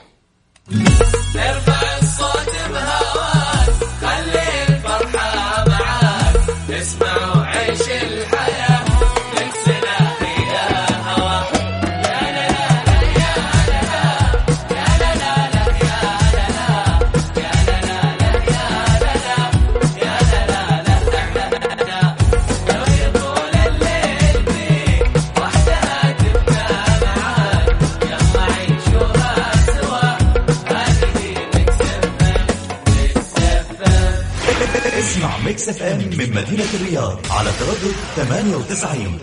Mix 35.50 35.68
FM 35.68 35.98
من 35.98 36.30
مدينة 36.30 36.64
الرياض 36.74 37.18
على 37.30 37.50
تردد 37.60 37.94
98 38.16 39.18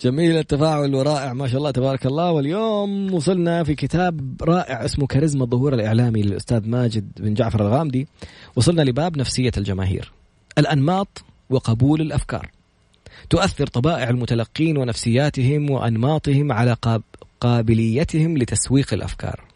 جميل 0.00 0.36
التفاعل 0.36 0.94
ورائع 0.94 1.32
ما 1.32 1.48
شاء 1.48 1.58
الله 1.58 1.70
تبارك 1.70 2.06
الله. 2.06 2.30
واليوم 2.30 3.14
وصلنا 3.14 3.64
في 3.64 3.74
كتاب 3.74 4.42
رائع 4.42 4.84
اسمه 4.84 5.06
كاريزما 5.06 5.44
الظهور 5.44 5.74
الإعلامي 5.74 6.22
للأستاذ 6.22 6.68
ماجد 6.68 7.12
بن 7.20 7.34
جعفر 7.34 7.66
الغامدي. 7.66 8.08
وصلنا 8.56 8.82
لباب 8.82 9.18
نفسية 9.18 9.52
الجماهير 9.56 10.12
الأنماط 10.58 11.22
وقبول 11.50 12.00
الأفكار. 12.00 12.50
تؤثر 13.30 13.66
طبائع 13.66 14.10
المتلقين 14.10 14.76
ونفسياتهم 14.76 15.70
وأنماطهم 15.70 16.52
على 16.52 16.76
قابليتهم 17.40 18.38
لتسويق 18.38 18.94
الأفكار. 18.94 19.49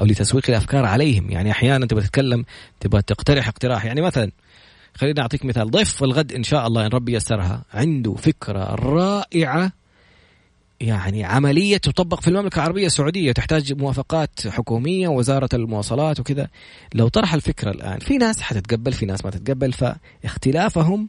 أو 0.00 0.04
لتسويق 0.04 0.44
الأفكار 0.48 0.84
عليهم. 0.84 1.30
يعني 1.30 1.50
أحيانا 1.50 1.86
تبغى 1.86 2.02
تتكلم 2.02 2.44
تبغى 2.80 3.02
تقترح 3.02 3.48
اقتراح. 3.48 3.84
يعني 3.84 4.00
مثلا 4.00 4.30
خليني 4.94 5.20
أعطيك 5.20 5.44
مثال. 5.44 5.70
ضيف 5.70 6.04
الغد 6.04 6.32
إن 6.32 6.42
شاء 6.42 6.66
الله 6.66 6.86
إن 6.86 6.90
ربي 6.90 7.12
يسرها 7.12 7.64
عنده 7.74 8.14
فكرة 8.14 8.74
رائعة. 8.74 9.72
يعني 10.80 11.24
عملية 11.24 11.76
تطبق 11.76 12.20
في 12.20 12.28
المملكة 12.28 12.56
العربية 12.56 12.86
السعودية. 12.86 13.32
تحتاج 13.32 13.72
موافقات 13.72 14.48
حكومية 14.48 15.08
وزارة 15.08 15.48
المواصلات 15.54 16.20
وكذا. 16.20 16.48
لو 16.94 17.08
طرح 17.08 17.34
الفكرة 17.34 17.70
الآن 17.70 17.98
في 17.98 18.18
ناس 18.18 18.40
حتتقبل 18.40 18.92
في 18.92 19.06
ناس 19.06 19.24
ما 19.24 19.30
تتقبل 19.30 19.72
فاختلافهم 19.72 21.08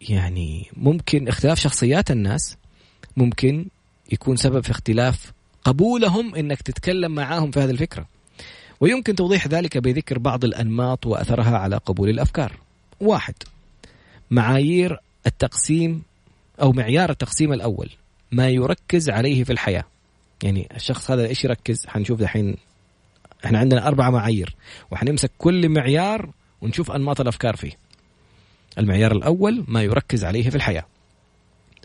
يعني 0.00 0.70
ممكن 0.76 1.28
اختلاف 1.28 1.58
شخصيات 1.58 2.10
الناس 2.10 2.56
ممكن 3.16 3.66
يكون 4.12 4.36
سبب 4.36 4.64
في 4.64 4.70
اختلاف 4.70 5.32
قبولهم 5.66 6.34
إنك 6.34 6.62
تتكلم 6.62 7.14
معاهم 7.14 7.50
في 7.50 7.60
هذه 7.60 7.70
الفكرة. 7.70 8.06
ويمكن 8.80 9.14
توضيح 9.14 9.48
ذلك 9.48 9.78
بذكر 9.78 10.18
بعض 10.18 10.44
الأنماط 10.44 11.06
وأثرها 11.06 11.58
على 11.58 11.76
قبول 11.76 12.08
الأفكار. 12.08 12.52
واحد 13.00 13.34
معايير 14.30 15.00
التقسيم 15.26 16.02
أو 16.62 16.72
معيار 16.72 17.10
التقسيم 17.10 17.52
الأول 17.52 17.90
ما 18.32 18.48
يركز 18.48 19.10
عليه 19.10 19.44
في 19.44 19.52
الحياة. 19.52 19.84
يعني 20.42 20.68
الشخص 20.76 21.10
هذا 21.10 21.26
إيش 21.26 21.44
يركز؟ 21.44 21.86
حنشوف 21.86 22.20
دحين 22.20 22.56
إحنا 23.44 23.58
عندنا 23.58 23.88
أربع 23.88 24.10
معايير 24.10 24.56
وحنمسك 24.90 25.30
كل 25.38 25.68
معيار 25.68 26.30
ونشوف 26.60 26.90
أنماط 26.90 27.20
الأفكار 27.20 27.56
فيه. 27.56 27.72
المعيار 28.78 29.12
الأول 29.12 29.64
ما 29.68 29.82
يركز 29.82 30.24
عليه 30.24 30.50
في 30.50 30.56
الحياة. 30.56 30.84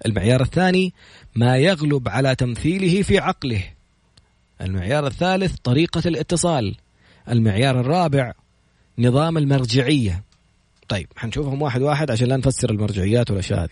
المعيار 0.06 0.42
الثاني 0.42 0.94
ما 1.36 1.58
يغلب 1.58 2.10
على 2.10 2.36
تمثيله 2.36 3.02
في 3.02 3.20
عقله. 3.20 3.64
المعيار 4.62 5.08
الثالث 5.08 5.56
طريقة 5.64 6.02
الاتصال. 6.06 6.76
المعيار 7.30 7.80
الرابع 7.80 8.34
نظام 9.00 9.38
المرجعية. 9.38 10.24
طيب 10.88 11.08
حنشوفهم 11.16 11.62
واحد 11.62 11.82
واحد 11.82 12.12
عشان 12.12 12.28
لا 12.28 12.38
نفسر 12.38 12.70
المرجعيات 12.70 13.32
والأشياء 13.32 13.60
هذه. 13.64 13.70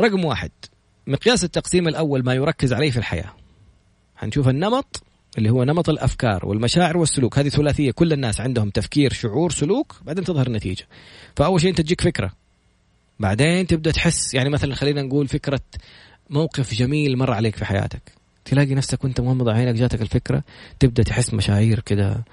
رقم 0.00 0.24
واحد 0.24 0.50
مقياس 1.06 1.44
التقسيم 1.44 1.88
الأول 1.88 2.24
ما 2.24 2.34
يركز 2.34 2.72
عليه 2.72 2.90
في 2.90 2.96
الحياة. 2.96 3.32
حنشوف 4.16 4.48
النمط 4.48 5.02
اللي 5.38 5.50
هو 5.50 5.64
نمط 5.64 5.88
الأفكار 5.88 6.46
والمشاعر 6.46 6.96
والسلوك. 6.96 7.38
هذه 7.38 7.48
ثلاثية 7.48 7.90
كل 7.90 8.12
الناس 8.12 8.40
عندهم 8.40 8.70
تفكير 8.70 9.12
شعور 9.12 9.50
سلوك 9.50 9.96
بعدين 10.04 10.24
تظهر 10.24 10.46
النتيجة. 10.46 10.88
فأول 11.36 11.60
شيء 11.60 11.70
أنت 11.70 11.80
تجيك 11.80 12.00
فكرة. 12.00 12.32
بعدين 13.20 13.66
تبدأ 13.66 13.90
تحس 13.90 14.34
يعني 14.34 14.50
مثلا 14.50 14.74
خلينا 14.74 15.02
نقول 15.02 15.28
فكرة 15.28 15.60
موقف 16.30 16.74
جميل 16.74 17.16
مر 17.16 17.32
عليك 17.32 17.56
في 17.56 17.64
حياتك. 17.64 18.12
تلاقي 18.44 18.74
نفسك 18.74 19.04
وأنت 19.04 19.20
مغمض 19.20 19.48
عينك 19.48 19.74
جاتك 19.74 20.02
الفكرة 20.02 20.42
تبدأ 20.80 21.02
تحس 21.02 21.34
مشاعر 21.34 21.80
كده. 21.80 22.24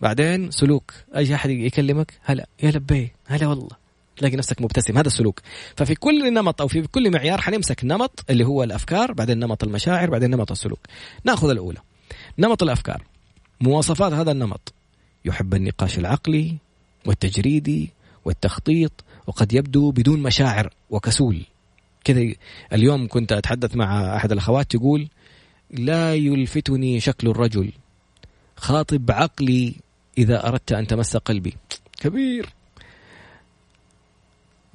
بعدين 0.00 0.50
سلوك. 0.50 0.92
أي 1.16 1.34
أحد 1.34 1.50
يكلمك 1.50 2.12
هلا 2.24 2.48
يا 2.62 2.70
لبي 2.70 3.12
هلا 3.26 3.46
والله. 3.46 3.84
تلاقي 4.16 4.36
نفسك 4.36 4.62
مبتسم. 4.62 4.98
هذا 4.98 5.06
السلوك. 5.06 5.40
ففي 5.76 5.94
كل 5.94 6.34
نمط 6.34 6.60
أو 6.60 6.68
في 6.68 6.82
كل 6.82 7.10
معيار 7.10 7.40
حنمسك 7.40 7.84
نمط 7.84 8.24
اللي 8.30 8.44
هو 8.44 8.62
الأفكار 8.62 9.12
بعدين 9.12 9.38
نمط 9.38 9.64
المشاعر 9.64 10.10
بعدين 10.10 10.30
نمط 10.30 10.50
السلوك. 10.50 10.86
نأخذ 11.24 11.50
الأولى. 11.50 11.78
نمط 12.38 12.62
الأفكار. 12.62 13.02
مواصفات 13.60 14.12
هذا 14.12 14.32
النمط. 14.32 14.74
يحب 15.24 15.54
النقاش 15.54 15.98
العقلي 15.98 16.56
والتجريدي 17.06 17.90
والتخطيط 18.24 19.04
وقد 19.26 19.52
يبدو 19.52 19.90
بدون 19.90 20.22
مشاعر 20.22 20.74
وكسول. 20.90 21.42
كذا 22.04 22.34
اليوم 22.72 23.08
كنت 23.08 23.32
أتحدث 23.32 23.76
مع 23.76 24.16
أحد 24.16 24.32
الأخوات 24.32 24.70
تقول 24.76 25.08
لا 25.70 26.14
يلفتني 26.14 27.00
شكل 27.00 27.28
الرجل 27.28 27.72
خاطب 28.56 29.10
عقلي 29.10 29.74
إذا 30.18 30.48
أردت 30.48 30.72
أن 30.72 30.86
تمس 30.86 31.16
قلبي. 31.16 31.56
كبير. 32.00 32.48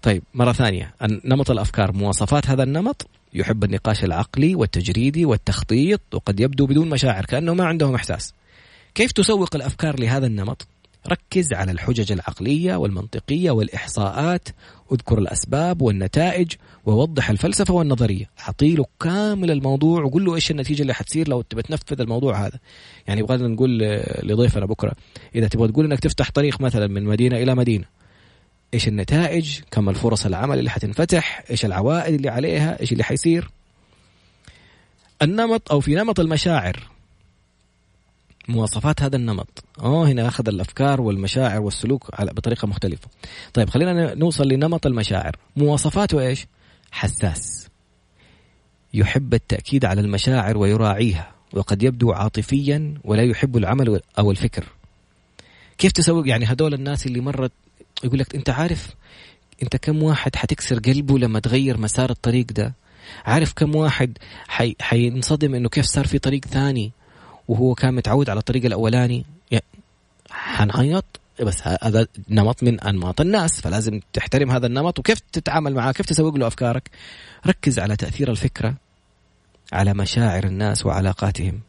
طيب 0.01 0.23
مرة 0.33 0.51
ثانية 0.51 0.93
نمط 1.01 1.51
الأفكار 1.51 1.91
مواصفات 1.91 2.47
هذا 2.47 2.63
النمط 2.63 3.07
يحب 3.33 3.63
النقاش 3.63 4.03
العقلي 4.03 4.55
والتجريدي 4.55 5.25
والتخطيط 5.25 6.01
وقد 6.13 6.39
يبدو 6.39 6.65
بدون 6.65 6.89
مشاعر 6.89 7.25
كأنه 7.25 7.53
ما 7.53 7.65
عندهم 7.65 7.95
إحساس. 7.95 8.33
كيف 8.95 9.11
تسوق 9.11 9.55
الأفكار 9.55 9.99
لهذا 9.99 10.27
النمط؟ 10.27 10.67
ركز 11.07 11.53
على 11.53 11.71
الحجج 11.71 12.11
العقلية 12.11 12.75
والمنطقية 12.75 13.51
والإحصاءات 13.51 14.49
اذكر 14.91 15.17
الأسباب 15.17 15.81
والنتائج 15.81 16.51
ووضح 16.85 17.29
الفلسفة 17.29 17.73
والنظرية. 17.73 18.29
أعطي 18.39 18.75
له 18.75 18.85
كامل 18.99 19.51
الموضوع 19.51 20.03
وقول 20.03 20.25
له 20.25 20.35
إيش 20.35 20.51
النتيجة 20.51 20.81
اللي 20.81 20.93
حتصير 20.93 21.27
لو 21.27 21.41
تبى 21.41 21.61
تنفذ 21.61 22.01
الموضوع 22.01 22.45
هذا. 22.45 22.59
يعني 23.07 23.19
يبغى 23.19 23.37
نقول 23.37 23.79
لضيفنا 24.23 24.65
بكرة 24.65 24.91
إذا 25.35 25.47
تبغى 25.47 25.67
تقول 25.67 25.85
إنك 25.85 25.99
تفتح 25.99 26.31
طريق 26.31 26.61
مثلا 26.61 26.87
من 26.87 27.03
مدينة 27.03 27.37
إلى 27.37 27.55
مدينة 27.55 27.85
إيش 28.73 28.87
النتائج؟ 28.87 29.59
كم 29.71 29.89
الفرص 29.89 30.25
العمل 30.25 30.59
اللي 30.59 30.69
حتنفتح؟ 30.69 31.43
إيش 31.51 31.65
العوائد 31.65 32.13
اللي 32.13 32.29
عليها؟ 32.29 32.81
إيش 32.81 32.91
اللي 32.91 33.03
حيصير؟ 33.03 33.49
النمط 35.21 35.71
أو 35.71 35.79
في 35.79 35.95
نمط 35.95 36.19
المشاعر. 36.19 36.98
مواصفات 38.47 39.01
هذا 39.01 39.15
النمط. 39.15 39.63
آه 39.79 40.05
هنا 40.07 40.27
أخذ 40.27 40.47
الأفكار 40.47 41.01
والمشاعر 41.01 41.61
والسلوك 41.61 42.09
على 42.13 42.31
بطريقة 42.31 42.67
مختلفة. 42.67 43.07
طيب 43.53 43.69
خلينا 43.69 44.15
نوصل 44.15 44.47
لنمط 44.47 44.85
المشاعر. 44.85 45.35
مواصفاته 45.55 46.19
إيش؟ 46.19 46.45
حساس. 46.91 47.67
يحب 48.93 49.33
التأكيد 49.33 49.85
على 49.85 50.01
المشاعر 50.01 50.57
ويراعيها 50.57 51.31
وقد 51.53 51.83
يبدو 51.83 52.11
عاطفيا 52.11 52.93
ولا 53.03 53.23
يحب 53.23 53.57
العمل 53.57 54.01
أو 54.19 54.31
الفكر. 54.31 54.65
كيف 55.77 55.91
تسوق 55.91 56.27
يعني 56.27 56.45
هدول 56.45 56.73
الناس 56.73 57.05
اللي 57.05 57.21
مرت 57.21 57.51
يقول 58.03 58.19
لك 58.19 58.35
أنت 58.35 58.49
عارف 58.49 58.89
أنت 59.63 59.75
كم 59.75 60.03
واحد 60.03 60.35
حتكسر 60.35 60.79
قلبه 60.79 61.19
لما 61.19 61.39
تغير 61.39 61.77
مسار 61.77 62.09
الطريق 62.09 62.45
ده؟ 62.51 62.73
عارف 63.25 63.53
كم 63.53 63.75
واحد 63.75 64.17
حي... 64.47 64.75
حينصدم 64.81 65.55
إنه 65.55 65.69
كيف 65.69 65.85
صار 65.85 66.07
في 66.07 66.19
طريق 66.19 66.45
ثاني؟ 66.45 66.91
وهو 67.49 67.75
كان 67.75 67.93
متعود 67.93 68.29
على 68.29 68.39
الطريق 68.39 68.65
الأولاني. 68.65 69.25
حنعيط 70.31 71.05
بس 71.41 71.67
هذا 71.83 72.07
نمط 72.29 72.63
من 72.63 72.79
أنماط 72.79 73.21
الناس 73.21 73.61
فلازم 73.61 73.99
تحترم 74.13 74.51
هذا 74.51 74.67
النمط 74.67 74.99
وكيف 74.99 75.19
تتعامل 75.19 75.73
معاه 75.73 75.91
كيف 75.91 76.05
تسوق 76.05 76.35
له 76.35 76.47
أفكارك. 76.47 76.89
ركز 77.47 77.79
على 77.79 77.95
تأثير 77.95 78.31
الفكرة 78.31 78.75
على 79.73 79.93
مشاعر 79.93 80.43
الناس 80.43 80.85
وعلاقاتهم. 80.85 81.59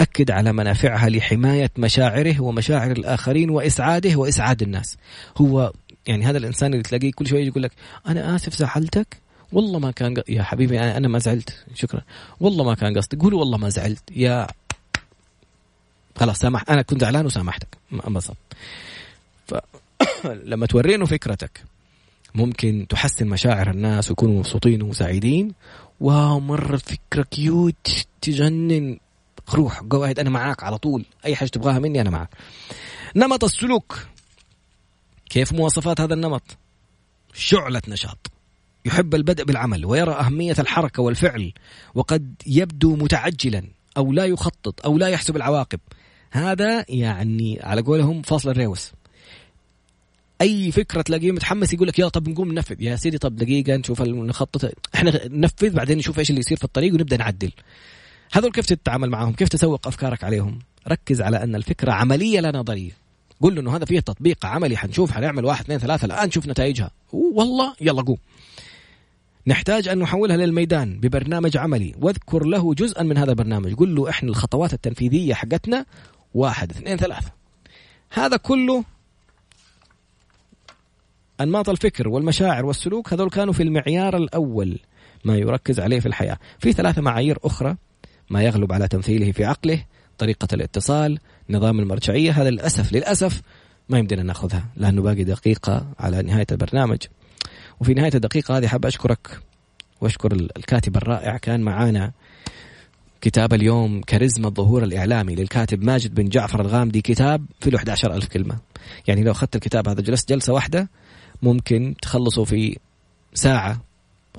أكد 0.00 0.30
على 0.30 0.52
منافعها 0.52 1.08
لحماية 1.08 1.70
مشاعره 1.78 2.40
ومشاعر 2.40 2.92
الآخرين 2.92 3.50
وإسعاده 3.50 4.16
وإسعاد 4.16 4.62
الناس. 4.62 4.96
هو 5.36 5.72
يعني 6.06 6.24
هذا 6.24 6.38
الإنسان 6.38 6.72
اللي 6.72 6.82
تلاقيه 6.82 7.12
كل 7.12 7.26
شوية 7.26 7.46
يقول 7.46 7.62
لك 7.62 7.72
أنا 8.08 8.36
آسف 8.36 8.54
زعلتك؟ 8.54 9.16
والله 9.52 9.78
ما 9.78 9.90
كان 9.90 10.14
يا 10.28 10.42
حبيبي 10.42 10.80
أنا, 10.80 11.08
ما 11.08 11.18
زعلت. 11.18 11.64
شكرا. 11.74 12.02
والله 12.40 12.64
ما 12.64 12.74
كان 12.74 12.98
قصدي 12.98 13.16
قول 13.16 13.34
والله 13.34 13.58
ما 13.58 13.68
زعلت. 13.68 14.02
يا 14.16 14.46
خلاص 16.16 16.38
سامح. 16.38 16.64
أنا 16.70 16.82
كنت 16.82 17.00
زعلان 17.00 17.26
وسامحتك. 17.26 17.78
انبسط 18.08 18.36
فلما 20.22 20.66
تورينه 20.72 21.06
فكرتك 21.06 21.64
ممكن 22.34 22.86
تحسن 22.88 23.26
مشاعر 23.26 23.70
الناس 23.70 24.10
ويكونوا 24.10 24.38
مبسوطين 24.38 24.82
وسعيدين. 24.82 25.52
wow 26.00 26.40
مرة 26.40 26.76
فكرة 26.76 27.22
cute 27.22 28.06
تجنن. 28.20 28.98
روح 29.54 29.80
قواعد 29.90 30.18
أنا 30.18 30.30
معاك 30.30 30.62
على 30.62 30.78
طول. 30.78 31.04
أي 31.24 31.36
حاجة 31.36 31.48
تبغاها 31.48 31.78
مني 31.78 32.00
أنا 32.00 32.10
معك 32.10 32.28
نمط 33.16 33.44
السلوك. 33.44 33.98
كيف 35.30 35.52
مواصفات 35.52 36.00
هذا 36.00 36.14
النمط؟ 36.14 36.42
شعلة 37.34 37.82
نشاط. 37.88 38.30
يحب 38.84 39.14
البدء 39.14 39.44
بالعمل 39.44 39.84
ويرى 39.86 40.12
أهمية 40.12 40.56
الحركة 40.58 41.02
والفعل 41.02 41.52
وقد 41.94 42.34
يبدو 42.46 42.96
متعجلا 42.96 43.62
أو 43.96 44.12
لا 44.12 44.24
يخطط 44.24 44.84
أو 44.86 44.98
لا 44.98 45.08
يحسب 45.08 45.36
العواقب. 45.36 45.80
هذا 46.30 46.84
يعني 46.88 47.58
على 47.62 47.82
قولهم 47.82 48.22
فاصل 48.22 48.50
ال 48.50 48.55
reverse. 48.55 48.92
أي 50.40 50.72
فكرة 50.72 51.02
تلاقيه 51.02 51.32
متحمس 51.32 51.72
يقول 51.72 51.88
لك 51.88 51.98
يلا 51.98 52.08
طب 52.08 52.28
نقوم 52.28 52.52
ننفذ. 52.52 52.82
يا 52.82 52.96
سيدي 52.96 53.18
طب 53.18 53.36
دقيقة 53.36 53.76
نشوف 53.76 54.02
نخطط. 54.02 54.72
إحنا 54.94 55.28
ننفذ 55.28 55.70
بعدين 55.70 55.98
نشوف 55.98 56.18
إيش 56.18 56.30
اللي 56.30 56.40
يصير 56.40 56.58
في 56.58 56.64
الطريق 56.64 56.94
ونبدأ 56.94 57.16
نعدل. 57.16 57.52
هذول 58.32 58.52
كيف 58.52 58.66
تتعامل 58.66 59.10
معهم؟ 59.10 59.32
كيف 59.32 59.48
تسوق 59.48 59.86
أفكارك 59.86 60.24
عليهم؟ 60.24 60.58
ركز 60.88 61.20
على 61.20 61.42
أن 61.42 61.54
الفكرة 61.54 61.92
عملية 61.92 62.40
لا 62.40 62.52
نظرية. 62.58 62.90
قول 63.40 63.54
له 63.54 63.60
إنه 63.60 63.76
هذا 63.76 63.84
فيه 63.84 64.00
تطبيق 64.00 64.46
عملي 64.46 64.76
حنشوف 64.76 65.10
حنعمل 65.10 65.44
واحد 65.44 65.64
اثنين 65.64 65.78
ثلاثة 65.78 66.04
الآن 66.04 66.28
نشوف 66.28 66.46
نتائجها. 66.46 66.90
والله 67.12 67.74
يلا 67.80 68.02
قوم. 68.02 68.16
نحتاج 69.46 69.88
أن 69.88 69.98
نحولها 69.98 70.36
للميدان 70.36 71.00
ببرنامج 71.00 71.56
عملي. 71.56 71.94
واذكر 72.00 72.44
له 72.44 72.74
جزءا 72.74 73.02
من 73.02 73.18
هذا 73.18 73.30
البرنامج. 73.30 73.74
قل 73.74 73.94
له 73.94 74.10
إحنا 74.10 74.30
الخطوات 74.30 74.74
التنفيذية 74.74 75.34
حقتنا 75.34 75.86
واحد 76.36 76.70
اثنين 76.70 76.96
ثلاثة. 76.96 77.32
هذا 78.12 78.36
كله 78.36 78.84
أنماط 81.40 81.68
الفكر 81.68 82.08
والمشاعر 82.08 82.66
والسلوك 82.66 83.12
هذول 83.12 83.30
كانوا 83.30 83.52
في 83.52 83.62
المعيار 83.62 84.16
الأول 84.16 84.78
ما 85.24 85.36
يركز 85.36 85.80
عليه 85.80 86.00
في 86.00 86.06
الحياة. 86.06 86.38
في 86.58 86.72
ثلاثة 86.72 87.02
معايير 87.02 87.38
أخرى 87.44 87.76
ما 88.30 88.42
يغلب 88.42 88.72
على 88.72 88.88
تمثيله 88.88 89.32
في 89.32 89.44
عقله 89.44 89.84
طريقة 90.18 90.48
الاتصال 90.52 91.18
نظام 91.50 91.80
المرجعية. 91.80 92.32
هذا 92.32 92.50
للأسف 92.50 92.92
للأسف 92.92 93.42
ما 93.88 93.98
يمدينا 93.98 94.22
نأخذها 94.22 94.66
لأنه 94.76 95.02
باقي 95.02 95.24
دقيقة 95.24 95.86
على 95.98 96.22
نهاية 96.22 96.46
البرنامج. 96.52 96.98
وفي 97.80 97.94
نهاية 97.94 98.14
الدقيقة 98.14 98.58
هذه 98.58 98.66
حاب 98.66 98.86
أشكرك 98.86 99.40
وأشكر 100.00 100.32
الكاتب 100.32 100.96
الرائع 100.96 101.36
كان 101.36 101.60
معانا 101.60 102.12
كتاب 103.20 103.54
اليوم 103.54 104.00
كاريزما 104.00 104.48
الظهور 104.48 104.84
الإعلامي 104.84 105.34
للكاتب 105.34 105.84
ماجد 105.84 106.14
بن 106.14 106.28
جعفر 106.28 106.60
الغامدي 106.60 107.00
كتاب 107.00 107.46
في 107.60 107.70
له 107.70 107.78
11 107.78 108.14
ألف 108.14 108.26
كلمة 108.26 108.58
يعني 109.08 109.22
لو 109.22 109.32
أخذت 109.32 109.56
الكتاب 109.56 109.88
هذا 109.88 110.00
جلست 110.00 110.28
جلسة 110.28 110.52
واحدة 110.52 110.88
ممكن 111.42 111.94
تخلصه 112.02 112.44
في 112.44 112.78
ساعة 113.34 113.80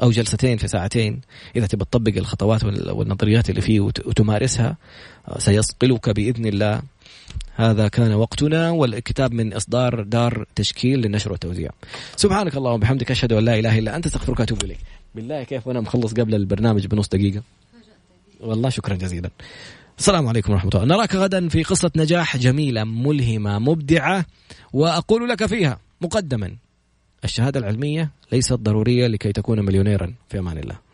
أو 0.01 0.11
جلستين 0.11 0.57
في 0.57 0.67
ساعتين 0.67 1.21
إذا 1.55 1.67
تبى 1.67 1.86
تطبق 1.86 2.17
الخطوات 2.17 2.63
والنظريات 2.63 3.49
اللي 3.49 3.61
فيه 3.61 3.80
وتمارسها 3.80 4.78
آه، 5.28 5.39
سيصقلك 5.39 6.09
بإذن 6.09 6.45
الله 6.45 6.82
هذا 7.55 7.88
كان 7.88 8.13
وقتنا 8.13 8.69
والكتاب 8.69 9.34
من 9.34 9.53
إصدار 9.53 10.03
دار 10.03 10.45
تشكيل 10.55 10.99
للنشر 10.99 11.32
والتوزيع. 11.32 11.69
سبحانك 12.15 12.57
اللهم 12.57 12.73
وبحمدك 12.73 13.11
أشهد 13.11 13.34
أن 13.34 13.45
لا 13.45 13.59
إله 13.59 13.80
إلا 13.80 13.95
أنت 13.95 14.05
أستغفرك 14.05 14.39
وأتوب 14.39 14.63
إليك. 14.63 14.80
بالله 15.15 15.43
كيف 15.43 15.67
وأنا 15.67 15.82
مخلص 15.82 16.13
قبل 16.13 16.36
البرنامج 16.36 16.88
بنص 16.88 17.07
دقيقة. 17.07 17.41
والله 18.39 18.69
شكرا 18.69 18.95
جزيلا. 18.95 19.29
السلام 19.97 20.27
عليكم 20.27 20.53
ورحمة 20.53 20.71
الله. 20.75 20.85
نراك 20.85 21.15
غدا 21.15 21.49
في 21.49 21.63
قصة 21.63 21.91
نجاح 21.95 22.38
جميلة 22.38 22.83
ملهمة 22.83 23.59
مبدعة 23.59 24.25
وأقول 24.73 25.29
لك 25.29 25.45
فيها 25.45 25.79
مقدما 26.01 26.55
الشهادة 27.23 27.59
العلمية 27.59 28.11
ليست 28.31 28.53
ضرورية 28.53 29.07
لكي 29.07 29.31
تكون 29.31 29.59
مليونيرا 29.65 30.13
في 30.29 30.39
أمان 30.39 30.57
الله 30.57 30.86